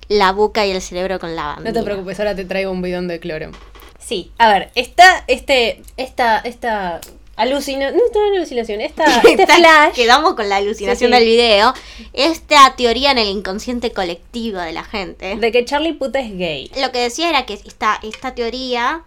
la 0.08 0.32
boca 0.32 0.66
y 0.66 0.72
el 0.72 0.82
cerebro 0.82 1.20
con 1.20 1.36
lavanda. 1.36 1.70
No 1.70 1.74
te 1.74 1.84
preocupes, 1.84 2.20
ahora 2.20 2.36
te 2.36 2.46
traigo 2.46 2.72
un 2.72 2.82
bidón 2.82 3.08
de 3.08 3.20
cloro. 3.20 3.52
Sí, 4.00 4.32
a 4.38 4.50
ver, 4.52 4.70
está 4.76 5.24
este, 5.28 5.82
esta, 5.98 6.40
esta 6.40 7.00
alucinación, 7.36 7.96
no 7.98 8.20
una 8.22 8.38
alucinación, 8.38 8.82
esta, 8.82 9.06
este 9.24 9.44
Está- 9.44 9.56
flash 9.56 9.94
Quedamos 9.96 10.34
con 10.36 10.50
la 10.50 10.58
alucinación 10.58 11.10
Sí, 11.12 11.16
sí. 11.18 11.20
del 11.20 11.30
video. 11.30 11.74
Esta 12.14 12.76
teoría 12.76 13.12
en 13.12 13.18
el 13.18 13.28
inconsciente 13.28 13.92
colectivo 13.92 14.60
de 14.60 14.72
la 14.74 14.84
gente. 14.84 15.36
de 15.36 15.52
que 15.52 15.66
Charlie 15.66 15.94
Puta 15.94 16.20
es 16.20 16.38
gay. 16.38 16.70
Lo 16.80 16.92
que 16.92 17.00
decía 17.00 17.30
era 17.30 17.46
que 17.46 17.54
esta, 17.54 18.00
esta 18.04 18.36
teoría 18.36 19.04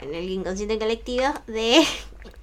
en 0.00 0.14
el 0.14 0.28
inconsciente 0.30 0.78
colectivo 0.78 1.26
de 1.46 1.82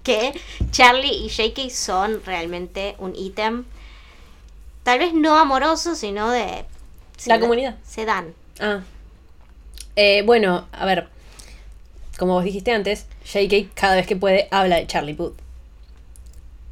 que 0.03 0.34
Charlie 0.71 1.25
y 1.25 1.29
JK 1.29 1.69
son 1.69 2.21
realmente 2.25 2.95
un 2.99 3.15
ítem, 3.15 3.65
tal 4.84 4.99
vez 4.99 5.13
no 5.13 5.38
amoroso, 5.38 5.95
sino 5.95 6.32
de... 6.32 6.65
se 7.17 7.29
La 7.29 7.36
da- 7.36 7.41
comunidad. 7.41 7.75
Se 7.84 8.05
dan. 8.05 8.34
Ah. 8.59 8.79
Eh, 9.95 10.23
bueno, 10.25 10.67
a 10.71 10.86
ver, 10.86 11.07
como 12.17 12.34
vos 12.34 12.43
dijiste 12.43 12.71
antes, 12.71 13.05
JK 13.25 13.73
cada 13.73 13.95
vez 13.95 14.07
que 14.07 14.15
puede 14.15 14.47
habla 14.51 14.77
de 14.77 14.88
Charlie 14.88 15.13
Puth. 15.13 15.34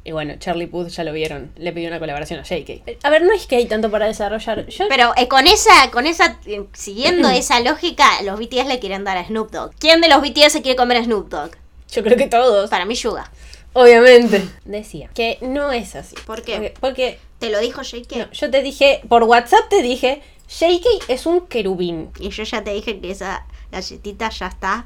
Y 0.02 0.12
bueno, 0.12 0.34
Charlie 0.38 0.66
Puth 0.66 0.88
ya 0.88 1.04
lo 1.04 1.12
vieron, 1.12 1.52
le 1.56 1.72
pidió 1.72 1.88
una 1.88 1.98
colaboración 1.98 2.40
a 2.40 2.42
JK. 2.42 2.96
A 3.02 3.10
ver, 3.10 3.22
no 3.22 3.34
es 3.34 3.46
que 3.46 3.56
hay 3.56 3.66
tanto 3.66 3.90
para 3.90 4.06
desarrollar. 4.06 4.66
Yo 4.66 4.88
Pero 4.88 5.12
eh, 5.16 5.28
con 5.28 5.46
esa, 5.46 5.90
con 5.92 6.06
esa, 6.06 6.38
eh, 6.46 6.64
siguiendo 6.72 7.28
esa 7.30 7.60
lógica, 7.60 8.06
los 8.22 8.38
BTS 8.40 8.66
le 8.66 8.78
quieren 8.80 9.04
dar 9.04 9.18
a 9.18 9.26
Snoop 9.26 9.50
Dogg. 9.50 9.72
¿Quién 9.78 10.00
de 10.00 10.08
los 10.08 10.22
BTS 10.22 10.52
se 10.52 10.62
quiere 10.62 10.76
comer 10.76 10.96
a 10.96 11.04
Snoop 11.04 11.28
Dogg? 11.28 11.50
Yo 11.92 12.02
creo 12.02 12.16
que 12.16 12.26
todos. 12.26 12.70
Para 12.70 12.84
mí, 12.84 12.94
Yuga. 12.94 13.30
Obviamente. 13.72 14.42
Decía 14.64 15.10
que 15.14 15.38
no 15.40 15.72
es 15.72 15.94
así. 15.96 16.16
¿Por 16.26 16.42
qué? 16.42 16.54
Porque, 16.54 16.74
porque, 16.80 17.18
¿Te 17.38 17.50
lo 17.50 17.60
dijo 17.60 17.82
JK? 17.82 18.16
no, 18.16 18.30
yo 18.32 18.50
te 18.50 18.62
dije, 18.62 19.00
por 19.08 19.22
WhatsApp 19.24 19.68
te 19.68 19.82
dije, 19.82 20.22
JK 20.48 20.86
es 21.08 21.26
un 21.26 21.46
querubín. 21.46 22.10
Y 22.18 22.30
yo 22.30 22.42
ya 22.44 22.62
te 22.64 22.72
dije 22.72 23.00
que 23.00 23.10
esa 23.10 23.46
galletita 23.70 24.30
ya 24.30 24.48
está 24.48 24.84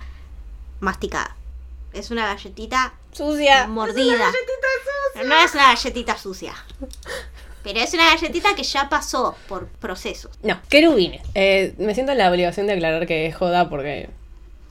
masticada. 0.81 1.37
Es 1.93 2.11
una 2.11 2.27
galletita 2.27 2.95
Sucia. 3.13 3.67
mordida. 3.67 4.31
No 5.25 5.35
es 5.37 5.55
una 5.55 5.69
galletita 5.75 6.19
sucia. 6.19 6.55
Pero 7.63 7.81
es 7.81 7.95
una 7.95 8.11
galletita 8.11 8.55
que 8.55 8.63
ya 8.63 8.89
pasó 8.89 9.37
por 9.49 9.69
procesos. 9.69 10.33
No, 10.43 10.61
querubines. 10.69 11.23
Eh, 11.35 11.75
me 11.79 11.95
siento 11.95 12.13
en 12.13 12.19
la 12.19 12.31
obligación 12.31 12.67
de 12.67 12.75
aclarar 12.75 13.07
que 13.07 13.27
es 13.27 13.35
joda 13.35 13.71
porque. 13.71 14.11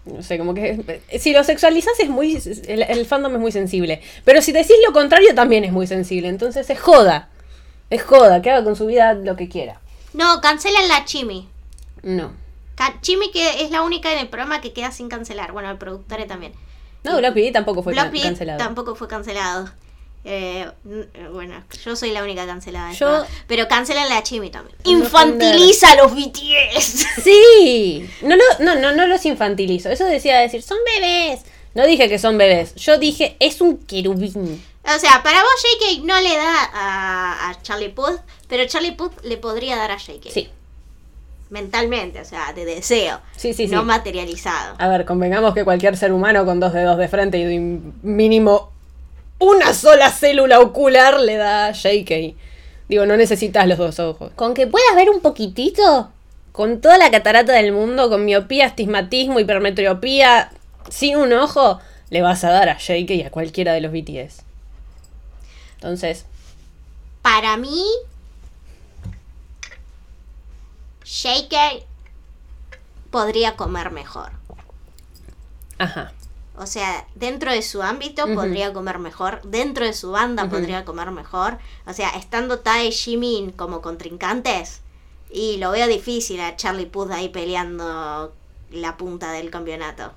No 0.06 0.22
sé, 0.22 0.38
como 0.38 0.54
que. 0.54 1.02
Si 1.20 1.32
lo 1.34 1.44
sexualizas 1.44 1.98
es 2.00 2.10
muy. 2.10 2.36
El, 2.68 2.84
el 2.84 3.06
fandom 3.06 3.34
es 3.36 3.40
muy 3.40 3.52
sensible. 3.52 4.02
Pero 4.26 4.42
si 4.42 4.52
decís 4.52 4.76
lo 4.86 4.92
contrario 4.94 5.34
también 5.34 5.64
es 5.64 5.72
muy 5.72 5.88
sensible. 5.88 6.28
Entonces 6.28 6.70
es 6.70 6.80
joda. 6.80 7.30
Es 7.90 8.04
joda, 8.04 8.42
que 8.42 8.50
haga 8.52 8.64
con 8.64 8.76
su 8.76 8.86
vida 8.88 9.14
lo 9.14 9.36
que 9.36 9.48
quiera. 9.50 9.80
No, 10.14 10.42
cancelan 10.42 10.88
la 10.88 11.06
Chimi. 11.06 11.48
No. 12.02 12.34
Ca- 12.76 13.00
Chimi 13.02 13.32
que 13.32 13.64
es 13.64 13.72
la 13.72 13.82
única 13.84 14.12
en 14.12 14.20
el 14.20 14.28
programa 14.30 14.62
que 14.62 14.74
queda 14.74 14.92
sin 14.92 15.08
cancelar. 15.10 15.52
Bueno, 15.52 15.70
el 15.72 15.78
productor 15.78 16.24
también. 16.26 16.54
No, 17.04 17.18
Black 17.18 17.34
PD 17.34 17.52
tampoco 17.52 17.84
fue 17.84 17.94
can- 17.94 18.12
cancelado. 18.12 18.58
tampoco 18.58 18.96
fue 18.96 19.08
cancelado. 19.08 19.70
Eh, 20.26 20.70
bueno, 21.32 21.62
yo 21.84 21.96
soy 21.96 22.12
la 22.12 22.24
única 22.24 22.46
cancelada. 22.46 22.94
Yo-. 22.94 23.26
Pero 23.48 23.68
cancelan 23.68 24.08
la 24.10 24.24
Chimi 24.24 24.50
también. 24.50 24.78
Infantiliza 24.86 25.92
a 25.92 25.96
los 25.96 26.16
BTS. 26.16 27.06
Sí. 27.24 28.10
No, 28.22 28.36
lo, 28.36 28.44
no, 28.60 28.76
no, 28.76 28.92
no 28.94 29.08
los 29.08 29.26
infantilizo. 29.26 29.90
Eso 29.90 30.06
decía 30.06 30.40
decir, 30.40 30.62
son 30.62 30.78
bebés. 30.86 31.42
No 31.74 31.86
dije 31.86 32.08
que 32.08 32.20
son 32.20 32.38
bebés. 32.38 32.76
Yo 32.76 32.98
dije, 32.98 33.36
es 33.40 33.60
un 33.62 33.78
querubín. 33.78 34.64
O 34.86 35.00
sea, 35.00 35.24
para 35.24 35.42
vos 35.42 35.52
JK 35.62 36.04
no 36.04 36.20
le 36.20 36.36
da 36.36 36.70
a, 36.74 37.50
a 37.50 37.62
Charlie 37.62 37.90
Puth, 37.90 38.20
pero 38.48 38.66
Charlie 38.66 38.92
Puth 38.92 39.24
le 39.24 39.38
podría 39.38 39.78
dar 39.78 39.92
a 39.92 39.98
JK. 39.98 40.30
Sí. 40.30 40.50
Mentalmente, 41.50 42.20
o 42.20 42.26
sea, 42.26 42.52
de 42.54 42.66
deseo. 42.66 43.22
Sí, 43.36 43.54
sí, 43.54 43.68
no 43.68 43.82
sí. 43.82 43.86
materializado. 43.86 44.76
A 44.80 44.88
ver, 44.90 45.06
convengamos 45.06 45.54
que 45.54 45.64
cualquier 45.64 45.96
ser 45.96 46.12
humano 46.12 46.46
con 46.46 46.60
dos 46.60 46.74
dedos 46.74 46.98
de 46.98 47.08
frente 47.08 47.38
y 47.38 47.60
mínimo 48.02 48.73
una 49.40 49.74
sola 49.74 50.12
célula 50.12 50.60
ocular 50.60 51.20
le 51.20 51.36
da 51.38 51.68
a 51.68 51.72
JK. 51.72 52.36
Digo, 52.90 53.06
no 53.06 53.18
necesitas 53.18 53.68
los 53.68 53.78
dos 53.78 54.00
ojos. 54.00 54.32
Con 54.36 54.54
que 54.54 54.68
puedas 54.68 54.96
ver 54.96 55.10
un 55.10 55.22
poquitito, 55.22 56.12
con 56.52 56.82
toda 56.82 56.98
la 56.98 57.12
catarata 57.12 57.54
del 57.54 57.72
mundo, 57.72 58.10
con 58.10 58.26
miopía, 58.26 58.66
astigmatismo, 58.66 59.40
hipermetriopía, 59.40 60.52
sin 60.90 61.18
un 61.18 61.34
ojo, 61.34 61.80
le 62.10 62.22
vas 62.22 62.44
a 62.44 62.52
dar 62.52 62.70
a 62.70 62.78
JK 62.78 63.10
y 63.12 63.24
a 63.24 63.32
cualquiera 63.32 63.74
de 63.74 63.82
los 63.82 63.92
BTS. 63.92 64.44
Entonces, 65.76 66.26
Para 67.22 67.58
mí, 67.58 67.84
JK 71.06 71.84
podría 73.12 73.56
comer 73.56 73.92
mejor. 73.92 74.32
ajá. 75.78 76.12
O 76.56 76.68
sea, 76.68 77.08
dentro 77.16 77.52
de 77.52 77.62
su 77.64 77.82
ámbito 77.82 78.28
podría 78.36 78.74
comer 78.74 79.00
mejor, 79.00 79.42
dentro 79.44 79.86
de 79.86 79.94
su 79.94 80.12
banda 80.12 80.44
podría 80.50 80.86
comer 80.86 81.10
mejor. 81.12 81.58
O 81.88 81.94
sea, 81.94 82.10
estando 82.12 82.60
Tai 82.60 82.88
y 82.88 82.92
Jimin 82.92 83.52
como 83.52 83.82
contrincantes, 83.82 84.82
y 85.32 85.58
lo 85.58 85.72
veo 85.72 85.88
difícil 85.88 86.40
a 86.42 86.56
Charlie 86.56 86.86
Puth 86.86 87.12
ahí 87.12 87.30
peleando 87.30 88.34
la 88.72 88.98
punta 88.98 89.32
del 89.32 89.50
campeonato. 89.50 90.12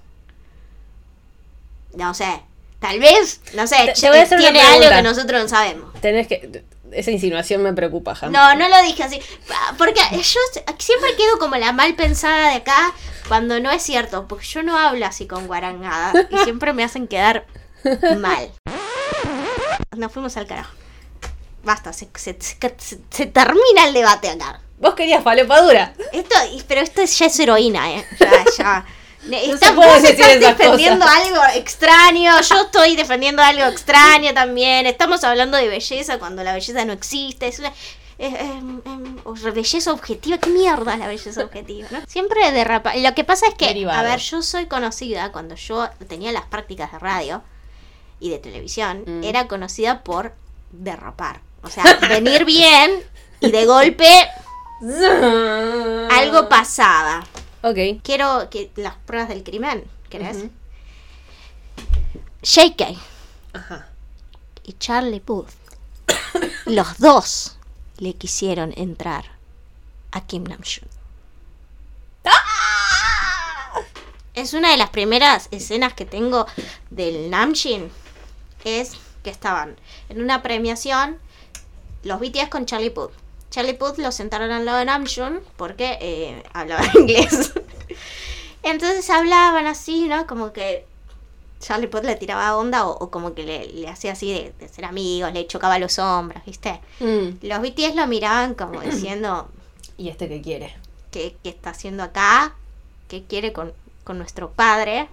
No 1.94 2.12
sé, 2.12 2.42
tal 2.80 2.98
vez, 3.00 3.40
no 3.54 3.66
sé, 3.66 3.76
Te- 3.86 4.00
te 4.00 4.08
voy 4.10 4.18
a 4.18 4.22
hacer 4.22 4.38
una 4.38 4.50
tiene 4.50 4.60
algo 4.60 4.88
que 4.90 5.02
nosotros 5.02 5.42
no 5.42 5.48
sabemos. 5.48 5.92
Tenés 6.00 6.26
que. 6.28 6.64
Esa 6.96 7.10
insinuación 7.10 7.62
me 7.62 7.72
preocupa, 7.72 8.16
Ham. 8.20 8.32
No, 8.32 8.54
no 8.54 8.68
lo 8.68 8.82
dije 8.82 9.02
así. 9.02 9.20
Porque 9.78 10.00
yo 10.12 10.40
siempre 10.78 11.14
quedo 11.16 11.38
como 11.38 11.56
la 11.56 11.72
mal 11.72 11.94
pensada 11.94 12.50
de 12.50 12.56
acá 12.56 12.92
cuando 13.28 13.60
no 13.60 13.70
es 13.70 13.82
cierto. 13.82 14.26
Porque 14.26 14.46
yo 14.46 14.62
no 14.62 14.78
hablo 14.78 15.04
así 15.06 15.26
con 15.26 15.46
guarangada. 15.46 16.12
Y 16.30 16.38
siempre 16.44 16.72
me 16.72 16.84
hacen 16.84 17.06
quedar 17.08 17.46
mal. 18.18 18.50
Nos 19.96 20.12
fuimos 20.12 20.36
al 20.36 20.46
carajo. 20.46 20.72
Basta, 21.64 21.92
se, 21.92 22.08
se- 22.14 22.36
se- 22.40 22.98
se 23.10 23.26
termina 23.26 23.86
el 23.86 23.92
debate 23.92 24.28
acá. 24.30 24.60
Vos 24.78 24.94
querías 24.94 25.22
falopadura. 25.24 25.94
Esto, 26.12 26.34
pero 26.68 26.80
esto 26.80 27.00
es- 27.00 27.18
ya 27.18 27.26
es 27.26 27.38
heroína, 27.40 27.92
¿eh? 27.92 28.06
Ya, 28.20 28.44
ya, 28.58 28.86
No 29.28 29.72
vos 29.74 30.04
estás 30.04 30.40
defendiendo 30.40 31.04
algo 31.04 31.40
extraño, 31.54 32.40
yo 32.40 32.62
estoy 32.62 32.96
defendiendo 32.96 33.42
algo 33.42 33.64
extraño 33.66 34.32
también. 34.34 34.86
Estamos 34.86 35.24
hablando 35.24 35.56
de 35.56 35.68
belleza 35.68 36.18
cuando 36.18 36.42
la 36.44 36.52
belleza 36.54 36.84
no 36.84 36.92
existe. 36.92 37.48
Es 37.48 37.58
una 37.58 37.72
belleza 39.52 39.92
objetiva. 39.92 40.38
¿Qué 40.38 40.50
mierda 40.50 40.94
es 40.94 40.98
la 41.00 41.08
belleza 41.08 41.44
objetiva? 41.44 41.88
no? 41.90 42.00
Siempre 42.06 42.50
derrapa. 42.52 42.94
Lo 42.96 43.14
que 43.14 43.24
pasa 43.24 43.46
es 43.48 43.54
que, 43.54 43.66
Derivado. 43.66 43.98
a 43.98 44.02
ver, 44.02 44.20
yo 44.20 44.42
soy 44.42 44.66
conocida 44.66 45.32
cuando 45.32 45.54
yo 45.56 45.88
tenía 46.08 46.32
las 46.32 46.44
prácticas 46.44 46.92
de 46.92 46.98
radio 46.98 47.42
y 48.20 48.30
de 48.30 48.38
televisión, 48.38 49.02
Mm. 49.06 49.24
era 49.24 49.46
conocida 49.48 50.02
por 50.04 50.34
derrapar. 50.70 51.40
O 51.62 51.68
sea, 51.68 51.84
venir 52.08 52.44
bien 52.44 53.02
y 53.40 53.50
de 53.50 53.66
golpe 53.66 54.08
algo 56.10 56.48
pasaba. 56.48 57.24
Ok. 57.66 58.00
Quiero 58.04 58.48
que 58.48 58.70
las 58.76 58.94
pruebas 58.94 59.28
del 59.28 59.42
crimen, 59.42 59.82
¿querés? 60.08 60.36
Ujú. 60.36 60.50
J.K. 62.44 62.94
Ajá. 63.54 63.88
y 64.62 64.74
Charlie 64.74 65.18
Puth, 65.18 65.48
los 66.66 66.98
dos 66.98 67.56
le 67.98 68.14
quisieron 68.14 68.72
entrar 68.76 69.24
a 70.12 70.20
Kim 70.20 70.44
Namjoon. 70.44 70.88
Es 74.34 74.52
una 74.52 74.70
de 74.70 74.76
las 74.76 74.90
primeras 74.90 75.48
escenas 75.50 75.94
que 75.94 76.04
tengo 76.04 76.46
del 76.90 77.30
Namjoon. 77.30 77.90
Es 78.62 78.92
que 79.24 79.30
estaban 79.30 79.76
en 80.08 80.22
una 80.22 80.42
premiación 80.42 81.18
los 82.04 82.20
BTS 82.20 82.48
con 82.48 82.66
Charlie 82.66 82.90
Puth. 82.90 83.25
Charlie 83.56 83.72
Puth 83.72 83.96
lo 83.96 84.12
sentaron 84.12 84.50
al 84.50 84.66
lado 84.66 84.80
de 84.80 84.84
Namjoon 84.84 85.40
porque 85.56 85.96
eh, 86.02 86.42
hablaba 86.52 86.84
inglés. 86.94 87.54
Entonces 88.62 89.08
hablaban 89.08 89.66
así, 89.66 90.08
¿no? 90.08 90.26
Como 90.26 90.52
que 90.52 90.84
Charlie 91.58 91.86
Puth 91.86 92.04
le 92.04 92.16
tiraba 92.16 92.54
onda 92.58 92.86
o, 92.86 92.90
o 92.98 93.10
como 93.10 93.32
que 93.32 93.44
le, 93.44 93.66
le 93.68 93.88
hacía 93.88 94.12
así 94.12 94.30
de, 94.30 94.52
de 94.58 94.68
ser 94.68 94.84
amigos, 94.84 95.32
le 95.32 95.46
chocaba 95.46 95.78
los 95.78 95.98
hombros, 95.98 96.44
¿viste? 96.44 96.82
Mm. 97.00 97.46
Los 97.46 97.60
BTS 97.62 97.94
lo 97.94 98.06
miraban 98.06 98.52
como 98.52 98.78
diciendo, 98.82 99.48
¿Y 99.96 100.10
este 100.10 100.28
qué 100.28 100.42
quiere? 100.42 100.76
¿qué, 101.10 101.34
qué 101.42 101.48
está 101.48 101.70
haciendo 101.70 102.02
acá? 102.02 102.54
¿Qué 103.08 103.24
quiere 103.24 103.54
con, 103.54 103.72
con 104.04 104.18
nuestro 104.18 104.50
padre? 104.50 105.08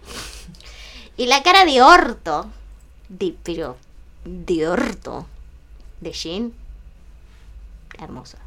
Y 1.16 1.28
la 1.28 1.44
cara 1.44 1.64
de 1.64 1.82
orto, 1.82 2.48
de, 3.08 3.38
pero 3.42 3.78
de 4.26 4.68
orto, 4.68 5.28
de 6.02 6.12
Jin, 6.12 6.54
hermosa. 8.00 8.38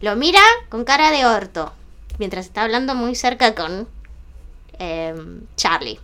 Lo 0.00 0.16
mira 0.16 0.40
con 0.68 0.84
cara 0.84 1.10
de 1.10 1.24
orto, 1.26 1.72
mientras 2.18 2.46
está 2.46 2.62
hablando 2.62 2.94
muy 2.94 3.14
cerca 3.14 3.54
con 3.54 3.88
em, 4.78 5.42
Charlie. 5.56 6.00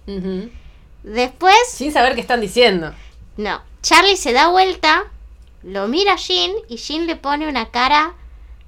Después, 1.03 1.57
Sin 1.68 1.93
saber 1.93 2.14
qué 2.14 2.20
están 2.20 2.41
diciendo. 2.41 2.93
no, 3.37 3.62
Charlie 3.83 4.16
se 4.16 4.33
da 4.33 4.49
vuelta, 4.49 5.05
lo 5.62 5.89
mira 5.89 6.12
a 6.14 6.18
Jin 6.18 6.53
y 6.68 6.76
Jin 6.76 7.07
le 7.07 7.16
pone 7.16 7.49
una 7.49 7.70
cara 7.70 8.14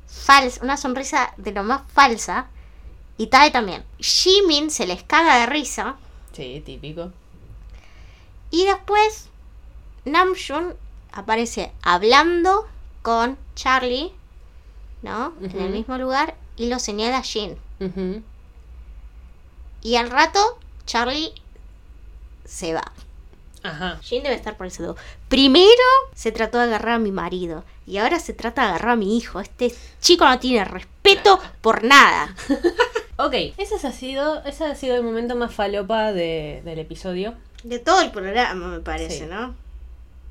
falsa, 0.06 0.62
una 0.62 0.76
sonrisa 0.76 1.34
de 1.36 1.52
lo 1.52 1.62
más 1.62 1.82
falsa. 1.92 2.46
Y 3.18 3.26
Tae 3.26 3.50
también. 3.50 3.84
Jimin 3.98 4.70
se 4.70 4.86
les 4.86 5.02
caga 5.02 5.38
de 5.40 5.46
risa. 5.46 5.96
Sí, 6.32 6.62
típico. 6.64 7.12
Y 8.50 8.64
después 8.64 9.28
Namjoon 10.06 10.74
aparece 11.12 11.72
hablando 11.82 12.66
con 13.02 13.36
Charlie, 13.54 14.12
¿no? 15.02 15.32
En 15.42 15.60
el 15.60 15.70
mismo 15.70 15.98
lugar 15.98 16.34
y 16.56 16.68
lo 16.68 16.78
señala 16.78 17.22
a. 17.22 17.56
Ujú. 17.80 18.22
Y 19.82 19.96
al 19.96 20.10
rato 20.10 20.58
Charlie 20.86 21.32
se 22.44 22.74
va. 22.74 22.92
Ajá. 23.64 23.98
Jin 24.02 24.22
debe 24.24 24.34
estar 24.34 24.56
por 24.56 24.66
ese 24.66 24.82
lado. 24.82 24.96
Primero 25.28 25.70
se 26.14 26.32
trató 26.32 26.58
de 26.58 26.64
agarrar 26.64 26.94
a 26.96 26.98
mi 26.98 27.12
marido 27.12 27.64
y 27.86 27.98
ahora 27.98 28.18
se 28.18 28.32
trata 28.32 28.62
de 28.62 28.68
agarrar 28.68 28.90
a 28.92 28.96
mi 28.96 29.16
hijo. 29.16 29.38
Este 29.40 29.72
chico 30.00 30.24
no 30.24 30.38
tiene 30.38 30.64
respeto 30.64 31.38
por 31.60 31.84
nada. 31.84 32.34
Ok, 33.18 33.34
ese 33.58 33.86
ha 33.86 33.92
sido, 33.92 34.42
ese 34.46 34.64
ha 34.64 34.74
sido 34.74 34.96
el 34.96 35.02
momento 35.04 35.36
más 35.36 35.54
falopa 35.54 36.12
de- 36.12 36.62
del 36.64 36.78
episodio. 36.80 37.34
De 37.62 37.78
todo 37.78 38.00
el 38.00 38.10
programa, 38.10 38.66
me 38.68 38.80
parece, 38.80 39.18
Sí. 39.20 39.26
¿no? 39.26 39.54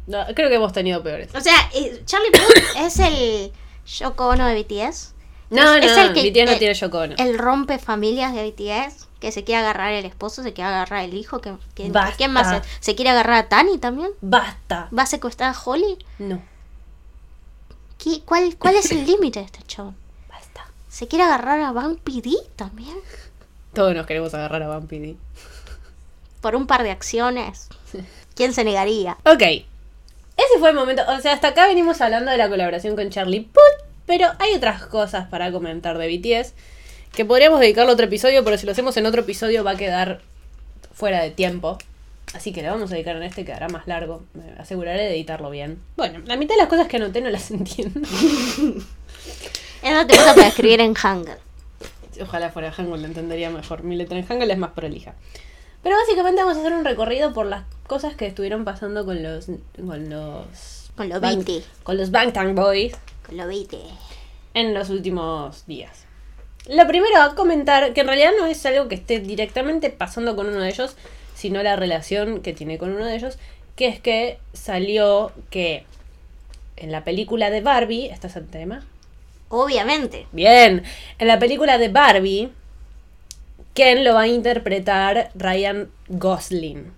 No, 0.08 0.26
creo 0.36 0.50
que 0.50 0.56
hemos 0.56 0.74
tenido 0.74 1.02
peores. 1.04 1.30
O 1.36 1.42
sea, 1.42 1.56
eh, 1.74 2.02
Charlie 2.06 2.32
Puth 2.32 2.76
es 2.86 3.00
el 3.00 3.52
Yoko 3.86 4.30
Ono 4.30 4.46
de 4.48 4.56
BTS. 4.64 5.14
No, 5.52 5.76
es, 5.76 5.86
no, 5.86 5.92
es 5.92 5.98
el 5.98 6.14
que 6.14 6.30
BTS 6.32 6.46
no 6.46 6.52
eh, 6.54 6.60
tiene 6.60 6.74
Yoko 6.74 6.98
Ono. 7.00 7.16
El 7.18 7.38
rompe 7.38 7.78
familias 7.80 8.34
de 8.34 8.50
BTS. 8.52 9.08
Que 9.20 9.32
se 9.32 9.44
quiere 9.44 9.60
agarrar 9.62 9.94
el 9.94 10.04
esposo, 10.06 10.42
se 10.42 10.52
quiere 10.54 10.70
agarrar 10.72 11.04
el 11.04 11.14
hijo. 11.14 11.42
Que. 11.42 11.54
¿Quién 11.76 12.32
más? 12.32 12.50
se- 12.50 12.62
¿Se 12.80 12.96
quiere 12.96 13.12
agarrar 13.12 13.36
a 13.46 13.50
Tani 13.50 13.78
también? 13.78 14.10
Basta. 14.22 14.90
¿Va 14.98 15.04
a 15.04 15.06
secuestrar 15.06 15.54
a 15.56 15.60
Holly? 15.64 16.00
No, 16.18 16.42
¿Qué- 18.00 18.22
cuál, 18.26 18.56
¿Cuál 18.58 18.76
es 18.78 18.92
el 18.92 19.06
límite 19.06 19.40
de 19.40 19.46
este 19.46 19.62
chabón? 19.68 19.96
basta. 20.28 20.66
¿Se 20.90 21.08
quiere 21.08 21.24
agarrar 21.26 21.60
a 21.62 21.72
Van 21.72 21.98
PD 21.98 22.36
también? 22.56 22.98
Todos 23.74 23.94
nos 23.96 24.08
queremos 24.08 24.34
agarrar 24.34 24.64
a 24.64 24.68
Vampiri. 24.68 25.18
Por 26.42 26.56
un 26.56 26.66
par 26.66 26.82
de 26.82 26.90
acciones. 26.92 27.70
¿Quién 28.36 28.54
se 28.54 28.64
negaría? 28.64 29.18
Ok. 29.26 29.44
Ese 30.48 30.60
fue 30.60 30.70
el 30.70 30.76
momento. 30.76 31.04
O 31.08 31.20
sea, 31.20 31.34
hasta 31.34 31.50
acá 31.50 31.68
venimos 31.68 32.02
hablando 32.02 32.32
de 32.32 32.38
la 32.38 32.50
colaboración 32.50 32.96
con 32.96 33.10
Charlie 33.10 33.42
Puth. 33.42 33.88
Pero 34.06 34.28
hay 34.40 34.54
otras 34.54 34.86
cosas 34.88 35.28
para 35.28 35.52
comentar 35.52 35.98
de 35.98 36.08
BTS. 36.08 36.54
Que 37.14 37.26
podríamos 37.26 37.60
dedicarle 37.60 37.92
a 37.92 37.94
otro 37.94 38.06
episodio, 38.06 38.44
pero 38.44 38.58
si 38.58 38.66
lo 38.66 38.72
hacemos 38.72 38.96
en 38.98 39.06
otro 39.06 39.22
episodio 39.22 39.64
va 39.64 39.72
a 39.72 39.76
quedar 39.76 40.22
fuera 40.94 41.22
de 41.22 41.32
tiempo. 41.32 41.78
Así 42.34 42.54
que 42.54 42.62
le 42.62 42.70
vamos 42.70 42.90
a 42.92 42.94
dedicar 42.94 43.18
en 43.18 43.24
este, 43.24 43.44
quedará 43.44 43.68
más 43.68 43.88
largo. 43.88 44.24
Me 44.34 44.60
aseguraré 44.60 45.04
de 45.04 45.14
editarlo 45.16 45.50
bien. 45.50 45.80
Bueno, 45.98 46.20
la 46.26 46.38
mitad 46.38 46.56
de 46.56 46.62
las 46.62 46.70
cosas 46.70 46.88
que 46.88 46.98
anoté 46.98 47.22
no 47.22 47.30
las 47.30 47.52
entiendo. 47.52 48.00
Eso 49.84 50.08
te 50.08 50.16
gusta 50.16 50.34
para 50.36 50.48
escribir 50.48 50.80
en 50.80 50.94
Hangul. 50.94 51.36
Ojalá 52.22 52.50
fuera 52.50 52.72
Hangul, 52.72 53.02
lo 53.02 53.08
entendería 53.08 53.50
mejor. 53.50 53.84
Mi 53.84 53.96
letra 53.96 54.18
en 54.18 54.26
Hangul 54.26 54.50
es 54.50 54.58
más 54.58 54.72
prolija. 54.72 55.16
Pero 55.84 55.96
básicamente 55.98 56.42
vamos 56.42 56.58
a 56.58 56.60
hacer 56.62 56.74
un 56.74 56.86
recorrido 56.86 57.34
por 57.34 57.46
las 57.46 57.64
cosas 57.88 58.16
que 58.16 58.28
estuvieron 58.28 58.66
pasando 58.66 59.06
con 59.06 59.22
los. 59.24 59.48
con 59.76 60.10
los. 60.10 60.92
Con 60.96 61.10
los 61.10 61.22
20. 61.22 61.64
Con 61.84 61.98
los 61.98 62.12
Bangtan 62.12 62.54
Boys 62.54 62.94
Con 63.26 63.38
lo 63.38 63.48
viste. 63.48 63.80
en 64.54 64.74
los 64.74 64.90
últimos 64.90 65.66
días. 65.66 66.06
Lo 66.68 66.86
primero 66.88 67.22
a 67.22 67.34
comentar, 67.34 67.94
que 67.94 68.02
en 68.02 68.08
realidad 68.08 68.32
no 68.38 68.46
es 68.46 68.64
algo 68.66 68.88
que 68.88 68.96
esté 68.96 69.20
directamente 69.20 69.90
pasando 69.90 70.36
con 70.36 70.48
uno 70.48 70.60
de 70.60 70.70
ellos, 70.70 70.96
sino 71.34 71.64
la 71.64 71.76
relación 71.76 72.42
que 72.42 72.54
tiene 72.54 72.78
con 72.78 72.92
uno 72.92 73.06
de 73.06 73.16
ellos, 73.16 73.40
que 73.76 73.88
es 73.88 74.00
que 74.00 74.38
salió 74.54 75.32
que 75.50 75.86
en 76.78 76.92
la 76.92 77.04
película 77.04 77.50
de 77.50 77.62
Barbie, 77.62 78.08
¿estás 78.08 78.36
al 78.36 78.46
tema? 78.46 78.84
Obviamente. 79.50 80.28
Bien, 80.32 80.84
en 81.18 81.28
la 81.28 81.40
película 81.40 81.78
de 81.78 81.90
Barbie, 81.90 82.52
Ken 83.74 84.04
lo 84.04 84.14
va 84.14 84.22
a 84.22 84.28
interpretar 84.28 85.32
Ryan 85.36 85.90
Gosling. 86.08 86.92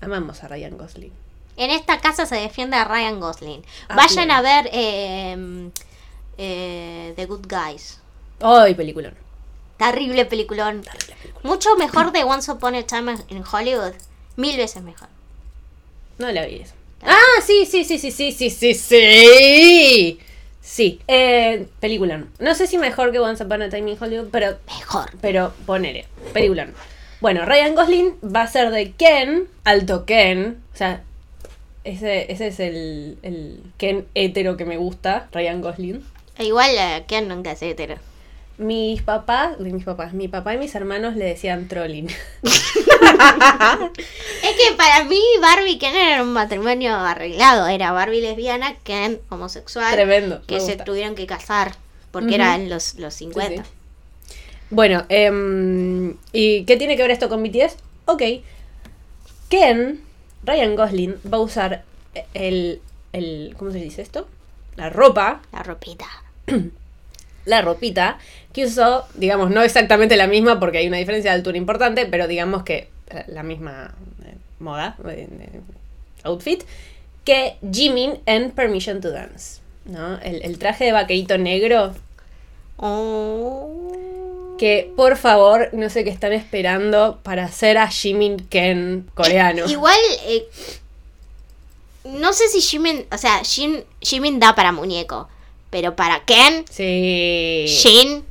Amamos 0.00 0.42
a 0.44 0.48
Ryan 0.48 0.76
Gosling. 0.78 1.12
En 1.56 1.70
esta 1.70 2.00
casa 2.00 2.26
se 2.26 2.36
defiende 2.36 2.76
a 2.76 2.84
Ryan 2.84 3.20
Gosling. 3.20 3.62
Ah, 3.88 3.96
Vayan 3.96 4.30
a 4.30 4.42
ver 4.42 4.68
eh, 4.72 5.70
eh, 6.38 7.12
The 7.16 7.26
Good 7.26 7.46
Guys. 7.48 8.00
¡Ay, 8.40 8.74
peliculón! 8.74 9.14
Terrible 9.78 10.24
peliculón. 10.26 10.82
Terrible. 10.82 11.14
Mucho 11.42 11.76
mejor 11.76 12.12
de 12.12 12.24
Once 12.24 12.50
Upon 12.50 12.74
a 12.74 12.82
Time 12.84 13.16
in 13.28 13.42
Hollywood. 13.50 13.94
Mil 14.36 14.56
veces 14.56 14.82
mejor. 14.82 15.08
No 16.18 16.30
la 16.30 16.46
vi 16.46 16.56
eso. 16.56 16.74
Ah, 17.02 17.40
sí, 17.44 17.66
sí, 17.66 17.84
sí, 17.84 17.98
sí, 17.98 18.10
sí, 18.10 18.32
sí, 18.32 18.50
sí, 18.50 18.74
sí. 18.74 20.18
Sí. 20.64 20.98
Eh, 21.08 21.66
peliculón. 21.78 22.30
No 22.38 22.54
sé 22.54 22.66
si 22.66 22.78
mejor 22.78 23.12
que 23.12 23.18
Once 23.18 23.44
Upon 23.44 23.60
a 23.60 23.68
Time 23.68 23.90
in 23.92 23.98
Hollywood, 24.00 24.28
pero, 24.32 24.56
Mejor. 24.66 25.10
pero 25.20 25.52
ponele. 25.66 26.06
Peliculón. 26.32 26.72
Bueno, 27.20 27.44
Ryan 27.44 27.74
Gosling 27.74 28.14
va 28.34 28.42
a 28.42 28.46
ser 28.46 28.70
de 28.70 28.92
Ken, 28.92 29.46
alto 29.64 30.06
Ken. 30.06 30.62
O 30.72 30.76
sea, 30.76 31.02
ese, 31.84 32.32
ese 32.32 32.46
es 32.46 32.60
el, 32.60 33.18
el 33.22 33.60
Ken 33.76 34.06
hetero 34.14 34.56
que 34.56 34.64
me 34.64 34.78
gusta, 34.78 35.28
Ryan 35.32 35.60
Gosling. 35.60 36.02
Igual 36.38 36.70
Ken 37.06 37.28
nunca 37.28 37.52
es 37.52 37.62
hetero. 37.62 37.96
Mis 38.56 39.02
papás, 39.02 39.58
mis 39.58 39.84
papás, 39.84 40.12
mi 40.12 40.28
papá 40.28 40.54
y 40.54 40.58
mis 40.58 40.74
hermanos 40.74 41.16
le 41.16 41.24
decían 41.24 41.66
trolling. 41.68 42.08
Es 44.42 44.56
que 44.56 44.76
para 44.76 45.04
mí 45.04 45.20
Barbie 45.40 45.72
y 45.72 45.78
Ken 45.78 45.94
eran 45.94 46.28
un 46.28 46.32
matrimonio 46.32 46.94
arreglado. 46.94 47.66
Era 47.66 47.92
Barbie 47.92 48.20
lesbiana, 48.20 48.76
Ken 48.84 49.20
homosexual. 49.28 49.92
Tremendo. 49.92 50.42
Que 50.46 50.60
se 50.60 50.76
tuvieron 50.76 51.14
que 51.14 51.26
casar. 51.26 51.74
Porque 52.10 52.26
Ujú. 52.26 52.34
eran 52.36 52.68
los, 52.68 52.94
los 52.94 53.14
50. 53.14 53.62
Sí, 53.64 53.68
sí. 53.68 54.36
Bueno, 54.70 55.04
em, 55.08 56.16
¿y 56.32 56.64
qué 56.64 56.76
tiene 56.76 56.96
que 56.96 57.02
ver 57.02 57.10
esto 57.10 57.28
con 57.28 57.42
BTS? 57.42 57.76
Ok. 58.06 58.22
Ken, 59.48 60.00
Ryan 60.44 60.76
Gosling, 60.76 61.14
va 61.32 61.38
a 61.38 61.40
usar 61.40 61.84
el, 62.34 62.80
el. 63.12 63.54
¿Cómo 63.58 63.70
se 63.72 63.78
dice 63.78 64.02
esto? 64.02 64.28
La 64.76 64.90
ropa, 64.90 65.40
La 65.52 65.62
ropita. 65.62 66.06
la 67.44 67.62
ropita, 67.62 68.18
que 68.54 68.64
usó, 68.64 69.04
digamos, 69.14 69.50
no 69.50 69.60
exactamente 69.62 70.16
la 70.16 70.26
misma 70.26 70.58
porque 70.58 70.78
hay 70.78 70.86
una 70.88 70.96
diferencia 70.96 71.30
de 71.32 71.36
altura 71.36 71.58
importante, 71.58 72.06
pero 72.06 72.26
digamos 72.26 72.62
que 72.62 72.88
la- 73.12 73.24
la 73.28 73.42
misma 73.42 73.94
eh, 74.24 74.34
moda, 74.60 74.96
eh, 75.08 75.28
eh, 75.30 75.60
outfit, 76.22 76.62
que 77.24 77.56
Jimin 77.70 78.20
en 78.26 78.50
Permission 78.52 79.00
to 79.02 79.10
Dance. 79.10 79.60
¿no? 79.86 80.18
El, 80.20 80.42
el 80.42 80.58
traje 80.58 80.84
de 80.86 80.92
vaquerito 80.92 81.36
negro 81.36 81.92
Oh. 82.76 84.56
que 84.58 84.90
por 84.96 85.16
favor 85.16 85.68
no 85.72 85.88
sé 85.90 86.04
qué 86.04 86.10
están 86.10 86.32
esperando 86.32 87.20
para 87.22 87.44
hacer 87.44 87.78
a 87.78 87.88
Jimin 87.88 88.38
Ken 88.48 89.08
coreano. 89.14 89.66
Igual, 89.66 89.98
eh, 90.26 90.44
no 92.04 92.32
sé 92.32 92.48
si 92.48 92.60
Jimin, 92.60 93.06
o 93.12 93.18
sea, 93.18 93.42
Jin, 93.44 93.84
Jimin 94.00 94.38
da 94.40 94.54
para 94.54 94.72
muñeco, 94.72 95.28
pero 95.70 95.96
para 95.96 96.24
Ken, 96.24 96.64
Sí. 96.70 97.66
Jin, 97.68 98.24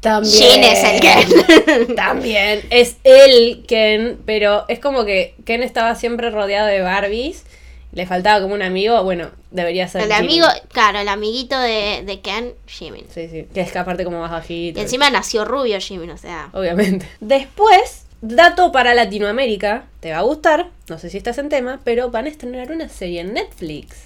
También. 0.00 0.34
Jin 0.34 0.64
es 0.64 0.84
el 0.84 1.00
Ken. 1.00 1.94
También. 1.96 2.62
Es 2.70 2.96
el 3.04 3.64
Ken, 3.66 4.18
pero 4.24 4.64
es 4.68 4.78
como 4.78 5.04
que 5.04 5.34
Ken 5.44 5.62
estaba 5.62 5.94
siempre 5.94 6.30
rodeado 6.30 6.66
de 6.66 6.80
Barbies. 6.80 7.44
Le 7.92 8.06
faltaba 8.06 8.40
como 8.40 8.54
un 8.54 8.62
amigo. 8.62 9.02
Bueno, 9.02 9.30
debería 9.50 9.88
ser. 9.88 10.02
el 10.02 10.12
Jimin. 10.12 10.24
amigo, 10.24 10.46
claro, 10.72 11.00
el 11.00 11.08
amiguito 11.08 11.58
de, 11.58 12.02
de 12.06 12.20
Ken, 12.20 12.54
Jimin. 12.66 13.04
Sí, 13.12 13.28
sí. 13.28 13.46
Que 13.52 13.60
es 13.60 13.72
que 13.72 13.78
aparte 13.78 14.04
como 14.04 14.20
más 14.20 14.30
bajito. 14.30 14.78
Y 14.78 14.82
encima 14.82 15.10
nació 15.10 15.44
rubio 15.44 15.78
Jimin, 15.80 16.10
o 16.10 16.16
sea. 16.16 16.50
Obviamente. 16.52 17.06
Después, 17.20 18.06
dato 18.22 18.72
para 18.72 18.94
Latinoamérica. 18.94 19.84
Te 20.00 20.12
va 20.12 20.18
a 20.18 20.22
gustar. 20.22 20.70
No 20.88 20.98
sé 20.98 21.10
si 21.10 21.18
estás 21.18 21.36
en 21.38 21.48
tema, 21.48 21.80
pero 21.84 22.10
van 22.10 22.26
a 22.26 22.28
estrenar 22.28 22.70
una 22.70 22.88
serie 22.88 23.20
en 23.20 23.34
Netflix. 23.34 23.96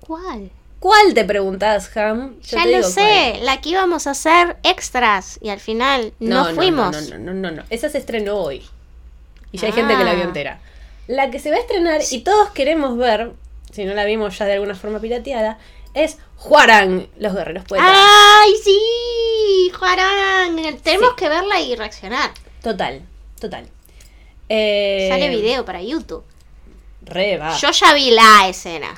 ¿Cuál? 0.00 0.50
¿Cuál 0.80 1.12
te 1.14 1.24
preguntas, 1.24 1.94
Ham? 1.96 2.40
Yo 2.40 2.56
Ya 2.56 2.64
te 2.64 2.70
lo 2.70 2.76
digo 2.78 2.88
sé, 2.88 3.38
la 3.42 3.60
que 3.60 3.68
íbamos 3.68 4.06
a 4.06 4.12
hacer 4.12 4.56
extras 4.62 5.38
y 5.42 5.50
al 5.50 5.60
final 5.60 6.12
cuál. 6.18 6.28
no, 6.30 6.54
fuimos. 6.54 7.08
No, 7.10 7.18
no, 7.18 7.32
no, 7.32 7.34
no, 7.34 7.50
no. 7.50 7.62
Esa 7.70 7.88
se 7.90 7.98
estrenó 7.98 8.36
hoy. 8.36 8.62
Y 9.52 9.58
ya 9.58 9.66
hay 9.66 9.72
gente 9.72 9.94
que 9.96 10.04
la 10.04 10.14
vio 10.14 10.22
Ah. 10.24 10.26
entera. 10.26 10.60
La 11.06 11.30
que 11.30 11.38
se 11.38 11.50
va 11.50 11.56
a 11.56 11.60
estrenar 11.60 12.00
y 12.10 12.20
todos 12.20 12.50
queremos 12.50 12.96
ver, 12.96 13.32
si 13.72 13.84
no 13.84 13.94
la 13.94 14.04
vimos 14.04 14.38
ya 14.38 14.46
de 14.46 14.54
alguna 14.54 14.74
forma 14.74 15.00
pirateada, 15.00 15.58
es 15.92 16.16
Juarán, 16.36 17.08
los 17.18 17.34
guerreros 17.34 17.64
poetas. 17.64 17.88
¡Ay, 17.92 18.52
sí! 18.64 19.70
Juarán, 19.78 20.56
tenemos 20.82 21.12
que 21.14 21.28
verla 21.28 21.60
y 21.60 21.74
reaccionar. 21.76 22.30
Total, 22.62 23.02
total. 23.40 23.68
Eh, 24.48 25.08
Sale 25.10 25.28
video 25.28 25.64
para 25.64 25.82
YouTube. 25.82 26.24
Re 27.02 27.36
va. 27.36 27.56
Yo 27.58 27.70
ya 27.70 27.92
vi 27.92 28.10
la 28.12 28.48
escena. 28.48 28.88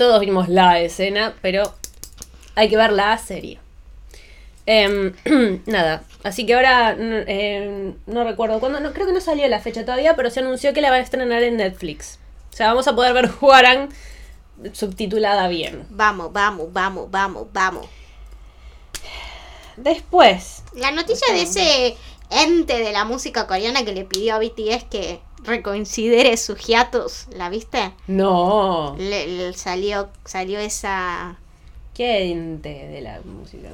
Todos 0.00 0.18
vimos 0.20 0.48
la 0.48 0.80
escena, 0.80 1.34
pero 1.42 1.74
hay 2.54 2.70
que 2.70 2.76
ver 2.78 2.90
la 2.90 3.18
serie. 3.18 3.60
Em, 4.64 5.12
nada, 5.66 6.04
así 6.24 6.46
que 6.46 6.54
ahora 6.54 6.96
em, 6.98 7.96
no 8.06 8.24
recuerdo 8.24 8.60
cuándo, 8.60 8.80
no, 8.80 8.94
creo 8.94 9.06
que 9.06 9.12
no 9.12 9.20
salió 9.20 9.46
la 9.46 9.60
fecha 9.60 9.84
todavía, 9.84 10.16
pero 10.16 10.30
se 10.30 10.40
anunció 10.40 10.72
que 10.72 10.80
la 10.80 10.88
van 10.88 11.00
a 11.00 11.02
estrenar 11.02 11.42
en 11.42 11.58
Netflix. 11.58 12.18
O 12.50 12.56
sea, 12.56 12.68
vamos 12.68 12.88
a 12.88 12.94
poder 12.94 13.12
ver 13.12 13.28
Juarán 13.40 13.90
subtitulada 14.72 15.48
bien. 15.48 15.84
Vamos, 15.90 16.32
vamos, 16.32 16.72
vamos, 16.72 17.10
vamos, 17.10 17.48
vamos. 17.52 17.86
Después, 19.76 20.62
La 20.72 20.92
noticia 20.92 21.30
de 21.34 21.42
ese 21.42 21.96
ente 22.30 22.78
de 22.78 22.92
la 22.92 23.04
música 23.04 23.46
coreana 23.46 23.84
que 23.84 23.92
le 23.92 24.06
pidió 24.06 24.36
a 24.36 24.38
BTS 24.38 24.84
que 24.90 25.20
reconsidere 25.44 26.36
sus 26.36 26.58
hiatus, 26.66 27.26
¿la 27.36 27.48
viste? 27.50 27.92
no. 28.06 28.94
Le, 28.98 29.26
le 29.26 29.52
salió, 29.52 30.08
salió 30.24 30.58
esa... 30.60 31.36
¿Qué 31.94 32.30
ente 32.30 32.86
de 32.88 33.00
la 33.02 33.20
música? 33.24 33.68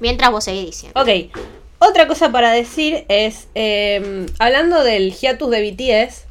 Mientras 0.00 0.30
vos 0.30 0.44
seguís 0.44 0.66
diciendo. 0.66 1.00
Ok, 1.00 1.08
otra 1.78 2.06
cosa 2.06 2.30
para 2.30 2.52
decir 2.52 3.04
es, 3.08 3.48
eh, 3.54 4.26
hablando 4.38 4.82
del 4.84 5.12
hiatus 5.14 5.50
de 5.50 5.70
BTS, 5.70 6.24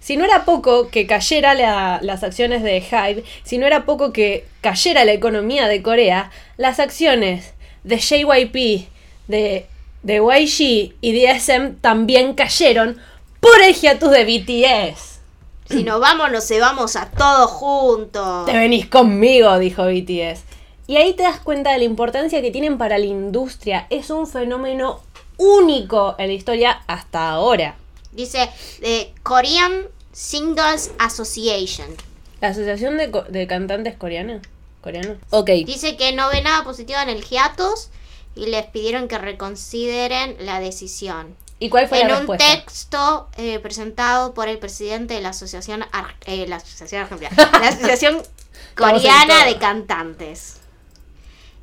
si 0.00 0.16
no 0.16 0.24
era 0.24 0.44
poco 0.44 0.88
que 0.88 1.06
cayera 1.06 1.54
la- 1.54 2.00
las 2.02 2.22
acciones 2.24 2.62
de 2.62 2.80
Hybe, 2.80 3.22
si 3.44 3.58
no 3.58 3.66
era 3.66 3.84
poco 3.84 4.12
que 4.12 4.46
cayera 4.62 5.04
la 5.04 5.12
economía 5.12 5.68
de 5.68 5.82
Corea, 5.82 6.30
las 6.56 6.80
acciones 6.80 7.52
de 7.84 7.98
JYP, 7.98 8.88
de, 9.28 9.66
de 10.02 10.16
YG 10.16 10.94
y 11.00 11.12
de 11.12 11.30
SM 11.30 11.74
también 11.82 12.34
cayeron 12.34 12.98
por 13.40 13.60
el 13.62 13.74
hiatus 13.74 14.10
de 14.10 14.24
BTS. 14.24 15.10
Si 15.68 15.84
nos 15.84 16.00
vamos, 16.00 16.30
nos 16.30 16.48
vamos 16.60 16.96
a 16.96 17.10
todos 17.10 17.50
juntos. 17.50 18.46
Te 18.46 18.52
venís 18.52 18.86
conmigo, 18.86 19.58
dijo 19.58 19.84
BTS. 19.84 20.42
Y 20.86 20.96
ahí 20.96 21.14
te 21.14 21.22
das 21.22 21.38
cuenta 21.38 21.72
de 21.72 21.78
la 21.78 21.84
importancia 21.84 22.42
que 22.42 22.50
tienen 22.50 22.76
para 22.76 22.98
la 22.98 23.06
industria. 23.06 23.86
Es 23.90 24.10
un 24.10 24.26
fenómeno 24.26 25.00
único 25.36 26.16
en 26.18 26.26
la 26.28 26.32
historia 26.32 26.82
hasta 26.88 27.30
ahora. 27.30 27.76
Dice 28.12 28.50
eh, 28.82 29.12
Korean 29.22 29.86
Singles 30.12 30.90
Association. 30.98 31.88
La 32.40 32.48
Asociación 32.48 32.96
de, 32.96 33.46
Cantantes 33.46 33.96
Coreanos. 33.96 34.42
¿Coreanos? 34.80 35.18
Ok. 35.30 35.50
Dice 35.64 35.96
que 35.96 36.12
no 36.12 36.28
ve 36.30 36.42
nada 36.42 36.64
positivo 36.64 36.98
en 37.00 37.10
el 37.10 37.24
hiatus 37.24 37.90
y 38.34 38.46
les 38.46 38.66
pidieron 38.66 39.08
que 39.08 39.18
reconsideren 39.18 40.36
la 40.40 40.58
decisión. 40.58 41.36
¿Y 41.60 41.68
cuál 41.70 41.86
fue 41.88 42.00
en 42.00 42.08
la 42.08 42.14
un 42.14 42.18
respuesta? 42.20 42.44
texto 42.46 43.28
eh, 43.36 43.58
presentado 43.60 44.34
por 44.34 44.48
el 44.48 44.58
presidente 44.58 45.14
de 45.14 45.20
la 45.20 45.28
Asociación, 45.28 45.84
Ar- 45.92 46.16
eh, 46.24 46.46
la 46.48 46.56
Asociación 46.56 47.02
Argentina, 47.02 47.30
la 47.36 47.68
Asociación 47.68 48.22
Coreana 48.76 49.44
de 49.44 49.58
Cantantes. 49.58 50.56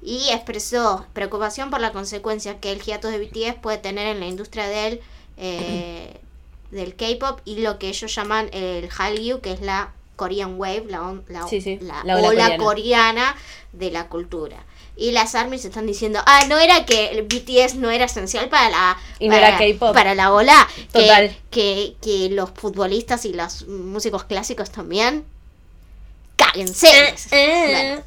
Y 0.02 0.30
expresó 0.30 1.06
preocupación 1.14 1.70
por 1.72 1.82
la 1.82 1.92
consecuencia 1.92 2.60
que 2.60 2.72
el 2.72 2.82
hiatus 2.82 3.12
de 3.12 3.18
BTS 3.20 3.56
puede 3.60 3.78
tener 3.80 4.08
en 4.08 4.20
la 4.20 4.28
industria 4.28 4.68
del, 4.68 5.02
eh, 5.38 6.22
del 6.72 6.96
K-pop 6.96 7.42
y 7.46 7.58
lo 7.62 7.80
que 7.80 7.90
ellos 7.90 8.14
llaman 8.14 8.50
el 8.54 8.90
Hallyu, 8.90 9.42
que 9.42 9.52
es 9.54 9.62
la 9.62 9.92
Korean 10.16 10.60
Wave, 10.60 10.86
la, 10.88 11.02
on- 11.02 11.26
la, 11.28 11.48
Sí, 11.48 11.60
sí, 11.62 11.80
la 11.82 12.04
la 12.04 12.16
ola 12.18 12.28
ola 12.30 12.44
coreana. 12.58 12.64
coreana 12.64 13.36
de 13.74 13.92
la 13.92 14.08
cultura. 14.08 14.64
Y 15.00 15.12
las 15.12 15.36
armies 15.36 15.64
están 15.64 15.86
diciendo, 15.86 16.20
ah, 16.26 16.46
no 16.50 16.58
era 16.58 16.86
que 16.86 17.10
el 17.10 17.22
BTS 17.24 17.76
no 17.76 17.92
era 17.92 18.06
esencial 18.06 18.50
para 18.50 18.70
la, 18.70 18.98
Y 19.20 19.28
no 19.28 19.36
para, 19.36 19.50
era 19.50 19.58
K-pop. 19.60 19.94
para 19.94 20.16
la 20.16 20.34
ola, 20.34 20.68
que- 20.92 21.00
Total. 21.02 21.38
Que, 21.52 21.94
que 22.02 22.30
los 22.32 22.50
futbolistas 22.52 23.24
y 23.26 23.34
los 23.34 23.68
músicos 23.68 24.24
clásicos 24.24 24.72
también. 24.72 25.24
Cáguense. 26.36 26.88
Bueno, 27.32 28.04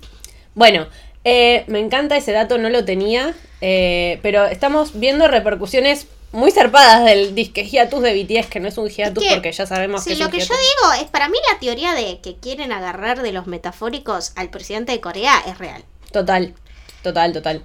Bueno, 0.55 0.86
eh, 1.24 1.64
me 1.68 1.78
encanta 1.80 2.16
ese 2.16 2.32
dato, 2.32 2.59
no 2.59 2.70
lo 2.70 2.84
tenía. 2.84 3.34
eh, 3.61 4.18
pero 4.22 4.47
estamos 4.47 4.99
viendo 4.99 5.28
repercusiones 5.28 6.07
muy 6.32 6.51
zarpadas 6.51 7.05
del 7.05 7.34
disque 7.34 7.66
hiatus 7.66 8.01
de 8.03 8.14
BTS, 8.14 8.47
que 8.49 8.59
no 8.61 8.68
es 8.68 8.78
un 8.78 8.88
hiatus 8.88 9.22
que, 9.22 9.30
porque 9.34 9.53
ya 9.53 9.66
sabemos 9.66 10.03
sí, 10.03 10.11
que 10.11 10.12
es 10.14 10.18
lo 10.20 10.30
que 10.30 10.38
yo 10.38 10.47
digo 10.47 11.03
es, 11.03 11.11
para 11.11 11.28
mí 11.28 11.36
la 11.53 11.59
teoría 11.59 11.93
de 11.93 12.20
que 12.20 12.36
quieren 12.36 12.72
agarrar 12.72 13.20
de 13.20 13.32
los 13.32 13.47
metafóricos 13.49 14.32
al 14.36 14.49
presidente 14.49 14.93
de 14.93 15.01
Corea 15.01 15.43
es 15.47 15.59
real. 15.59 15.84
Total, 16.12 16.55
total, 17.03 17.32
total. 17.32 17.64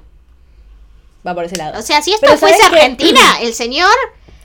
Va 1.25 1.33
por 1.33 1.43
ese 1.45 1.55
lado. 1.57 1.79
O 1.79 1.81
sea, 1.81 2.01
si 2.01 2.11
esto 2.13 2.27
Pero 2.27 2.37
fuese. 2.37 2.63
Argentina, 2.63 3.21
el 3.41 3.53
señor, 3.53 3.89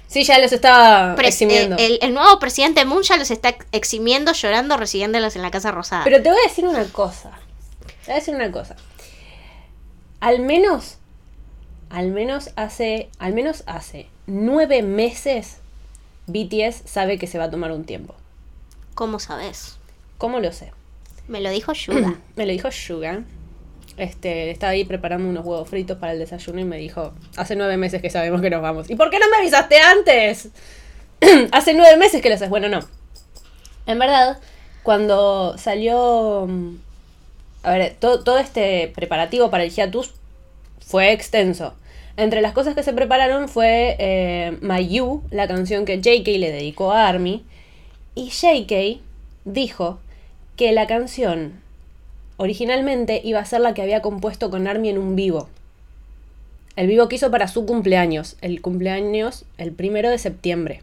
Sí, 0.07 0.25
ya 0.25 0.39
los 0.39 0.51
pres- 0.53 1.27
eximiendo. 1.29 1.77
el, 1.79 1.99
el 2.03 2.15
nuevo 2.15 2.39
presidente 2.39 2.85
Moon 2.85 3.03
ya 3.03 3.17
los 3.17 3.31
está 3.31 3.55
eximiendo, 3.73 4.33
llorando, 4.33 4.77
recibiéndolos 4.77 5.37
en 5.37 5.43
la 5.43 5.51
Casa 5.51 5.71
Rosada. 5.73 6.03
Pero 6.05 6.23
te 6.23 6.31
voy 6.31 6.39
a 6.45 6.49
decir 6.49 6.67
una 6.67 6.85
cosa. 6.87 7.31
Te 7.87 8.07
voy 8.07 8.13
a 8.13 8.15
decir 8.17 8.35
una 8.35 8.51
cosa. 8.51 8.77
Al 10.21 10.41
menos, 10.41 10.97
al 11.91 12.09
menos 12.11 12.51
hace, 12.57 13.09
al 13.19 13.33
menos 13.35 13.63
hace 13.67 14.09
nueve 14.27 14.83
meses, 14.83 15.59
BTS 16.27 16.83
sabe 16.87 17.19
que 17.19 17.27
se 17.27 17.39
va 17.39 17.45
a 17.45 17.51
tomar 17.51 17.73
un 17.73 17.85
tiempo. 17.85 18.15
¿Cómo 18.95 19.19
sabes? 19.19 19.77
¿Cómo 20.19 20.41
lo 20.41 20.53
sé? 20.53 20.73
Me 21.29 21.41
lo 21.41 21.51
dijo 21.51 21.73
Yuda. 21.73 22.15
Me 22.37 22.47
lo 22.47 22.53
dijo 22.53 22.71
Suga. 22.71 23.23
Este, 23.97 24.51
estaba 24.51 24.73
ahí 24.73 24.85
preparando 24.85 25.29
unos 25.29 25.45
huevos 25.45 25.69
fritos 25.69 25.99
para 25.99 26.13
el 26.13 26.19
desayuno 26.19 26.61
y 26.61 26.65
me 26.65 26.79
dijo, 26.79 27.13
hace 27.37 27.55
nueve 27.57 27.77
meses 27.77 28.01
que 28.01 28.09
sabemos 28.11 28.41
que 28.41 28.49
nos 28.51 28.63
vamos. 28.63 28.89
¿Y 28.89 28.97
por 28.97 29.11
qué 29.11 29.19
no 29.19 29.29
me 29.31 29.37
avisaste 29.37 29.79
antes? 29.79 30.49
hace 31.53 31.75
nueve 31.75 31.97
meses 31.97 32.23
que 32.23 32.31
lo 32.31 32.37
sabes. 32.37 32.51
Bueno, 32.51 32.69
no. 32.69 32.81
En 33.87 33.99
verdad, 33.99 34.39
cuando 34.83 35.57
salió... 35.59 36.47
mm, 36.49 36.77
A 37.63 37.73
ver, 37.73 37.95
to- 37.99 38.23
todo 38.25 38.39
este 38.39 38.89
preparativo 38.95 39.51
para 39.51 39.65
el 39.65 39.71
hiatus 39.71 40.13
fue 40.87 41.13
extenso. 41.13 41.75
Entre 42.17 42.41
las 42.41 42.53
cosas 42.53 42.75
que 42.75 42.83
se 42.83 42.93
prepararon 42.93 43.49
fue 43.49 43.97
eh, 43.99 44.57
My 44.63 44.87
You, 44.89 45.23
la 45.31 45.47
canción 45.47 45.85
que 45.85 46.01
JK 46.01 46.27
le 46.39 46.53
dedicó 46.53 46.93
a 46.93 47.07
Army. 47.09 47.45
Y 48.15 48.31
JK 48.31 49.01
dijo 49.45 49.99
que 50.57 50.73
la 50.73 50.87
canción 50.87 51.61
originalmente 52.41 53.21
iba 53.23 53.39
a 53.39 53.45
ser 53.45 53.61
la 53.61 53.75
que 53.75 53.83
había 53.83 54.01
compuesto 54.01 54.49
con 54.49 54.67
Army 54.67 54.89
en 54.89 54.97
un 54.97 55.15
vivo. 55.15 55.51
El 56.75 56.87
vivo 56.87 57.07
que 57.07 57.17
hizo 57.17 57.31
para 57.31 57.49
su 57.49 57.67
cumpleaños, 57.67 58.37
el 58.41 58.63
cumpleaños 58.63 59.45
el 59.59 59.73
primero 59.73 60.09
de 60.09 60.17
septiembre. 60.17 60.81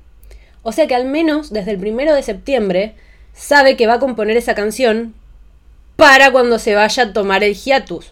O 0.61 0.71
sea 0.71 0.85
que 0.85 0.93
al 0.93 1.05
menos 1.05 1.51
desde 1.51 1.71
el 1.71 1.79
primero 1.79 2.13
de 2.13 2.21
septiembre 2.21 2.93
sabe 3.33 3.75
que 3.75 3.87
va 3.87 3.95
a 3.95 3.99
componer 3.99 4.37
esa 4.37 4.53
canción 4.53 5.15
para 5.95 6.31
cuando 6.31 6.59
se 6.59 6.75
vaya 6.75 7.03
a 7.03 7.13
tomar 7.13 7.43
el 7.43 7.55
hiatus. 7.55 8.11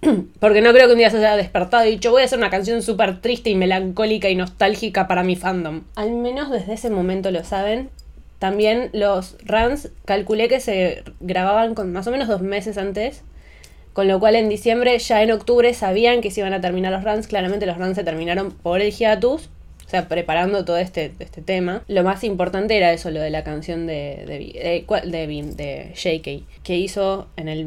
Porque 0.40 0.60
no 0.60 0.72
creo 0.72 0.88
que 0.88 0.94
un 0.94 0.98
día 0.98 1.10
se 1.10 1.18
haya 1.18 1.36
despertado 1.36 1.86
y 1.86 1.90
dicho 1.90 2.10
voy 2.10 2.22
a 2.22 2.24
hacer 2.24 2.40
una 2.40 2.50
canción 2.50 2.82
súper 2.82 3.20
triste 3.20 3.50
y 3.50 3.54
melancólica 3.54 4.30
y 4.30 4.34
nostálgica 4.34 5.06
para 5.06 5.22
mi 5.22 5.36
fandom. 5.36 5.82
Al 5.94 6.10
menos 6.10 6.50
desde 6.50 6.72
ese 6.72 6.90
momento 6.90 7.30
lo 7.30 7.44
saben. 7.44 7.90
También 8.38 8.90
los 8.92 9.36
runs 9.44 9.88
calculé 10.04 10.48
que 10.48 10.60
se 10.60 11.02
grababan 11.20 11.74
con 11.74 11.92
más 11.92 12.06
o 12.06 12.10
menos 12.10 12.28
dos 12.28 12.40
meses 12.42 12.78
antes. 12.78 13.22
Con 13.92 14.06
lo 14.06 14.20
cual 14.20 14.36
en 14.36 14.48
diciembre, 14.48 14.96
ya 15.00 15.22
en 15.24 15.32
octubre, 15.32 15.74
sabían 15.74 16.20
que 16.20 16.30
se 16.30 16.40
iban 16.40 16.52
a 16.52 16.60
terminar 16.60 16.92
los 16.92 17.02
runs. 17.02 17.26
Claramente 17.26 17.66
los 17.66 17.76
runs 17.78 17.96
se 17.96 18.04
terminaron 18.04 18.52
por 18.52 18.80
el 18.80 18.92
hiatus. 18.92 19.48
O 19.86 19.90
sea, 19.90 20.06
preparando 20.06 20.64
todo 20.64 20.76
este, 20.76 21.12
este 21.18 21.40
tema. 21.42 21.82
Lo 21.88 22.04
más 22.04 22.22
importante 22.22 22.76
era 22.76 22.92
eso, 22.92 23.10
lo 23.10 23.20
de 23.20 23.30
la 23.30 23.42
canción 23.42 23.86
de, 23.86 24.22
de, 24.26 24.84
de, 25.02 25.54
de 25.56 25.92
JK. 25.94 26.62
Que 26.62 26.76
hizo 26.76 27.26
en 27.36 27.48
el... 27.48 27.60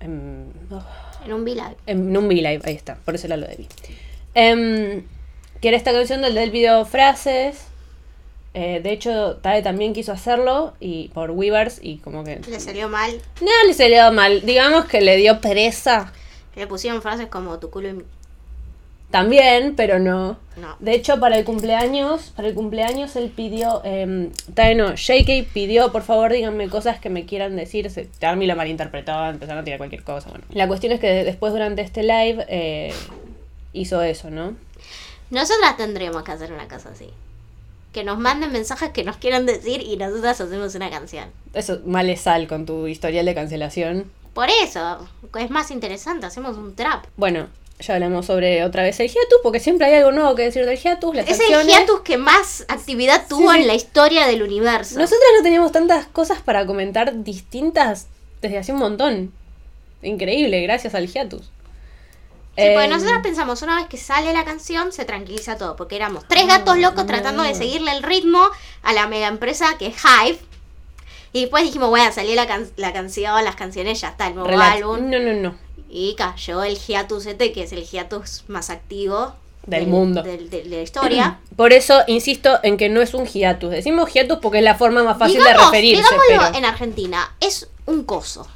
en- 0.00 0.52
oh, 0.70 0.82
En 1.26 1.32
un 1.32 1.42
V-Live. 1.42 1.74
en 1.86 2.16
un 2.16 2.26
V-Live, 2.26 2.60
ahí 2.64 2.74
está, 2.74 2.94
por 3.04 3.14
eso 3.16 3.26
era 3.26 3.36
lo 3.36 3.46
de 3.46 3.56
Vi. 3.56 3.66
Em, 4.34 5.02
que 5.60 5.68
era 5.68 5.76
esta 5.76 5.92
canción 5.92 6.22
del, 6.22 6.34
del 6.34 6.50
video 6.50 6.84
Frases. 6.84 7.66
Eh, 8.56 8.80
de 8.80 8.92
hecho, 8.92 9.36
Tae 9.42 9.62
también 9.62 9.92
quiso 9.92 10.12
hacerlo 10.12 10.74
y 10.78 11.08
por 11.08 11.32
Weavers 11.32 11.80
y 11.82 11.96
como 11.98 12.22
que... 12.22 12.40
Le 12.48 12.60
salió 12.60 12.88
mal. 12.88 13.20
No 13.40 13.50
le 13.66 13.74
salió 13.74 14.12
mal, 14.12 14.42
digamos 14.46 14.84
que 14.84 15.00
le 15.00 15.16
dio 15.16 15.40
pereza 15.40 16.12
Le 16.54 16.68
pusieron 16.68 17.02
frases 17.02 17.26
como 17.26 17.58
tu 17.58 17.70
culo 17.70 17.88
y 17.88 17.92
mi... 17.94 18.04
también, 19.10 19.74
pero 19.74 19.98
no. 19.98 20.38
No. 20.56 20.76
De 20.78 20.94
hecho, 20.94 21.18
para 21.18 21.36
el 21.36 21.44
cumpleaños, 21.44 22.32
para 22.36 22.46
el 22.46 22.54
cumpleaños 22.54 23.16
él 23.16 23.32
pidió, 23.34 23.82
eh, 23.84 24.30
Tae 24.54 24.76
no, 24.76 24.94
JK 24.94 25.52
pidió, 25.52 25.90
por 25.90 26.02
favor, 26.02 26.32
díganme 26.32 26.68
cosas 26.68 27.00
que 27.00 27.10
me 27.10 27.26
quieran 27.26 27.56
decir. 27.56 27.90
Se, 27.90 28.08
Army 28.22 28.46
lo 28.46 28.54
malinterpretó, 28.54 29.26
empezaron 29.26 29.62
a 29.62 29.64
tirar 29.64 29.78
cualquier 29.78 30.04
cosa. 30.04 30.30
Bueno, 30.30 30.44
la 30.52 30.68
cuestión 30.68 30.92
es 30.92 31.00
que 31.00 31.24
después 31.24 31.52
durante 31.52 31.82
este 31.82 32.04
live 32.04 32.46
eh, 32.48 32.94
hizo 33.72 34.00
eso, 34.00 34.30
¿no? 34.30 34.54
Nosotras 35.30 35.76
tendríamos 35.76 36.22
que 36.22 36.30
hacer 36.30 36.52
una 36.52 36.68
cosa 36.68 36.90
así. 36.90 37.10
Que 37.94 38.04
nos 38.04 38.18
manden 38.18 38.52
mensajes 38.52 38.90
que 38.90 39.04
nos 39.04 39.16
quieran 39.16 39.46
decir 39.46 39.80
y 39.80 39.96
nosotras 39.96 40.38
hacemos 40.40 40.74
una 40.74 40.90
canción. 40.90 41.30
Eso, 41.54 41.78
male 41.86 42.16
sal 42.16 42.46
con 42.48 42.66
tu 42.66 42.86
historial 42.88 43.24
de 43.24 43.34
cancelación. 43.34 44.10
Por 44.34 44.48
eso, 44.50 45.08
es 45.38 45.48
más 45.50 45.70
interesante, 45.70 46.26
hacemos 46.26 46.56
un 46.56 46.74
trap. 46.74 47.06
Bueno, 47.16 47.46
ya 47.78 47.94
hablamos 47.94 48.26
sobre 48.26 48.64
otra 48.64 48.82
vez 48.82 48.98
el 48.98 49.06
hiatus, 49.06 49.38
porque 49.44 49.60
siempre 49.60 49.86
hay 49.86 49.94
algo 49.94 50.10
nuevo 50.10 50.34
que 50.34 50.42
decir 50.42 50.66
del 50.66 50.76
hiatus, 50.76 51.14
las 51.14 51.28
Es 51.28 51.38
el 51.38 51.66
hiatus 51.66 52.00
que 52.00 52.16
más 52.18 52.64
actividad 52.66 53.26
tuvo 53.28 53.52
Sí, 53.52 53.56
sí. 53.56 53.60
en 53.62 53.66
la 53.68 53.74
historia 53.74 54.26
del 54.26 54.42
universo. 54.42 54.98
Nosotras 54.98 55.28
no 55.38 55.44
teníamos 55.44 55.70
tantas 55.70 56.06
cosas 56.06 56.42
para 56.42 56.66
comentar 56.66 57.22
distintas 57.22 58.08
desde 58.42 58.58
hace 58.58 58.72
un 58.72 58.78
montón. 58.80 59.32
Increíble, 60.02 60.60
gracias 60.62 60.96
al 60.96 61.06
hiatus. 61.06 61.50
Sí, 62.56 62.62
porque 62.72 62.84
Em, 62.84 62.90
nosotros 62.90 63.18
pensamos, 63.22 63.62
una 63.62 63.76
vez 63.76 63.86
que 63.86 63.96
sale 63.96 64.32
la 64.32 64.44
canción, 64.44 64.92
se 64.92 65.04
tranquiliza 65.04 65.56
todo. 65.58 65.74
Porque 65.76 65.96
éramos 65.96 66.24
tres 66.28 66.46
gatos 66.46 66.78
locos 66.78 67.04
tratando 67.06 67.42
de 67.42 67.54
seguirle 67.54 67.90
el 67.90 68.02
ritmo 68.02 68.48
a 68.82 68.92
la 68.92 69.06
mega 69.08 69.26
empresa 69.26 69.76
que 69.78 69.86
es 69.88 69.96
Hive. 70.04 70.38
Y 71.32 71.40
después 71.42 71.64
dijimos, 71.64 71.88
bueno, 71.90 72.12
salió 72.12 72.34
la, 72.36 72.46
can- 72.46 72.70
la 72.76 72.92
canción, 72.92 73.44
las 73.44 73.56
canciones, 73.56 74.00
ya 74.00 74.10
está, 74.10 74.28
el 74.28 74.34
nuevo 74.34 74.48
relax. 74.50 74.76
álbum. 74.76 75.10
No, 75.10 75.18
no, 75.18 75.32
no. 75.32 75.54
Y 75.90 76.14
cayó 76.16 76.62
el 76.62 76.78
hiatus 76.78 77.26
este, 77.26 77.52
que 77.52 77.64
es 77.64 77.72
el 77.72 77.84
hiatus 77.84 78.44
más 78.46 78.70
activo 78.70 79.34
Del 79.66 79.88
mundo. 79.88 80.22
del- 80.22 80.48
de, 80.48 80.62
de 80.62 80.76
la 80.76 80.82
historia. 80.82 81.40
Por 81.56 81.72
eso 81.72 82.02
insisto 82.06 82.60
en 82.62 82.76
que 82.76 82.88
no 82.88 83.00
es 83.02 83.14
un 83.14 83.26
hiatus. 83.26 83.70
Decimos 83.72 84.12
hiatus 84.12 84.38
porque 84.40 84.58
es 84.58 84.64
la 84.64 84.76
forma 84.76 85.02
más 85.02 85.18
fácil 85.18 85.42
de 85.42 85.54
referirse. 85.54 86.02
digámoslo 86.04 86.22
Pero... 86.28 86.54
en 86.58 86.64
Argentina, 86.64 87.34
es 87.40 87.68
un 87.86 88.04
coso. 88.04 88.46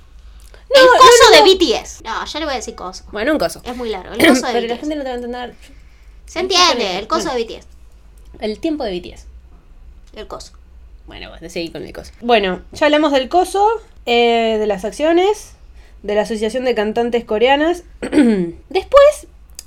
No, 0.74 0.82
el 0.82 0.98
coso 0.98 1.24
no, 1.30 1.44
de. 1.44 1.54
BTS. 1.54 2.02
No, 2.04 2.24
yo 2.26 2.38
le 2.38 2.44
voy 2.44 2.54
a 2.54 2.56
decir 2.56 2.74
coso. 2.74 3.04
Bueno, 3.10 3.32
un 3.32 3.38
coso. 3.38 3.60
Es 3.64 3.76
muy 3.76 3.88
largo. 3.88 4.14
El 4.14 4.26
coso 4.28 4.46
de 4.46 4.52
Pero 4.52 4.66
la 4.66 4.76
gente 4.76 4.94
no 4.96 5.02
te 5.02 5.08
va 5.08 5.14
a 5.14 5.16
entender. 5.16 5.54
Se 6.26 6.40
entiende, 6.40 6.98
el 6.98 7.06
coso 7.06 7.30
Bueno. 7.30 7.38
de 7.38 7.56
BTS. 7.56 7.66
El 8.40 8.58
tiempo 8.60 8.84
de 8.84 8.98
BTS. 8.98 9.26
El 10.14 10.26
coso. 10.26 10.52
Bueno, 11.06 11.30
pues 11.38 11.52
seguí 11.52 11.70
con 11.70 11.84
el 11.84 11.92
coso. 11.92 12.12
Bueno, 12.20 12.62
ya 12.72 12.86
hablamos 12.86 13.12
del 13.12 13.30
coso, 13.30 13.66
eh, 14.04 14.56
de 14.58 14.66
las 14.66 14.84
acciones, 14.84 15.52
de 16.02 16.14
la 16.14 16.22
Asociación 16.22 16.64
de 16.66 16.74
Cantantes 16.74 17.24
Coreanas. 17.24 17.84
Después, 18.00 19.26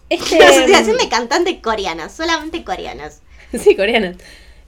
este... 0.10 0.38
La 0.38 0.50
asociación 0.50 0.98
de 0.98 1.10
cantantes 1.10 1.58
coreanas, 1.62 2.14
solamente 2.14 2.64
coreanas. 2.64 3.22
Sí, 3.58 3.76
coreanas. 3.76 4.16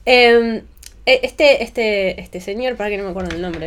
Eh, 0.04 0.62
eh, 1.06 1.20
este, 1.22 1.62
este, 1.62 2.20
este 2.20 2.40
señor, 2.40 2.76
para 2.76 2.90
que 2.90 2.98
no 2.98 3.04
me 3.04 3.10
acuerdo 3.10 3.34
el 3.34 3.40
nombre. 3.40 3.66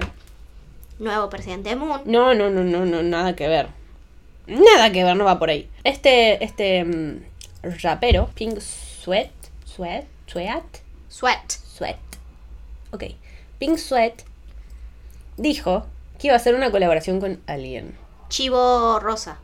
Nuevo 0.99 1.29
presidente 1.29 1.69
de 1.69 1.75
Moon. 1.75 2.01
No, 2.05 2.33
no, 2.33 2.49
no, 2.49 2.63
no, 2.63 2.85
no, 2.85 3.03
nada 3.03 3.35
que 3.35 3.47
ver. 3.47 3.69
Nada 4.47 4.91
que 4.91 5.03
ver, 5.03 5.15
no 5.15 5.25
va 5.25 5.37
por 5.37 5.49
ahí. 5.49 5.69
Este, 5.83 6.43
este 6.43 6.83
mm, 6.83 7.21
rapero, 7.81 8.29
Pink 8.33 8.59
Sweat, 8.59 9.31
Sweat, 9.65 10.05
Sweat, 10.27 10.63
Sweat. 11.09 11.51
Sweat. 11.51 11.97
Ok. 12.91 13.03
Pink 13.59 13.77
Sweat 13.77 14.23
dijo 15.37 15.85
que 16.17 16.27
iba 16.27 16.33
a 16.33 16.37
hacer 16.37 16.55
una 16.55 16.71
colaboración 16.71 17.19
con 17.19 17.41
alguien. 17.45 17.95
Chivo 18.29 18.99
rosa. 18.99 19.37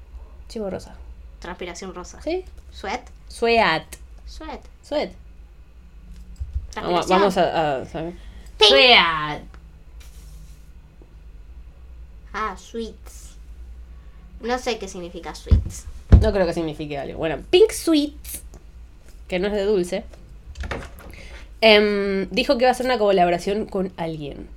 Chivo 0.49 0.69
Rosa. 0.69 0.95
Transpiración 1.39 1.95
rosa. 1.95 2.21
¿Sí? 2.21 2.45
Sweat. 2.71 3.01
Sweat. 3.27 3.83
Sweat. 4.25 4.61
Sweat. 4.83 5.11
Vamos, 6.75 7.37
a, 7.37 7.79
a. 7.79 7.83
Pink. 7.83 8.69
Sweat. 8.69 9.52
Ah, 12.33 12.55
sweets. 12.57 13.35
No 14.41 14.57
sé 14.59 14.77
qué 14.77 14.87
significa 14.87 15.33
sweets. 15.35 15.85
No 16.21 16.31
creo 16.33 16.45
que 16.45 16.53
signifique 16.53 16.97
algo. 16.97 17.17
Bueno, 17.17 17.37
Pink 17.49 17.71
Sweets, 17.71 18.41
que 19.27 19.39
no 19.39 19.47
es 19.47 19.53
de 19.53 19.63
dulce, 19.63 20.03
em, 21.61 22.27
dijo 22.29 22.57
que 22.57 22.63
iba 22.63 22.69
a 22.69 22.71
hacer 22.71 22.85
una 22.85 22.97
colaboración 22.97 23.65
con 23.65 23.91
alguien. 23.97 24.47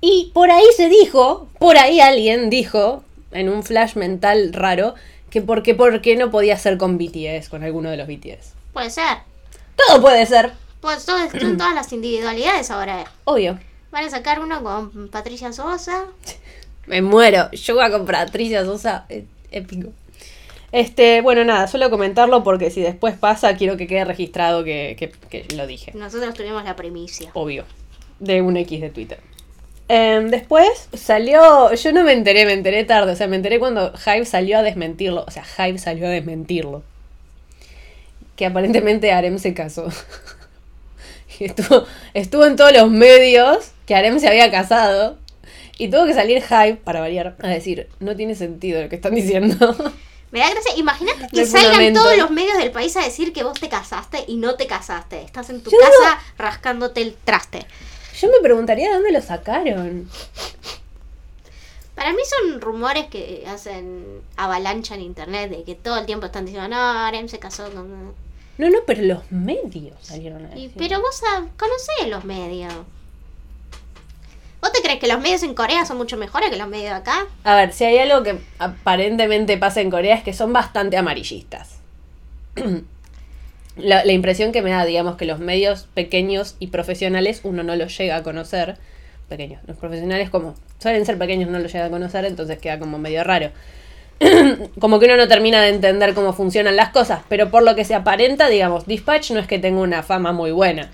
Y 0.00 0.30
por 0.34 0.50
ahí 0.50 0.64
se 0.76 0.88
dijo, 0.88 1.48
por 1.58 1.76
ahí 1.76 2.00
alguien 2.00 2.50
dijo, 2.50 3.04
en 3.30 3.48
un 3.48 3.62
flash 3.62 3.94
mental 3.96 4.52
raro, 4.52 4.94
que 5.30 5.40
porque, 5.40 5.74
porque 5.74 6.16
no 6.16 6.30
podía 6.30 6.58
ser 6.58 6.76
con 6.76 6.98
BTS, 6.98 7.48
con 7.48 7.62
alguno 7.62 7.90
de 7.90 7.96
los 7.96 8.06
BTS. 8.06 8.52
Puede 8.72 8.90
ser. 8.90 9.18
Todo 9.76 10.02
puede 10.02 10.26
ser, 10.26 10.52
Pues 10.80 11.04
todo- 11.06 11.30
son 11.30 11.56
todas 11.56 11.74
las 11.74 11.92
individualidades 11.92 12.70
ahora. 12.70 13.04
obvio. 13.24 13.58
Van 13.90 14.04
a 14.04 14.10
sacar 14.10 14.40
uno 14.40 14.62
con 14.62 15.08
Patricia 15.08 15.52
Sosa. 15.52 16.06
Me 16.86 17.02
muero. 17.02 17.50
Yo 17.52 17.74
voy 17.74 17.84
a 17.84 17.90
comprar 17.90 18.26
Patricia 18.26 18.64
Sosa. 18.64 19.06
eh, 19.08 19.24
Épico. 19.50 19.90
Este, 20.72 21.20
bueno, 21.20 21.44
nada, 21.44 21.66
solo 21.68 21.90
comentarlo 21.90 22.42
porque 22.42 22.70
si 22.70 22.80
después 22.80 23.14
pasa, 23.16 23.54
quiero 23.56 23.76
que 23.76 23.86
quede 23.86 24.04
registrado 24.06 24.64
que, 24.64 24.96
que- 24.98 25.10
que 25.28 25.54
lo 25.54 25.66
dije. 25.66 25.92
Nosotros 25.94 26.34
tuvimos 26.34 26.64
la 26.64 26.76
primicia. 26.76 27.30
Obvio. 27.34 27.64
De 28.20 28.40
un 28.40 28.56
X 28.56 28.80
de 28.80 28.88
Twitter. 28.90 29.18
Em, 29.88 30.28
después 30.30 30.88
salió. 30.94 31.74
Yo 31.74 31.92
no 31.92 32.04
me 32.04 32.12
enteré, 32.14 32.46
me 32.46 32.54
enteré 32.54 32.84
tarde. 32.84 33.12
O 33.12 33.16
sea, 33.16 33.26
me 33.26 33.36
enteré 33.36 33.58
cuando 33.58 33.92
Hive 34.06 34.24
salió 34.24 34.58
a 34.58 34.62
desmentirlo. 34.62 35.24
O 35.26 35.30
sea, 35.30 35.44
Hive 35.58 35.78
salió 35.78 36.06
a 36.06 36.10
desmentirlo. 36.10 36.82
Que 38.36 38.46
aparentemente 38.46 39.12
Arem 39.12 39.38
se 39.38 39.52
casó. 39.54 39.88
Y 41.38 41.46
estuvo, 41.46 41.84
estuvo 42.14 42.44
en 42.44 42.56
todos 42.56 42.72
los 42.72 42.90
medios 42.90 43.72
que 43.86 43.94
Arem 43.94 44.18
se 44.20 44.28
había 44.28 44.50
casado. 44.50 45.18
Y 45.78 45.88
tuvo 45.88 46.06
que 46.06 46.14
salir 46.14 46.38
Hive, 46.48 46.76
para 46.76 47.00
variar, 47.00 47.36
a 47.42 47.48
decir: 47.48 47.88
No 48.00 48.14
tiene 48.16 48.34
sentido 48.34 48.82
lo 48.82 48.88
que 48.88 48.96
están 48.96 49.14
diciendo. 49.14 49.56
Me 50.30 50.38
da 50.40 50.48
gracia. 50.50 50.74
Imagínate 50.76 51.28
que 51.32 51.44
salgan 51.44 51.92
todos 51.92 52.16
los 52.16 52.30
medios 52.30 52.56
del 52.56 52.70
país 52.70 52.96
a 52.96 53.02
decir 53.02 53.32
que 53.34 53.42
vos 53.44 53.58
te 53.60 53.68
casaste 53.68 54.24
y 54.26 54.36
no 54.36 54.54
te 54.54 54.66
casaste. 54.66 55.20
Estás 55.22 55.50
en 55.50 55.62
tu 55.62 55.70
Yo 55.70 55.76
casa 55.78 56.18
rascándote 56.38 57.02
el 57.02 57.14
traste. 57.14 57.66
Yo 58.18 58.28
me 58.28 58.40
preguntaría 58.42 58.88
de 58.88 58.94
dónde 58.94 59.12
lo 59.12 59.20
sacaron. 59.20 60.08
Para 61.94 62.12
mí 62.12 62.20
son 62.24 62.60
rumores 62.62 63.06
que 63.08 63.44
hacen 63.46 64.22
avalancha 64.36 64.94
en 64.94 65.02
internet 65.02 65.50
de 65.50 65.64
que 65.64 65.74
todo 65.74 65.98
el 65.98 66.06
tiempo 66.06 66.26
están 66.26 66.46
diciendo, 66.46 66.68
no, 66.68 66.76
Arem 66.80 67.28
se 67.28 67.38
casó 67.38 67.70
con... 67.70 68.14
No, 68.58 68.70
no, 68.70 68.78
pero 68.86 69.02
los 69.02 69.30
medios 69.30 69.94
salieron 70.00 70.46
a 70.46 70.48
Y- 70.56 70.68
decir. 70.68 70.72
pero 70.78 71.00
vos 71.00 71.20
sab- 71.22 71.48
conocés 71.58 72.08
los 72.08 72.24
medios. 72.24 72.72
¿Vos 74.62 74.70
te 74.70 74.80
crees 74.80 75.00
que 75.00 75.08
los 75.08 75.20
medios 75.20 75.42
en 75.42 75.54
Corea 75.54 75.84
son 75.84 75.96
mucho 75.96 76.16
mejores 76.16 76.48
que 76.48 76.56
los 76.56 76.68
medios 76.68 76.90
de 76.90 76.96
acá? 76.96 77.26
A 77.42 77.56
ver, 77.56 77.72
si 77.72 77.84
hay 77.84 77.98
algo 77.98 78.22
que 78.22 78.38
aparentemente 78.60 79.58
pasa 79.58 79.80
en 79.80 79.90
Corea 79.90 80.14
es 80.14 80.22
que 80.22 80.32
son 80.32 80.52
bastante 80.52 80.96
amarillistas. 80.96 81.80
la, 83.76 84.04
la 84.04 84.12
impresión 84.12 84.52
que 84.52 84.62
me 84.62 84.70
da, 84.70 84.84
digamos, 84.84 85.16
que 85.16 85.24
los 85.24 85.40
medios 85.40 85.88
pequeños 85.94 86.54
y 86.60 86.68
profesionales 86.68 87.40
uno 87.42 87.64
no 87.64 87.74
los 87.74 87.98
llega 87.98 88.14
a 88.14 88.22
conocer. 88.22 88.76
Pequeños, 89.28 89.60
los 89.66 89.76
profesionales 89.76 90.30
como 90.30 90.54
suelen 90.78 91.06
ser 91.06 91.18
pequeños 91.18 91.50
no 91.50 91.58
los 91.58 91.72
llega 91.72 91.86
a 91.86 91.90
conocer, 91.90 92.24
entonces 92.24 92.58
queda 92.60 92.78
como 92.78 92.98
medio 92.98 93.24
raro. 93.24 93.50
como 94.80 95.00
que 95.00 95.06
uno 95.06 95.16
no 95.16 95.26
termina 95.26 95.60
de 95.60 95.70
entender 95.70 96.14
cómo 96.14 96.34
funcionan 96.34 96.76
las 96.76 96.90
cosas, 96.90 97.22
pero 97.28 97.50
por 97.50 97.64
lo 97.64 97.74
que 97.74 97.84
se 97.84 97.96
aparenta, 97.96 98.46
digamos, 98.46 98.86
Dispatch 98.86 99.32
no 99.32 99.40
es 99.40 99.48
que 99.48 99.58
tenga 99.58 99.80
una 99.80 100.04
fama 100.04 100.30
muy 100.30 100.52
buena. 100.52 100.92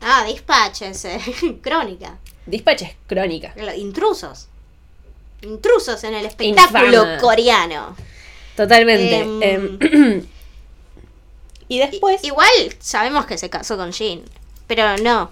Ah, 0.00 0.24
Dispatch 0.26 0.80
es 0.80 1.04
eh, 1.04 1.20
crónica. 1.60 2.16
Dispatch 2.46 2.82
es 2.82 2.96
crónica. 3.06 3.54
Intrusos. 3.76 4.48
Intrusos 5.42 6.02
en 6.04 6.14
el 6.14 6.26
espectáculo 6.26 7.04
coreano. 7.20 7.96
Totalmente. 8.56 9.20
Em, 9.20 9.42
Em, 9.42 10.26
y 11.68 11.78
después. 11.78 12.22
Igual 12.24 12.50
sabemos 12.78 13.26
que 13.26 13.38
se 13.38 13.50
casó 13.50 13.76
con 13.76 13.92
Jean, 13.92 14.22
pero 14.66 14.96
no, 14.98 15.30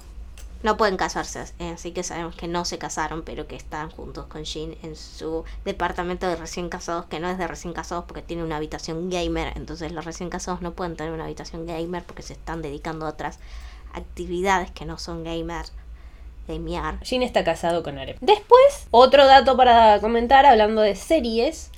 no 0.63 0.77
pueden 0.77 0.97
casarse, 0.97 1.45
eh, 1.59 1.71
así 1.71 1.93
que 1.93 2.03
sabemos 2.03 2.37
que 2.37 2.47
no 2.47 2.65
se 2.65 2.79
casaron, 2.79 3.23
pero 3.23 3.47
que 3.47 3.57
están 3.57 3.91
juntos 3.91 4.27
con 4.27 4.45
Jean 4.45 4.77
en 4.83 4.95
su 4.95 5.45
departamento 5.65 6.27
de 6.27 6.37
recién 6.37 6.69
casados, 6.69 7.07
que 7.07 7.19
no 7.19 7.31
es 7.31 7.39
de 7.39 7.47
recién 7.47 7.73
casados 7.73 8.05
porque 8.07 8.23
tiene 8.23 8.45
una 8.45 8.57
habitación 8.57 9.11
gamer, 9.11 9.53
entonces 9.57 9.93
los 9.93 10.05
recién 10.05 10.29
casados 10.29 10.61
no 10.61 10.73
pueden 10.73 10.97
tener 10.97 11.13
una 11.13 11.25
habitación 11.25 11.67
gamer 11.67 12.05
porque 12.05 12.23
se 12.23 12.35
están 12.35 12.63
dedicando 12.63 13.07
a 13.07 13.11
otras 13.11 13.39
actividades 13.95 14.71
que 14.71 14.85
no 14.85 14.99
son 14.99 15.25
gamer, 15.25 15.65
Jin 17.03 17.23
está 17.23 17.45
casado 17.45 17.83
con 17.83 17.99
Arep. 17.99 18.19
Después, 18.21 18.87
otro 18.91 19.27
dato 19.27 19.57
para 19.57 20.01
comentar, 20.01 20.47
hablando 20.47 20.83
de 20.83 20.95
series, 20.95 21.71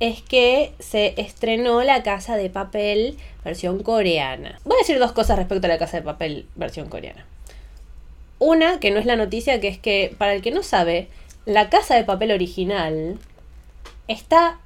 es 0.00 0.22
que 0.22 0.72
se 0.78 1.14
estrenó 1.20 1.82
La 1.82 2.02
Casa 2.02 2.36
de 2.36 2.50
Papel 2.50 3.18
versión 3.44 3.82
coreana. 3.82 4.58
Voy 4.64 4.76
a 4.76 4.78
decir 4.78 4.98
dos 4.98 5.12
cosas 5.12 5.38
respecto 5.38 5.66
a 5.66 5.68
La 5.68 5.78
Casa 5.78 5.98
de 5.98 6.02
Papel 6.02 6.46
versión 6.54 6.88
coreana. 6.88 7.26
Una, 8.38 8.80
que 8.80 8.90
no 8.90 8.98
es 8.98 9.06
la 9.06 9.16
noticia, 9.16 9.60
que 9.60 9.68
es 9.68 9.78
que, 9.78 10.14
para 10.16 10.34
el 10.34 10.40
que 10.40 10.50
no 10.50 10.62
sabe, 10.62 11.08
La 11.44 11.68
Casa 11.68 11.94
de 11.96 12.04
Papel 12.04 12.32
original 12.32 13.18
está 14.08 14.58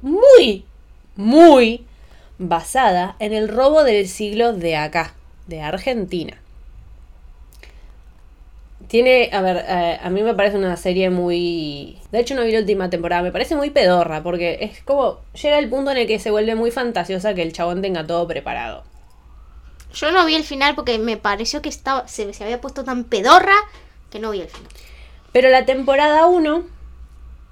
muy, 0.00 0.64
muy 1.16 1.84
basada 2.38 3.16
en 3.18 3.34
el 3.34 3.48
robo 3.48 3.82
del 3.82 4.08
siglo 4.08 4.52
de 4.52 4.76
acá, 4.76 5.14
de 5.46 5.60
Argentina. 5.60 6.40
Tiene, 8.90 9.30
a 9.32 9.40
ver, 9.40 9.64
eh, 9.68 10.00
a 10.02 10.10
mí 10.10 10.20
me 10.24 10.34
parece 10.34 10.56
una 10.56 10.76
serie 10.76 11.10
muy... 11.10 11.96
De 12.10 12.18
hecho 12.18 12.34
no 12.34 12.42
vi 12.42 12.50
la 12.50 12.58
última 12.58 12.90
temporada, 12.90 13.22
me 13.22 13.30
parece 13.30 13.54
muy 13.54 13.70
pedorra, 13.70 14.20
porque 14.24 14.58
es 14.62 14.82
como... 14.82 15.20
Llega 15.40 15.60
el 15.60 15.70
punto 15.70 15.92
en 15.92 15.98
el 15.98 16.08
que 16.08 16.18
se 16.18 16.32
vuelve 16.32 16.56
muy 16.56 16.72
fantasiosa 16.72 17.32
que 17.32 17.42
el 17.42 17.52
chabón 17.52 17.82
tenga 17.82 18.04
todo 18.04 18.26
preparado. 18.26 18.82
Yo 19.94 20.10
no 20.10 20.26
vi 20.26 20.34
el 20.34 20.42
final 20.42 20.74
porque 20.74 20.98
me 20.98 21.16
pareció 21.16 21.62
que 21.62 21.68
estaba 21.68 22.08
se, 22.08 22.34
se 22.34 22.42
había 22.42 22.60
puesto 22.60 22.82
tan 22.82 23.04
pedorra 23.04 23.54
que 24.10 24.18
no 24.18 24.32
vi 24.32 24.40
el 24.40 24.48
final. 24.48 24.72
Pero 25.30 25.50
la 25.50 25.64
temporada 25.64 26.26
1, 26.26 26.64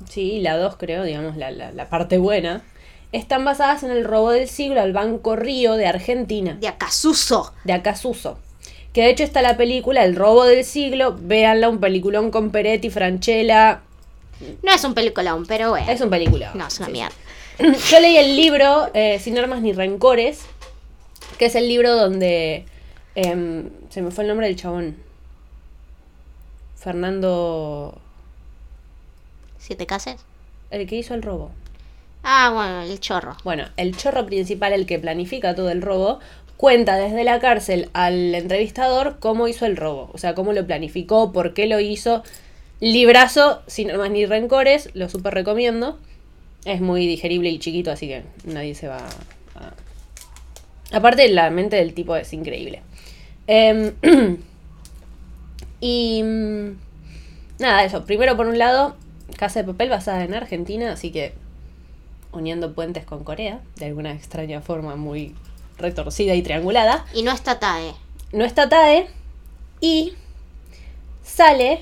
sí, 0.09 0.41
la 0.41 0.57
2 0.57 0.75
creo, 0.77 1.05
digamos, 1.05 1.37
la, 1.37 1.53
la, 1.53 1.71
la 1.71 1.89
parte 1.89 2.19
buena, 2.19 2.65
están 3.13 3.45
basadas 3.45 3.85
en 3.85 3.93
el 3.93 4.05
robo 4.05 4.33
del 4.33 4.49
siglo 4.49 4.81
al 4.81 4.93
Banco 4.93 5.37
Río 5.37 5.75
de 5.75 5.87
Argentina, 5.87 6.57
De 6.61 6.67
Acasuso. 6.67 7.55
de 7.63 7.75
Acasuso. 7.75 8.41
Que 8.93 9.03
de 9.03 9.11
hecho 9.11 9.23
está 9.25 9.43
la 9.43 9.57
película 9.57 10.05
El 10.05 10.17
robo 10.17 10.45
del 10.45 10.65
siglo, 10.65 11.17
véanla, 11.21 11.69
un 11.69 11.79
peliculón 11.79 12.31
con 12.31 12.51
Peretti, 12.51 12.91
Franchella, 12.91 13.83
No 14.63 14.73
es 14.73 14.83
un 14.85 14.95
peliculón, 14.95 15.47
pero 15.47 15.71
bueno. 15.71 15.91
es 15.91 16.01
un 16.01 16.11
película. 16.11 16.53
No, 16.55 16.67
es 16.67 16.79
una 16.79 16.87
Sí. 16.87 16.93
mierda. 16.93 17.15
Yo 17.91 18.01
leí 18.01 18.17
el 18.17 18.37
libro 18.37 18.89
eh, 18.95 19.19
Sin 19.19 19.37
armas 19.39 19.61
ni 19.63 19.73
rencores, 19.73 20.43
que 21.39 21.47
es 21.47 21.55
el 21.55 21.69
libro 21.69 21.95
donde... 21.95 22.65
em, 23.15 23.69
se 23.91 24.01
me 24.03 24.11
fue 24.11 24.25
el 24.25 24.29
nombre 24.29 24.47
del 24.47 24.57
chabón. 24.57 24.97
Fernando... 26.77 27.99
¿Si 29.59 29.75
te 29.75 29.87
cases? 29.87 30.17
El 30.71 30.87
que 30.87 30.97
hizo 30.97 31.15
el 31.15 31.23
robo. 31.23 31.51
Ah, 32.23 32.51
bueno, 32.55 32.83
el 32.83 33.01
chorro. 33.01 33.37
Bueno, 33.45 33.65
el 33.77 33.97
chorro 33.97 34.25
principal, 34.27 34.73
el 34.73 34.87
que 34.87 34.99
planifica 34.99 35.55
todo 35.55 35.71
el 35.71 35.83
robo, 35.83 36.21
cuenta 36.59 36.97
desde 36.97 37.25
la 37.25 37.41
cárcel 37.41 37.89
al 37.95 38.35
entrevistador 38.35 39.17
cómo 39.21 39.49
hizo 39.49 39.65
el 39.65 39.79
robo. 39.79 40.11
O 40.13 40.19
sea, 40.19 40.35
cómo 40.35 40.53
lo 40.53 40.67
planificó, 40.67 41.33
por 41.33 41.55
qué 41.55 41.67
lo 41.67 41.81
hizo. 41.81 42.23
Librazo, 42.81 43.63
sin 43.67 43.91
armas 43.91 44.11
ni 44.11 44.27
rencores, 44.27 44.91
lo 44.93 45.09
súper 45.09 45.33
recomiendo. 45.33 45.99
Es 46.67 46.83
muy 46.83 47.07
digerible 47.07 47.49
y 47.49 47.59
chiquito, 47.59 47.91
así 47.91 48.09
que 48.09 48.25
nadie 48.45 48.75
se 48.75 48.89
va 48.89 48.99
a... 49.55 49.75
Aparte, 50.93 51.29
la 51.29 51.49
mente 51.51 51.77
del 51.77 51.95
tipo 51.95 52.17
es 52.17 52.33
increíble. 52.33 52.83
Em, 53.47 53.95
y... 55.81 56.23
mm, 56.23 56.89
Nada, 57.59 57.85
eso. 57.85 58.05
Primero, 58.05 58.37
por 58.37 58.47
un 58.47 58.59
lado, 58.59 58.97
Casa 59.37 59.61
de 59.61 59.67
Papel 59.67 59.91
basada 59.91 60.25
en 60.25 60.35
Argentina, 60.35 60.93
así 60.93 61.11
que 61.11 61.33
uniendo 62.33 62.73
puentes 62.75 63.05
con 63.05 63.25
Corea, 63.25 63.61
de 63.77 63.87
alguna 63.87 64.13
extraña 64.13 64.61
forma 64.61 64.97
muy 64.97 65.35
retorcida 65.79 66.35
y 66.35 66.43
triangulada. 66.43 67.07
Y 67.15 67.23
no 67.23 67.33
está 67.33 67.59
TAE. 67.59 67.95
No 68.33 68.45
está 68.45 68.69
TAE 68.69 69.09
y 69.81 70.15
sale 71.25 71.81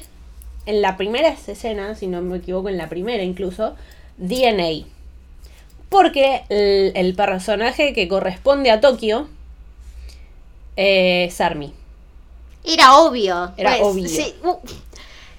en 0.67 0.83
la 0.83 0.97
primera 0.97 1.29
escena, 1.29 1.95
si 1.95 2.07
no 2.07 2.21
me 2.23 2.39
equivoco, 2.39 2.69
en 2.69 2.77
la 2.79 2.89
primera 2.89 3.23
incluso, 3.23 3.75
DNA. 4.19 4.87
Porque 5.89 6.43
el, 6.49 6.93
el 6.97 7.15
personaje 7.15 7.93
que 7.93 8.09
corresponde 8.09 8.71
a 8.71 8.81
Tokio 8.81 9.29
eh, 10.77 11.27
es 11.29 11.41
Army. 11.41 11.73
Era 12.65 12.97
obvio. 12.97 13.53
Era 13.57 13.71
Pues, 13.77 13.83
obvio. 13.83 14.09
sí, 14.09 14.35
uh, 14.43 14.57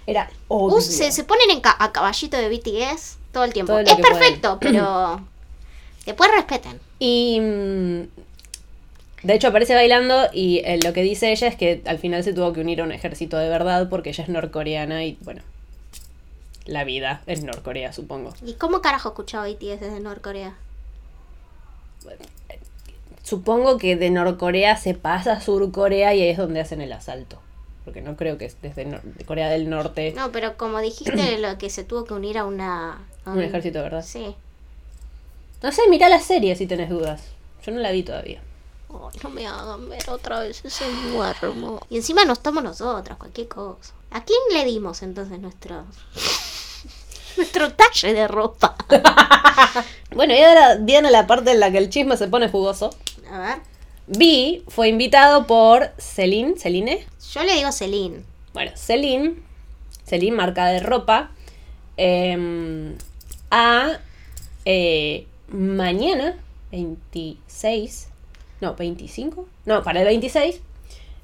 Era 0.06 0.30
obvio. 0.48 0.78
uh, 0.78 0.82
se, 0.82 1.12
se 1.12 1.24
ponen 1.26 1.52
en 1.52 1.60
ca- 1.62 1.76
a 1.78 1.92
caballito 1.92 2.38
de 2.38 2.48
BTS 2.50 3.18
todo 3.34 3.44
el 3.44 3.52
tiempo. 3.54 3.74
Todo 3.74 3.82
es 3.82 3.96
perfecto, 3.96 4.58
pero 4.62 5.22
después 6.06 6.32
respeten. 6.32 6.80
Y 7.00 7.40
de 9.28 9.34
hecho 9.36 9.50
aparece 9.50 9.76
bailando 9.76 10.28
y 10.34 10.60
eh, 10.66 10.80
lo 10.84 10.94
que 10.94 11.04
dice 11.04 11.32
ella 11.32 11.48
es 11.48 11.56
que 11.56 11.82
al 11.86 12.00
final 12.00 12.24
se 12.24 12.34
tuvo 12.34 12.54
que 12.54 12.62
unir 12.62 12.82
a 12.82 12.84
un 12.86 12.92
ejército 12.92 13.38
de 13.38 13.50
verdad 13.50 13.90
porque 13.90 14.10
ella 14.10 14.24
es 14.24 14.30
norcoreana 14.30 15.04
y 15.06 15.18
bueno, 15.22 15.42
la 16.66 16.84
vida 16.84 17.22
es 17.28 17.44
Norcorea, 17.44 17.94
supongo. 17.94 18.34
¿Y 18.46 18.54
cómo 18.56 18.82
carajo 18.82 19.10
escuchaba 19.10 19.48
BTS 19.48 19.80
desde 19.80 20.00
Norcorea? 20.02 20.56
Supongo 23.24 23.78
que 23.78 23.96
de 23.96 24.10
Norcorea 24.10 24.78
se 24.78 24.94
pasa 24.94 25.34
a 25.34 25.42
Surcorea 25.42 26.14
y 26.14 26.22
ahí 26.22 26.30
es 26.30 26.38
donde 26.38 26.62
hacen 26.62 26.82
el 26.82 26.94
asalto. 26.94 27.40
Porque 27.84 28.02
no 28.02 28.16
creo 28.18 28.38
que 28.38 28.46
es 28.46 28.58
desde 28.62 28.86
Nor- 28.86 29.02
Corea 29.26 29.50
del 29.50 29.70
Norte 29.70 30.12
No, 30.16 30.32
pero 30.32 30.58
como 30.58 30.80
dijiste, 30.80 31.38
lo 31.40 31.58
que 31.58 31.70
se 31.70 31.84
tuvo 31.84 32.04
que 32.06 32.14
unir 32.14 32.38
a 32.38 32.46
una. 32.46 33.02
a 33.26 33.32
un 33.32 33.42
ejército 33.42 33.78
de 33.80 33.84
verdad. 33.84 34.04
Sí. 34.06 34.36
No 35.64 35.72
sé, 35.72 35.82
mira 35.90 36.08
la 36.10 36.20
serie 36.20 36.56
si 36.56 36.68
tenés 36.68 36.90
dudas. 36.90 37.24
Yo 37.66 37.72
no 37.72 37.80
la 37.80 37.92
vi 37.92 38.04
todavía. 38.04 38.42
Ay, 38.90 39.20
no 39.24 39.30
me 39.30 39.48
hagan 39.48 39.90
ver 39.90 40.10
otra 40.10 40.40
vez 40.40 40.64
ese 40.64 40.88
muermo. 41.12 41.80
Y 41.90 41.98
encima 41.98 42.26
no 42.26 42.34
estamos 42.34 42.64
nosotros, 42.64 43.18
cualquier 43.18 43.48
cosa. 43.48 43.94
¿A 44.12 44.24
quién 44.24 44.40
le 44.54 44.66
dimos 44.66 45.02
entonces 45.02 45.40
nuestro. 45.40 45.86
nuestro 47.38 47.74
talle 47.74 48.14
de 48.14 48.28
ropa? 48.28 48.76
Bueno, 50.16 50.34
y 50.34 50.42
ahora 50.42 50.78
viene 50.80 51.12
la 51.12 51.28
parte 51.28 51.52
en 51.52 51.60
la 51.60 51.70
que 51.72 51.78
el 51.78 51.90
chisme 51.90 52.18
se 52.18 52.28
pone 52.28 52.50
jugoso. 52.50 52.90
A 53.32 53.40
ver. 53.40 53.58
Vi 54.08 54.64
fue 54.68 54.88
invitado 54.88 55.46
por 55.46 55.92
Celine, 55.98 56.58
Celine, 56.58 57.06
Yo 57.34 57.44
le 57.44 57.54
digo 57.54 57.72
Celine. 57.72 58.24
Bueno, 58.54 58.72
Celine, 58.76 59.36
Celine, 60.06 60.36
marca 60.36 60.68
de 60.68 60.80
ropa, 60.80 61.32
eh, 61.98 62.96
a 63.52 64.00
eh, 64.66 65.28
mañana, 65.50 66.36
26, 66.72 68.08
no, 68.62 68.76
25, 68.76 69.48
no, 69.66 69.84
para 69.84 70.00
el 70.02 70.06
26, 70.06 70.62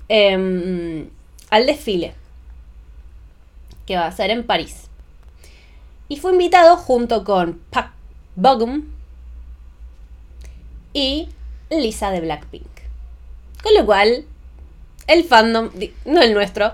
eh, 0.09 1.07
al 1.49 1.65
desfile, 1.65 2.13
que 3.85 3.95
va 3.95 4.07
a 4.07 4.11
ser 4.11 4.31
en 4.31 4.43
París. 4.43 4.87
Y 6.09 6.17
fue 6.17 6.31
invitado 6.31 6.77
junto 6.77 7.23
con 7.23 7.59
Park 7.69 7.91
Bogum 8.35 8.83
y 10.93 11.29
Lisa 11.69 12.11
de 12.11 12.21
Blackpink. 12.21 12.67
Con 13.61 13.73
lo 13.73 13.85
cual, 13.85 14.25
el 15.07 15.23
fandom, 15.23 15.69
no 16.05 16.21
el 16.21 16.33
nuestro, 16.33 16.73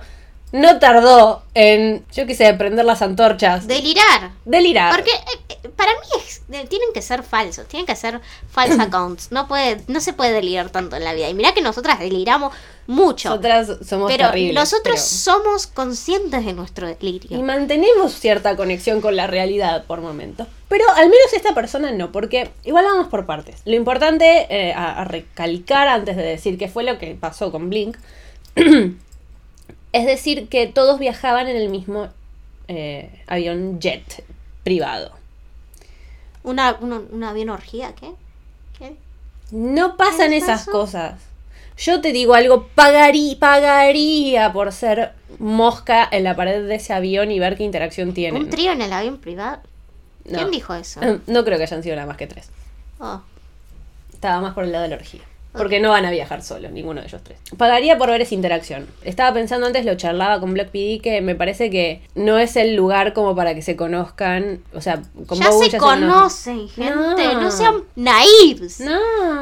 no 0.52 0.80
tardó 0.80 1.44
en, 1.54 2.06
yo 2.12 2.26
qué 2.26 2.36
sé, 2.36 2.54
prender 2.54 2.86
las 2.86 3.02
antorchas. 3.02 3.68
Delirar. 3.68 4.32
delirar. 4.46 4.96
Porque 4.96 5.12
eh, 5.12 5.49
para 5.76 5.92
mí 5.94 6.08
es- 6.26 6.42
tienen 6.70 6.90
que 6.94 7.02
ser 7.02 7.24
falsos, 7.24 7.68
tienen 7.68 7.86
que 7.86 7.96
ser 7.96 8.22
false 8.50 8.74
accounts. 8.82 9.32
No 9.32 9.48
puede, 9.48 9.82
no 9.88 10.00
se 10.00 10.14
puede 10.14 10.32
delirar 10.32 10.70
tanto 10.70 10.96
en 10.96 11.04
la 11.04 11.14
vida. 11.14 11.30
Y 11.30 11.34
mira 11.34 11.54
que 11.54 11.62
nosotras 11.62 12.00
deliramos 12.00 12.54
mucho. 12.88 13.30
Nosotras 13.30 13.68
somos 13.88 14.12
pero 14.12 14.28
terribles. 14.28 14.56
nosotros 14.56 14.96
pero- 14.96 14.98
somos 14.98 15.68
conscientes 15.68 16.46
de 16.46 16.54
nuestro 16.54 16.90
Y 16.90 16.94
delirio. 16.96 17.42
mantenemos 17.42 18.14
cierta 18.14 18.56
conexión 18.56 19.02
con 19.02 19.16
la 19.16 19.28
realidad 19.28 19.86
por 19.86 20.02
momentos. 20.02 20.48
Pero 20.70 20.86
al 20.96 21.10
menos 21.10 21.34
esta 21.34 21.54
persona 21.56 21.92
no, 21.92 22.12
porque 22.12 22.52
igual 22.64 22.86
vamos 22.86 23.08
por 23.08 23.26
partes. 23.26 23.62
Lo 23.66 23.76
importante 23.76 24.48
eh, 24.50 24.74
a, 24.74 25.02
a 25.02 25.04
recalcar 25.06 25.88
antes 25.88 26.16
de 26.16 26.24
decir 26.24 26.58
qué 26.58 26.68
fue 26.68 26.84
lo 26.84 26.98
que 27.00 27.16
pasó 27.16 27.52
con 27.52 27.70
Blink, 27.70 27.98
es 29.94 30.06
decir 30.06 30.48
que 30.50 30.68
todos 30.68 31.00
viajaban 31.00 31.48
en 31.48 31.56
el 31.58 31.70
mismo 31.70 32.10
eh, 32.68 33.24
avión 33.28 33.80
jet 33.80 34.24
privado. 34.64 35.12
Una, 36.44 36.78
una, 36.80 37.02
una 37.12 37.34
bien 37.34 37.50
orgía, 37.50 37.94
¿qué? 37.96 38.14
¿Qué? 38.78 38.96
No 39.52 39.98
pasan 39.98 40.30
¿Qué 40.32 40.38
esas 40.38 40.66
cosas. 40.66 41.22
Yo 41.78 42.02
te 42.02 42.12
digo 42.12 42.34
algo, 42.34 42.68
pagarí, 42.76 43.36
pagaría 43.36 44.52
por 44.52 44.72
ser 44.74 45.14
mosca 45.40 46.08
en 46.12 46.26
la 46.26 46.36
pared 46.36 46.68
de 46.68 46.76
ese 46.76 46.94
avión 46.94 47.32
y 47.32 47.40
ver 47.40 47.56
qué 47.56 47.64
interacción 47.64 48.14
tienen. 48.14 48.44
¿Un 48.44 48.50
trío 48.50 48.74
en 48.74 48.82
el 48.82 48.92
avión 48.92 49.18
privado? 49.18 49.62
No. 50.26 50.38
¿Quién 50.38 50.52
dijo 50.52 50.74
eso? 50.74 51.00
No 51.28 51.46
creo 51.46 51.58
que 51.58 51.64
hayan 51.64 51.82
sido 51.82 51.96
nada 51.96 52.08
más 52.08 52.18
que 52.18 52.28
tres. 52.28 52.50
Oh. 53.00 53.22
Estaba 54.14 54.42
más 54.42 54.54
por 54.54 54.66
el 54.66 54.72
lado 54.72 54.84
de 54.84 54.90
la 54.90 54.96
orgía. 54.98 55.22
Porque 55.52 55.80
no 55.80 55.90
van 55.90 56.06
a 56.06 56.12
viajar 56.12 56.44
solos, 56.44 56.72
ninguno 56.72 57.02
de 57.02 57.08
ellos 57.08 57.22
tres. 57.24 57.40
Pagaría 57.58 57.98
por 57.98 58.10
ver 58.12 58.22
esa 58.22 58.36
interacción. 58.36 58.88
Estaba 59.04 59.34
pensando 59.34 59.66
antes, 59.66 59.84
lo 59.84 59.96
charlaba 59.96 60.40
con 60.40 60.54
Black 60.54 60.70
PD, 60.70 61.02
que 61.02 61.22
me 61.22 61.34
parece 61.34 61.72
que 61.72 62.04
no 62.14 62.38
es 62.38 62.56
el 62.56 62.76
lugar 62.76 63.14
como 63.14 63.36
para 63.36 63.56
que 63.56 63.64
se 63.64 63.76
conozcan. 63.76 64.62
O 64.76 64.82
sea, 64.82 65.02
como 65.26 65.42
ya 65.42 65.50
Bowie 65.50 65.66
se 65.66 65.72
ya 65.72 65.78
conoce. 65.80 66.52
conocen, 66.52 66.70
gente. 66.70 67.34
No, 67.34 67.42
No. 67.42 67.52
sean 67.52 67.84
naives. 67.96 68.80
No. 68.80 68.92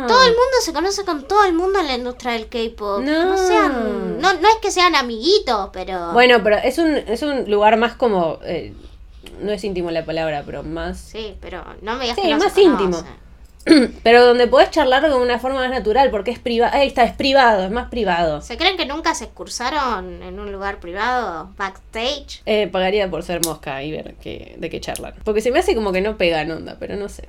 Todo 0.08 0.24
el 0.24 0.30
mundo 0.32 0.56
se 0.62 0.72
conoce 0.74 1.04
con 1.04 1.28
todo 1.28 1.44
el 1.44 1.54
mundo 1.54 1.80
en 1.80 1.88
la 1.88 1.96
industria 1.96 2.32
del 2.34 2.48
K-pop. 2.48 3.02
No. 3.04 3.26
No. 3.26 3.38
sean. 3.38 4.22
No, 4.22 4.34
no 4.34 4.48
es 4.48 4.56
que 4.62 4.72
sean 4.72 4.96
amiguitos, 4.96 5.70
pero. 5.74 6.14
Bueno, 6.14 6.42
pero 6.42 6.56
es 6.58 6.78
un, 6.78 6.96
es 6.96 7.22
un 7.22 7.52
lugar 7.52 7.76
más 7.78 7.96
como. 7.96 8.40
eh, 8.46 8.74
no 9.42 9.52
es 9.52 9.64
íntimo 9.64 9.92
la 9.92 10.06
palabra, 10.06 10.44
pero 10.46 10.64
más. 10.64 10.98
Sí, 11.00 11.36
pero 11.42 11.64
no 11.82 11.96
me 11.96 12.04
digas 12.06 12.16
Sí, 12.16 12.22
que 12.24 12.30
no 12.30 12.38
más 12.38 12.54
se 12.54 12.62
íntimo. 12.64 12.92
conocen. 12.92 13.27
Pero 14.04 14.26
donde 14.26 14.48
podés 14.48 14.72
charlar 14.72 15.08
de 15.08 15.16
una 15.16 15.40
forma 15.40 15.60
más 15.60 15.70
natural, 15.70 16.10
porque 16.10 16.32
es 16.32 16.40
privado. 16.40 16.76
Ahí 16.76 16.88
está, 16.88 17.04
es 17.04 17.14
privado, 17.14 17.66
es 17.66 17.72
más 17.72 17.90
privado. 17.90 18.42
¿Se 18.42 18.58
creen 18.58 18.78
que 18.78 18.86
nunca 18.86 19.14
se 19.16 19.26
excursaron 19.26 20.24
en 20.24 20.40
un 20.40 20.52
lugar 20.52 20.80
privado, 20.80 21.52
backstage? 21.58 22.42
Eh, 22.46 22.68
pagaría 22.68 23.10
por 23.10 23.24
ser 23.24 23.44
mosca 23.44 23.84
y 23.84 23.92
ver 23.92 24.16
que, 24.16 24.56
de 24.58 24.70
qué 24.70 24.80
charlan. 24.80 25.14
Porque 25.24 25.42
se 25.42 25.52
me 25.52 25.60
hace 25.60 25.76
como 25.76 25.92
que 25.92 26.02
no 26.02 26.18
pegan 26.18 26.52
onda, 26.52 26.78
pero 26.80 26.96
no 26.96 27.10
sé. 27.10 27.28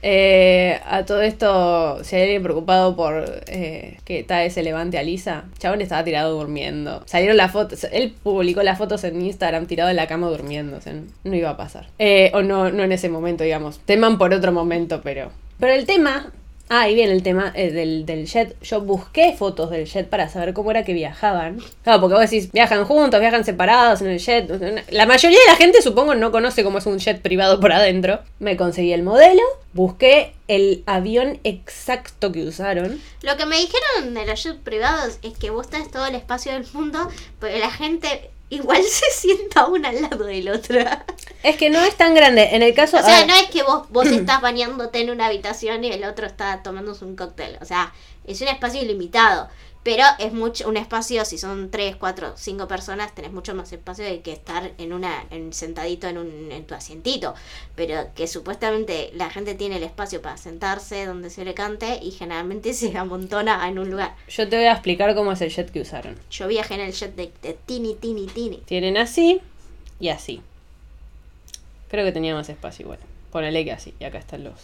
Eh, 0.00 0.78
a 0.86 1.04
todo 1.04 1.22
esto, 1.22 2.02
si 2.04 2.16
hay 2.16 2.22
alguien 2.22 2.42
preocupado 2.42 2.94
por 2.94 3.42
eh, 3.46 3.98
que 4.04 4.22
Tae 4.22 4.50
se 4.50 4.62
levante 4.62 4.96
a 4.96 5.02
Lisa, 5.02 5.44
Chabón 5.58 5.80
estaba 5.80 6.04
tirado 6.04 6.36
durmiendo. 6.36 7.02
Salieron 7.06 7.36
las 7.36 7.50
fotos, 7.50 7.84
él 7.90 8.14
publicó 8.22 8.62
las 8.62 8.78
fotos 8.78 9.02
en 9.04 9.20
Instagram 9.20 9.66
tirado 9.66 9.90
en 9.90 9.96
la 9.96 10.06
cama 10.06 10.28
durmiendo, 10.28 10.76
o 10.76 10.80
sea, 10.80 10.94
no 11.24 11.34
iba 11.34 11.50
a 11.50 11.56
pasar. 11.56 11.88
Eh, 11.98 12.30
o 12.34 12.42
no, 12.42 12.70
no 12.70 12.84
en 12.84 12.92
ese 12.92 13.08
momento, 13.08 13.44
digamos. 13.44 13.80
Teman 13.80 14.18
por 14.18 14.32
otro 14.32 14.52
momento, 14.52 15.00
pero... 15.02 15.30
Pero 15.58 15.72
el 15.72 15.86
tema... 15.86 16.32
Ah, 16.70 16.82
ahí 16.82 16.94
viene 16.94 17.12
el 17.12 17.22
tema 17.22 17.50
eh, 17.54 17.70
del, 17.70 18.04
del 18.04 18.26
jet. 18.26 18.54
Yo 18.60 18.82
busqué 18.82 19.34
fotos 19.34 19.70
del 19.70 19.86
jet 19.86 20.06
para 20.06 20.28
saber 20.28 20.52
cómo 20.52 20.70
era 20.70 20.84
que 20.84 20.92
viajaban. 20.92 21.62
Claro, 21.82 21.98
porque 21.98 22.14
vos 22.14 22.30
decís, 22.30 22.52
viajan 22.52 22.84
juntos, 22.84 23.20
viajan 23.20 23.42
separados 23.42 24.02
en 24.02 24.08
el 24.08 24.18
jet. 24.18 24.50
La 24.90 25.06
mayoría 25.06 25.38
de 25.38 25.46
la 25.46 25.56
gente, 25.56 25.80
supongo, 25.80 26.14
no 26.14 26.30
conoce 26.30 26.62
cómo 26.62 26.76
es 26.76 26.84
un 26.84 26.98
jet 26.98 27.22
privado 27.22 27.58
por 27.58 27.72
adentro. 27.72 28.20
Me 28.38 28.58
conseguí 28.58 28.92
el 28.92 29.02
modelo, 29.02 29.40
busqué 29.72 30.34
el 30.46 30.82
avión 30.84 31.40
exacto 31.42 32.32
que 32.32 32.44
usaron. 32.44 33.00
Lo 33.22 33.38
que 33.38 33.46
me 33.46 33.56
dijeron 33.56 34.12
de 34.12 34.26
los 34.26 34.44
jets 34.44 34.58
privados 34.62 35.18
es 35.22 35.38
que 35.38 35.48
vos 35.48 35.70
tenés 35.70 35.90
todo 35.90 36.04
el 36.04 36.16
espacio 36.16 36.52
del 36.52 36.66
mundo, 36.74 37.08
pero 37.40 37.56
la 37.56 37.70
gente 37.70 38.30
igual 38.50 38.82
se 38.82 39.10
sienta 39.10 39.66
una 39.66 39.90
al 39.90 40.02
lado 40.02 40.24
de 40.24 40.42
la 40.42 40.52
otra. 40.52 41.04
Es 41.42 41.56
que 41.56 41.70
no 41.70 41.80
es 41.80 41.96
tan 41.96 42.14
grande. 42.14 42.48
En 42.52 42.62
el 42.62 42.74
caso. 42.74 42.96
O 42.96 43.02
sea, 43.02 43.26
no 43.26 43.34
es 43.34 43.48
que 43.50 43.62
vos, 43.62 43.88
vos 43.90 44.06
estás 44.10 44.40
bañándote 44.40 45.00
en 45.00 45.10
una 45.10 45.26
habitación 45.26 45.84
y 45.84 45.92
el 45.92 46.04
otro 46.04 46.26
está 46.26 46.62
tomándose 46.62 47.04
un 47.04 47.16
cóctel. 47.16 47.58
O 47.60 47.64
sea, 47.64 47.92
es 48.24 48.40
un 48.40 48.48
espacio 48.48 48.82
ilimitado. 48.82 49.48
Pero 49.82 50.04
es 50.18 50.32
mucho 50.32 50.68
un 50.68 50.76
espacio, 50.76 51.24
si 51.24 51.38
son 51.38 51.70
3, 51.70 51.96
4, 51.96 52.34
5 52.36 52.68
personas, 52.68 53.14
tenés 53.14 53.32
mucho 53.32 53.54
más 53.54 53.72
espacio 53.72 54.04
de 54.04 54.20
que 54.20 54.32
estar 54.32 54.72
en 54.76 54.92
una 54.92 55.24
en, 55.30 55.52
sentadito 55.52 56.06
en, 56.08 56.18
un, 56.18 56.52
en 56.52 56.66
tu 56.66 56.74
asientito. 56.74 57.34
Pero 57.74 58.08
que 58.14 58.26
supuestamente 58.26 59.10
la 59.14 59.30
gente 59.30 59.54
tiene 59.54 59.76
el 59.76 59.82
espacio 59.82 60.20
para 60.20 60.36
sentarse 60.36 61.06
donde 61.06 61.30
se 61.30 61.44
le 61.44 61.54
cante 61.54 62.00
y 62.02 62.10
generalmente 62.10 62.72
se 62.74 62.96
amontona 62.96 63.66
en 63.68 63.78
un 63.78 63.90
lugar. 63.90 64.14
Yo 64.28 64.48
te 64.48 64.56
voy 64.56 64.66
a 64.66 64.72
explicar 64.72 65.14
cómo 65.14 65.32
es 65.32 65.40
el 65.40 65.50
jet 65.50 65.70
que 65.70 65.80
usaron. 65.80 66.18
Yo 66.30 66.48
viajé 66.48 66.74
en 66.74 66.80
el 66.80 66.92
jet 66.92 67.14
de, 67.14 67.32
de 67.42 67.54
Tini, 67.54 67.94
Tini, 67.94 68.26
Tini. 68.26 68.58
Tienen 68.66 68.96
así 68.96 69.40
y 70.00 70.08
así. 70.08 70.42
Creo 71.88 72.04
que 72.04 72.12
tenía 72.12 72.34
más 72.34 72.48
espacio 72.48 72.84
igual. 72.84 72.98
Ponele 73.30 73.64
que 73.64 73.72
así. 73.72 73.94
Y 73.98 74.04
acá 74.04 74.18
están 74.18 74.44
los 74.44 74.60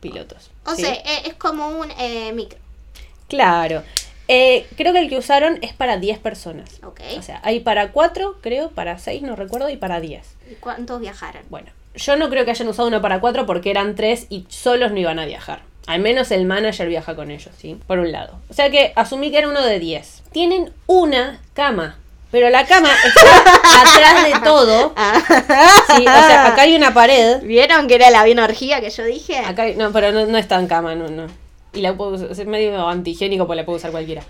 pilotos. 0.00 0.50
O 0.64 0.74
¿sí? 0.74 0.82
sea, 0.82 0.94
eh, 0.94 1.22
es 1.26 1.34
como 1.34 1.68
un 1.68 1.90
eh, 1.98 2.32
micro. 2.32 2.58
Claro. 3.28 3.82
Eh, 4.28 4.66
creo 4.76 4.92
que 4.92 4.98
el 5.00 5.08
que 5.08 5.16
usaron 5.18 5.58
es 5.62 5.72
para 5.72 5.96
10 5.98 6.18
personas. 6.18 6.68
Ok. 6.84 7.00
O 7.18 7.22
sea, 7.22 7.40
hay 7.44 7.60
para 7.60 7.92
4, 7.92 8.38
creo, 8.40 8.70
para 8.70 8.98
6, 8.98 9.22
no 9.22 9.36
recuerdo, 9.36 9.68
y 9.70 9.76
para 9.76 10.00
10. 10.00 10.26
¿Y 10.50 10.54
cuántos 10.54 11.00
viajaron? 11.00 11.42
Bueno, 11.48 11.70
yo 11.94 12.16
no 12.16 12.28
creo 12.28 12.44
que 12.44 12.50
hayan 12.50 12.68
usado 12.68 12.88
uno 12.88 13.00
para 13.00 13.20
4 13.20 13.46
porque 13.46 13.70
eran 13.70 13.94
3 13.94 14.26
y 14.28 14.44
solos 14.48 14.90
no 14.92 14.98
iban 14.98 15.18
a 15.18 15.26
viajar. 15.26 15.60
Al 15.86 16.00
menos 16.00 16.32
el 16.32 16.44
manager 16.46 16.88
viaja 16.88 17.14
con 17.14 17.30
ellos, 17.30 17.54
¿sí? 17.56 17.78
Por 17.86 18.00
un 18.00 18.10
lado. 18.10 18.40
O 18.50 18.54
sea 18.54 18.70
que 18.70 18.92
asumí 18.96 19.30
que 19.30 19.38
era 19.38 19.48
uno 19.48 19.62
de 19.62 19.78
10. 19.78 20.24
Tienen 20.32 20.72
una 20.86 21.40
cama. 21.54 21.96
Pero 22.32 22.50
la 22.50 22.66
cama 22.66 22.90
está 23.04 23.20
atrás 23.80 24.24
de 24.24 24.40
todo. 24.42 24.92
Sí, 25.96 26.00
o 26.02 26.26
sea, 26.26 26.48
acá 26.48 26.62
hay 26.62 26.74
una 26.74 26.92
pared. 26.92 27.40
¿Vieron 27.44 27.86
que 27.86 27.94
era 27.94 28.10
la 28.10 28.24
bien 28.24 28.40
orgía 28.40 28.80
que 28.80 28.90
yo 28.90 29.04
dije? 29.04 29.38
Acá 29.38 29.62
hay- 29.62 29.76
no, 29.76 29.92
pero 29.92 30.10
no, 30.10 30.26
no 30.26 30.36
es 30.36 30.48
tan 30.48 30.66
cama, 30.66 30.96
no, 30.96 31.06
no. 31.08 31.28
Y 31.76 31.80
la 31.82 31.96
puedo 31.96 32.12
usar- 32.16 32.30
es 32.30 32.46
medio 32.46 32.86
antihigiénico 32.88 33.46
porque 33.46 33.60
la 33.60 33.66
puede 33.66 33.78
usar 33.78 33.90
cualquiera. 33.92 34.22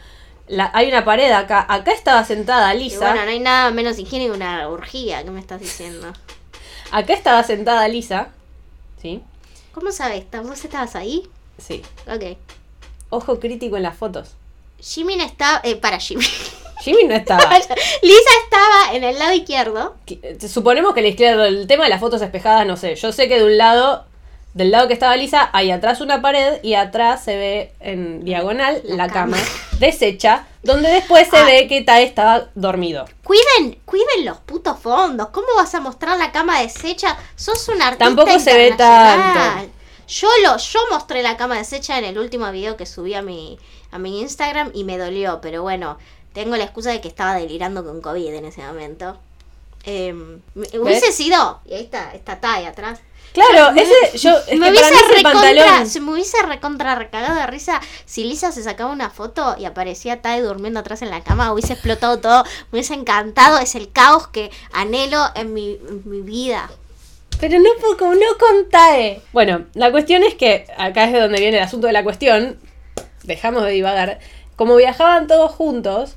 La, 0.48 0.70
hay 0.74 0.88
una 0.88 1.04
pared 1.04 1.30
acá. 1.32 1.64
Acá 1.68 1.92
estaba 1.92 2.24
sentada 2.24 2.74
Y 2.74 2.80
Lisa. 2.84 2.98
bueno, 3.10 3.24
no 3.24 3.30
hay 3.30 3.40
nada 3.40 3.70
menos 3.70 3.98
higiénico 3.98 4.32
que 4.32 4.36
una 4.36 4.68
orgía, 4.68 5.22
¿qué 5.24 5.30
me 5.30 5.40
estás 5.40 5.60
diciendo? 5.60 6.12
Acá 6.92 7.14
estaba 7.14 7.42
sentada 7.42 7.88
Lisa. 7.88 8.28
¿Sí? 9.02 9.20
¿Cómo 9.72 9.90
sabes? 9.92 10.24
¿Vos 10.44 10.64
estabas 10.64 10.94
ahí? 10.96 11.22
Sí. 11.58 11.82
Ok. 12.06 12.36
Ojo 13.10 13.40
crítico 13.40 13.76
en 13.76 13.82
las 13.82 13.96
fotos. 13.96 14.34
Jimin 14.80 15.20
estaba... 15.20 15.60
Eh, 15.64 15.76
para 15.76 15.98
Jimin. 15.98 16.26
Jimmy 16.80 17.04
no 17.04 17.14
estaba. 17.14 17.42
Lisa 18.02 18.30
estaba 18.44 18.94
en 18.94 19.02
el 19.02 19.18
lado 19.18 19.32
izquierdo. 19.32 19.96
Que- 20.06 20.38
Suponemos 20.48 20.94
que 20.94 21.02
la 21.02 21.08
izquierda, 21.08 21.48
el 21.48 21.66
tema 21.66 21.84
de 21.84 21.90
las 21.90 22.00
fotos 22.00 22.20
espejadas, 22.22 22.66
no 22.66 22.76
sé. 22.76 22.94
Yo 22.94 23.10
sé 23.12 23.28
que 23.28 23.38
de 23.38 23.44
un 23.44 23.56
lado, 23.58 24.04
del 24.56 24.70
lado 24.70 24.88
que 24.88 24.94
estaba 24.94 25.14
Lisa, 25.16 25.50
hay 25.52 25.70
atrás 25.70 26.00
una 26.00 26.22
pared 26.22 26.60
y 26.62 26.74
atrás 26.74 27.22
se 27.22 27.36
ve 27.36 27.72
en 27.80 28.24
diagonal 28.24 28.80
la, 28.84 28.96
La 29.06 29.08
cama. 29.08 29.36
cama. 29.36 29.48
deshecha, 29.78 30.46
donde 30.62 30.88
después 30.88 31.28
se 31.28 31.36
Ah. 31.36 31.44
ve 31.44 31.68
que 31.68 31.82
Tae 31.82 32.04
estaba 32.04 32.46
dormido. 32.54 33.04
Cuiden, 33.22 33.78
cuiden 33.84 34.24
los 34.24 34.38
putos 34.38 34.78
fondos. 34.78 35.28
¿Cómo 35.28 35.46
vas 35.56 35.74
a 35.74 35.80
mostrar 35.80 36.16
la 36.16 36.32
cama 36.32 36.62
deshecha? 36.62 37.18
Sos 37.36 37.68
un 37.68 37.82
artista 37.82 38.06
Tampoco 38.06 38.38
se 38.38 38.54
ve 38.56 38.72
tanto. 38.76 39.70
Yo 40.08 40.28
lo, 40.42 40.56
yo 40.56 40.80
mostré 40.90 41.22
la 41.22 41.36
cama 41.36 41.58
deshecha 41.58 41.98
en 41.98 42.04
el 42.04 42.18
último 42.18 42.50
video 42.50 42.76
que 42.78 42.86
subí 42.86 43.12
a 43.12 43.20
mi, 43.22 43.58
a 43.90 43.98
mi 43.98 44.20
Instagram 44.22 44.70
y 44.72 44.84
me 44.84 44.96
dolió, 44.96 45.40
pero 45.42 45.60
bueno, 45.62 45.98
tengo 46.32 46.56
la 46.56 46.64
excusa 46.64 46.90
de 46.92 47.00
que 47.02 47.08
estaba 47.08 47.34
delirando 47.34 47.84
con 47.84 48.00
COVID 48.00 48.32
en 48.34 48.46
ese 48.46 48.62
momento. 48.62 49.18
Eh, 49.84 50.14
hubiese 50.80 51.12
sido. 51.12 51.60
Y 51.66 51.74
ahí 51.74 51.82
está, 51.82 52.12
está 52.14 52.40
Tai 52.40 52.64
atrás. 52.64 53.00
Claro, 53.36 53.78
ese 53.78 54.18
yo 54.18 54.30
es 54.46 54.46
me 54.46 54.52
que 54.52 54.58
para 54.58 54.70
hubiese 54.70 54.90
mí 54.90 54.96
es 54.96 55.02
el 55.02 55.16
recontra, 55.16 55.40
pantalón. 55.42 55.86
se 55.86 56.00
me 56.00 56.12
hubiese 56.12 56.42
recontra 56.42 56.94
recagado 56.94 57.34
de 57.34 57.46
risa 57.46 57.80
si 58.06 58.24
Lisa 58.24 58.50
se 58.50 58.62
sacaba 58.62 58.90
una 58.90 59.10
foto 59.10 59.56
y 59.58 59.66
aparecía 59.66 60.22
Tai 60.22 60.40
durmiendo 60.40 60.80
atrás 60.80 61.02
en 61.02 61.10
la 61.10 61.22
cama, 61.22 61.52
hubiese 61.52 61.74
explotado 61.74 62.18
todo, 62.18 62.44
me 62.72 62.78
hubiese 62.78 62.94
encantado, 62.94 63.58
es 63.58 63.74
el 63.74 63.92
caos 63.92 64.26
que 64.28 64.50
anhelo 64.72 65.22
en 65.34 65.52
mi, 65.52 65.78
en 65.86 66.02
mi 66.06 66.22
vida. 66.22 66.70
Pero 67.38 67.58
no 67.58 67.68
poco, 67.80 68.14
no 68.14 68.38
con 68.38 68.70
Tae. 68.70 69.20
Bueno, 69.32 69.66
la 69.74 69.90
cuestión 69.90 70.22
es 70.22 70.34
que 70.34 70.66
acá 70.78 71.04
es 71.04 71.12
de 71.12 71.20
donde 71.20 71.38
viene 71.38 71.58
el 71.58 71.62
asunto 71.64 71.86
de 71.86 71.92
la 71.92 72.02
cuestión. 72.02 72.58
Dejamos 73.24 73.62
de 73.64 73.72
divagar. 73.72 74.18
Como 74.56 74.76
viajaban 74.76 75.26
todos 75.26 75.52
juntos, 75.52 76.16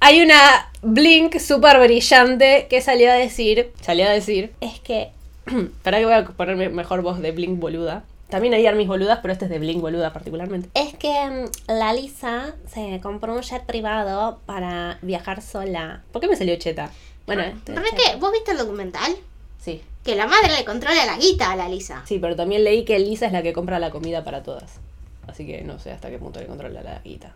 hay 0.00 0.20
una 0.22 0.72
Blink 0.82 1.38
súper 1.38 1.78
brillante 1.78 2.66
que 2.68 2.80
salió 2.80 3.12
a 3.12 3.14
decir, 3.14 3.72
salió 3.80 4.06
a 4.06 4.10
decir, 4.10 4.52
es 4.60 4.80
que, 4.80 5.12
para 5.82 5.98
que 5.98 6.04
voy 6.04 6.14
a 6.14 6.24
ponerme 6.24 6.68
mejor 6.68 7.02
voz 7.02 7.20
de 7.20 7.32
Blink 7.32 7.58
boluda. 7.58 8.04
También 8.28 8.54
hay 8.54 8.66
armis 8.66 8.88
boludas, 8.88 9.20
pero 9.22 9.32
este 9.32 9.44
es 9.44 9.50
de 9.50 9.58
Blink 9.58 9.80
boluda 9.80 10.12
particularmente. 10.12 10.68
Es 10.74 10.94
que 10.94 11.12
mm, 11.12 11.72
la 11.72 11.92
Lisa 11.92 12.54
se 12.72 13.00
compró 13.00 13.34
un 13.34 13.42
jet 13.42 13.64
privado 13.64 14.40
para 14.46 14.98
viajar 15.02 15.42
sola. 15.42 16.02
¿Por 16.12 16.20
qué 16.20 16.28
me 16.28 16.36
salió 16.36 16.56
cheta? 16.56 16.90
Bueno, 17.26 17.42
este, 17.42 17.72
¿Pero 17.72 17.86
es 17.86 17.92
que 17.92 18.16
vos 18.16 18.32
viste 18.32 18.52
el 18.52 18.58
documental? 18.58 19.14
sí. 19.58 19.82
Que 20.04 20.16
la 20.16 20.26
madre 20.26 20.52
le 20.54 20.66
controla 20.66 21.06
la 21.06 21.16
guita 21.16 21.50
a 21.52 21.56
la 21.56 21.66
Lisa. 21.66 22.02
Sí, 22.04 22.18
pero 22.18 22.36
también 22.36 22.62
leí 22.62 22.84
que 22.84 22.98
Lisa 22.98 23.24
es 23.24 23.32
la 23.32 23.42
que 23.42 23.54
compra 23.54 23.78
la 23.78 23.90
comida 23.90 24.22
para 24.22 24.42
todas. 24.42 24.78
Así 25.26 25.46
que 25.46 25.62
no 25.62 25.78
sé 25.78 25.92
hasta 25.92 26.10
qué 26.10 26.18
punto 26.18 26.40
le 26.40 26.46
controla 26.46 26.82
la 26.82 27.00
guita. 27.02 27.32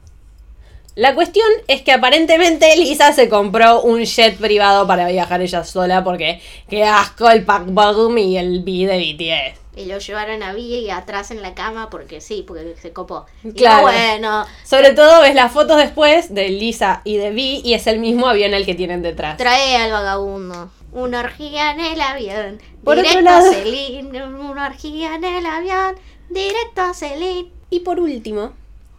La 0.98 1.14
cuestión 1.14 1.46
es 1.68 1.82
que 1.82 1.92
aparentemente 1.92 2.76
Lisa 2.76 3.12
se 3.12 3.28
compró 3.28 3.82
un 3.82 4.02
jet 4.04 4.36
privado 4.36 4.84
para 4.88 5.06
viajar 5.06 5.40
ella 5.40 5.62
sola 5.62 6.02
porque 6.02 6.40
qué 6.68 6.82
asco 6.82 7.30
el 7.30 7.44
Pac 7.44 7.66
Boom 7.66 8.18
y 8.18 8.36
el 8.36 8.64
B 8.64 8.72
de 8.88 8.98
BTS. 8.98 9.60
Y 9.80 9.84
lo 9.86 9.98
llevaron 9.98 10.42
a 10.42 10.52
Vi 10.54 10.90
atrás 10.90 11.30
en 11.30 11.40
la 11.40 11.54
cama 11.54 11.88
porque 11.88 12.20
sí, 12.20 12.42
porque 12.44 12.74
se 12.82 12.92
copó. 12.92 13.26
Y 13.44 13.52
Claro. 13.52 13.82
bueno, 13.82 14.44
Sobre 14.64 14.90
todo 14.92 15.22
ves 15.22 15.36
las 15.36 15.52
fotos 15.52 15.76
después 15.76 16.34
de 16.34 16.48
Lisa 16.48 17.00
y 17.04 17.16
de 17.16 17.30
B 17.30 17.60
y 17.62 17.74
es 17.74 17.86
el 17.86 18.00
mismo 18.00 18.26
avión 18.26 18.52
el 18.52 18.66
que 18.66 18.74
tienen 18.74 19.00
detrás. 19.00 19.36
trae 19.36 19.76
al 19.76 19.92
vagabundo. 19.92 20.72
Una 20.90 21.20
orgía 21.20 21.70
en 21.70 21.80
el 21.80 22.00
avión. 22.00 22.60
Por 22.82 22.98
otro 22.98 23.08
directo 23.08 23.20
lado- 23.30 23.50
a 23.50 23.54
Celine. 23.54 24.24
Una 24.24 24.66
orgía 24.66 25.14
en 25.14 25.22
el 25.22 25.46
avión. 25.46 25.94
Directo 26.28 26.80
a 26.82 26.92
Celine. 26.92 27.52
Y 27.70 27.80
por 27.80 28.00
último, 28.00 28.52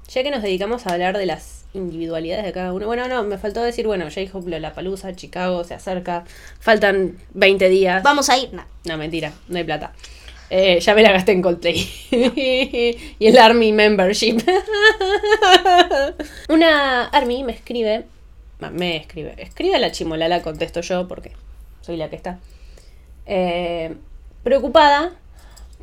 ya 0.08 0.24
que 0.24 0.32
nos 0.32 0.41
dedicamos 0.43 0.88
a 0.88 0.93
hablar 0.93 1.18
de 1.18 1.26
las 1.26 1.59
individualidades 1.74 2.45
de 2.45 2.51
cada 2.51 2.74
uno, 2.74 2.88
bueno, 2.88 3.07
no, 3.07 3.24
me 3.24 3.38
faltó 3.38 3.61
decir, 3.61 3.86
bueno, 3.86 4.05
J-Hope, 4.05 4.59
La 4.59 4.74
Palusa, 4.74 5.15
Chicago 5.15 5.63
se 5.63 5.76
acerca, 5.76 6.24
faltan 6.59 7.17
20 7.34 7.70
días. 7.70 8.03
Vamos 8.03 8.30
a 8.30 8.38
ir. 8.38 8.51
No. 8.53 8.63
No, 8.86 8.97
mentira, 8.97 9.34
no 9.47 9.57
hay 9.57 9.63
plata. 9.63 9.93
Eh, 10.49 10.80
ya 10.80 10.95
me 10.95 11.03
la 11.03 11.11
gasté 11.11 11.34
en 11.34 11.43
Coldplay. 11.43 11.88
y 13.20 13.28
el 13.28 13.38
Army 13.38 13.72
Membership. 13.72 14.39
Una 16.49 17.05
Army 17.05 17.43
me 17.43 17.53
escribe. 17.53 18.05
Me 18.72 18.97
escribe. 18.97 19.36
Escribe 19.38 19.76
a 19.76 19.80
la 19.80 19.91
chimolala, 19.91 20.41
contesto 20.41 20.82
yo 20.82 21.07
porque 21.07 21.32
soy 21.82 21.97
la 21.97 22.09
que 22.09 22.15
está. 22.15 22.39
Eh, 23.26 23.95
preocupada 24.43 25.13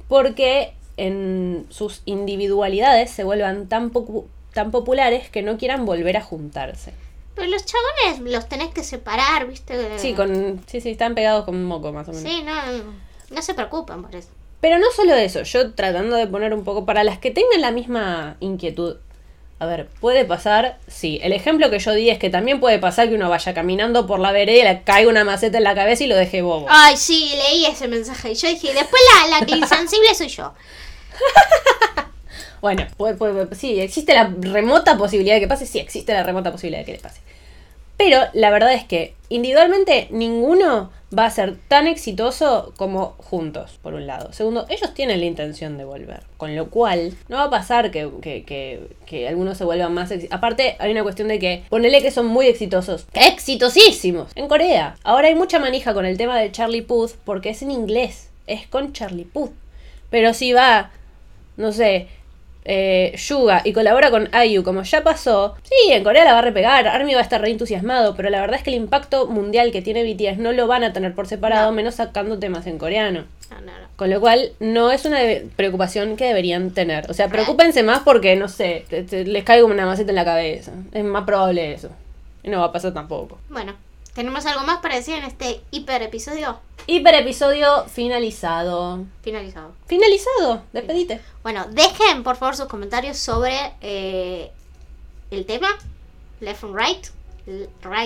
porque 0.09 0.73
en 0.97 1.67
sus 1.69 2.03
individualidades 2.05 3.11
se 3.11 3.25
vuelvan 3.25 3.69
tan, 3.69 3.93
pocu- 3.93 4.25
tan 4.57 4.71
populares 4.71 5.29
que 5.29 5.43
no 5.43 5.59
quieran 5.59 5.85
volver 5.85 6.17
a 6.17 6.23
juntarse. 6.23 6.93
Pero 7.35 7.49
los 7.49 7.67
chabones 7.67 8.33
los 8.33 8.49
tenés 8.49 8.73
que 8.73 8.83
separar, 8.83 9.47
¿viste? 9.47 9.99
Sí, 9.99 10.15
con, 10.15 10.65
sí, 10.67 10.81
sí, 10.81 10.93
están 10.93 11.15
pegados 11.15 11.45
con 11.45 11.63
moco 11.63 11.93
más 11.93 12.09
o 12.09 12.13
menos. 12.13 12.29
Sí, 12.29 12.43
no, 12.43 12.55
no 13.31 13.43
se 13.43 13.53
preocupen 13.53 14.03
por 14.03 14.17
eso. 14.17 14.31
Pero 14.63 14.79
no 14.79 14.87
solo 14.97 15.15
eso, 15.15 15.43
yo 15.43 15.75
tratando 15.75 16.17
de 16.17 16.27
poner 16.27 16.55
un 16.55 16.65
poco 16.65 16.87
para 16.87 17.05
las 17.05 17.19
que 17.19 17.31
tengan 17.31 17.61
la 17.61 17.71
misma 17.71 18.39
inquietud. 18.41 18.97
A 19.59 19.67
ver, 19.67 19.89
puede 20.01 20.25
pasar, 20.25 20.79
sí. 20.87 21.21
El 21.23 21.35
ejemplo 21.35 21.69
que 21.69 21.79
yo 21.79 21.93
di 21.93 22.09
es 22.09 22.19
que 22.19 22.31
también 22.31 22.59
puede 22.59 22.79
pasar 22.79 23.11
que 23.11 23.15
uno 23.15 23.29
vaya 23.29 23.53
caminando 23.53 24.07
por 24.07 24.21
la 24.21 24.33
vereda 24.33 24.71
y 24.71 24.75
le 24.75 24.83
caiga 24.85 25.11
una 25.11 25.25
maceta 25.25 25.59
en 25.59 25.65
la 25.65 25.75
cabeza 25.75 26.05
y 26.05 26.07
lo 26.07 26.17
deje 26.17 26.41
bobo. 26.41 26.67
Ay, 26.71 26.97
sí, 26.97 27.35
leí 27.37 27.67
ese 27.67 27.89
mensaje. 27.89 28.33
Y 28.33 28.35
yo 28.35 28.49
dije, 28.49 28.73
después 28.73 29.03
la, 29.13 29.39
la 29.39 29.47
que 29.47 29.57
insensible 29.57 30.15
soy 30.15 30.29
yo. 30.29 30.55
Bueno, 32.67 32.87
puede- 32.97 33.15
puede- 33.15 33.33
puede- 33.47 33.55
sí, 33.55 33.81
existe 33.81 34.13
la 34.15 34.33
remota 34.41 34.99
posibilidad 34.99 35.35
de 35.37 35.41
que 35.41 35.49
pase, 35.49 35.67
sí, 35.67 35.79
existe 35.79 36.13
la 36.13 36.23
remota 36.25 36.51
posibilidad 36.51 36.81
de 36.81 36.85
que 36.87 36.93
le 36.93 36.99
pase. 36.99 37.21
Pero 37.97 38.19
la 38.35 38.51
verdad 38.51 38.75
es 38.75 38.85
que 38.85 39.15
individualmente 39.31 40.09
ninguno 40.11 40.91
va 41.17 41.25
a 41.25 41.31
ser 41.31 41.57
tan 41.69 41.87
exitoso 41.87 42.75
como 42.77 43.15
juntos, 43.19 43.79
por 43.83 43.95
un 43.95 44.07
lado. 44.07 44.33
Segundo, 44.35 44.67
ellos 44.69 44.93
tienen 44.93 45.21
la 45.21 45.27
intención 45.27 45.79
de 45.79 45.85
volver. 45.85 46.25
Con 46.37 46.55
lo 46.57 46.69
cual, 46.69 47.15
no 47.29 47.37
va 47.39 47.45
a 47.45 47.51
pasar 47.51 47.91
que, 47.91 48.11
que, 48.21 48.45
que, 48.45 48.89
que 49.07 49.29
algunos 49.29 49.57
se 49.57 49.65
vuelvan 49.65 49.95
más 49.95 50.11
exitosos. 50.11 50.37
Aparte, 50.37 50.77
hay 50.79 50.91
una 50.91 51.05
cuestión 51.05 51.29
de 51.29 51.39
que, 51.39 51.63
ponele 51.71 52.03
que 52.03 52.11
son 52.11 52.27
muy 52.27 52.49
exitosos. 52.49 53.07
¡Exitosísimos! 53.15 54.31
En 54.35 54.49
Corea. 54.49 54.97
Ahora 55.05 55.29
hay 55.29 55.35
mucha 55.35 55.59
manija 55.59 55.95
con 55.95 56.05
el 56.05 56.19
tema 56.19 56.37
de 56.39 56.53
Charlie 56.53 56.83
Puth 56.83 57.13
porque 57.25 57.51
es 57.51 57.63
en 57.63 57.71
inglés. 57.71 58.29
Es 58.47 58.67
con 58.67 58.93
Charlie 58.93 59.25
Puth. 59.25 59.53
Pero 60.11 60.35
si 60.35 60.53
va, 60.53 60.91
no 61.57 61.73
sé, 61.73 62.09
eh, 62.69 63.15
Yuga 63.17 63.63
y 63.65 63.73
colabora 63.73 64.11
con 64.11 64.29
IU 64.45 64.63
como 64.63 64.83
ya 64.83 65.03
pasó, 65.03 65.55
sí, 65.63 65.93
en 65.93 66.05
Corea 66.05 66.25
la 66.25 66.33
va 66.33 66.41
a 66.41 66.43
repegar, 66.43 66.87
Army 66.89 67.15
va 67.15 67.21
a 67.21 67.23
estar 67.23 67.41
re 67.41 67.51
entusiasmado, 67.51 68.15
pero 68.17 68.29
la 68.31 68.41
verdad 68.41 68.57
es 68.57 68.63
que 68.63 68.71
el 68.71 68.77
impacto 68.77 69.27
mundial 69.27 69.73
que 69.73 69.83
tiene 69.83 70.03
BTS 70.05 70.39
no 70.39 70.53
lo 70.53 70.67
van 70.67 70.85
a 70.85 70.93
tener 70.93 71.15
por 71.15 71.27
separado, 71.27 71.71
No. 71.71 71.77
menos 71.77 71.95
sacando 71.95 72.39
temas 72.39 72.67
en 72.67 72.79
coreano. 72.79 73.25
No, 73.51 73.57
no, 73.61 73.67
no. 73.67 73.87
Con 73.97 74.11
lo 74.11 74.21
cual, 74.21 74.51
no 74.61 74.91
es 74.91 75.05
una 75.07 75.19
preocupación 75.57 76.17
que 76.17 76.25
deberían 76.27 76.73
tener. 76.73 77.11
O 77.11 77.15
sea, 77.15 77.29
preocúpense 77.29 77.83
más 77.83 78.01
porque, 78.01 78.35
no 78.37 78.49
sé, 78.49 78.85
te- 78.91 79.05
te- 79.05 79.25
les 79.25 79.45
caiga 79.45 79.65
una 79.65 79.87
maceta 79.87 80.11
en 80.11 80.17
la 80.17 80.25
cabeza. 80.25 80.73
Es 80.93 81.05
más 81.05 81.25
probable 81.25 81.73
eso. 81.73 81.91
Y 82.43 82.51
no 82.51 82.59
va 82.61 82.67
a 82.67 82.73
pasar 82.73 82.93
tampoco. 82.93 83.39
Bueno, 83.49 83.75
¿tenemos 84.17 84.45
algo 84.47 84.63
más 84.65 84.79
para 84.79 84.97
decir 84.97 85.15
en 85.17 85.25
este 85.25 85.61
hiper 85.71 86.03
episodio? 86.03 86.59
Hiper 86.89 87.15
episodio 87.15 87.85
finalizado. 87.85 89.05
Finalizado. 89.23 89.73
Finalizado, 89.87 90.63
despedite. 90.73 91.21
Bueno, 91.43 91.67
dejen 91.71 92.23
por 92.25 92.37
favor 92.37 92.57
sus 92.57 92.67
comentarios 92.67 93.19
sobre 93.19 93.73
eh, 93.81 94.51
el 95.31 95.47
tema, 95.47 95.69
Left 96.41 96.65
and 96.65 96.77
Right, 96.77 97.07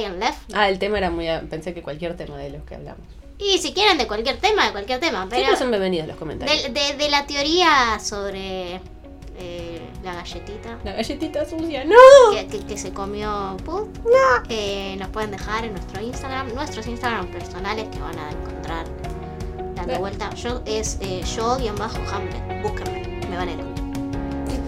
and 0.06 0.18
Left. 0.18 0.38
Ah, 0.54 0.68
el 0.68 0.78
tema 0.78 0.98
era 0.98 1.10
muy... 1.10 1.26
Pensé 1.48 1.72
que 1.74 1.82
cualquier 1.82 2.16
tema 2.16 2.36
de 2.38 2.50
los 2.50 2.62
que 2.64 2.74
hablamos. 2.74 3.06
Y 3.38 3.56
si 3.58 3.72
quieren 3.72 3.96
de 3.96 4.06
cualquier 4.06 4.36
tema, 4.38 4.66
de 4.66 4.72
cualquier 4.72 5.00
tema. 5.00 5.26
Pero 5.30 5.36
Siempre 5.40 5.56
son 5.58 5.70
bienvenidos 5.70 6.08
los 6.08 6.16
comentarios. 6.16 6.62
de, 6.62 6.68
de- 6.70 6.94
de 6.96 7.08
la 7.08 7.26
teoría 7.26 7.98
sobre 7.98 8.80
eh, 9.40 9.80
la 10.04 10.14
galletita 10.14 10.78
La 10.84 10.92
galletita 10.92 11.44
sucia, 11.44 11.84
no. 11.84 11.96
que, 12.32 12.46
que- 12.46 12.60
que 12.66 12.76
se 12.78 12.92
comió 12.92 13.56
Puth, 13.64 13.88
eh, 14.48 14.96
nos 14.98 15.08
pueden 15.08 15.30
dejar 15.32 15.64
en 15.64 15.72
nuestro 15.72 16.00
Instagram, 16.02 16.54
nuestros 16.54 16.86
Instagram 16.86 17.26
personales 17.28 17.88
que 17.88 17.98
van 17.98 18.18
a 18.18 18.30
encontrar 18.30 18.86
dando 19.74 19.92
Ve- 19.94 19.98
vuelta. 19.98 20.30
Yo 20.34 20.62
es 20.66 20.98
eh, 21.00 21.22
yo-hamlet. 21.36 22.62
Búsquenme, 22.62 23.20
me 23.28 23.36
van 23.36 23.48
a 23.48 23.52
encontrar. 23.52 23.80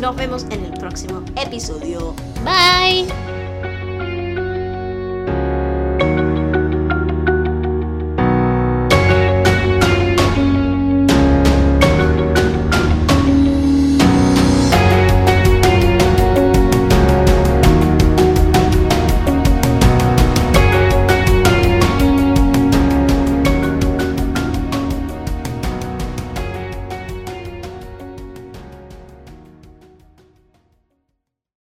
Nos 0.00 0.16
vemos 0.16 0.44
en 0.50 0.64
el 0.64 0.72
próximo 0.72 1.22
episodio. 1.36 2.14
Bye. 2.44 3.51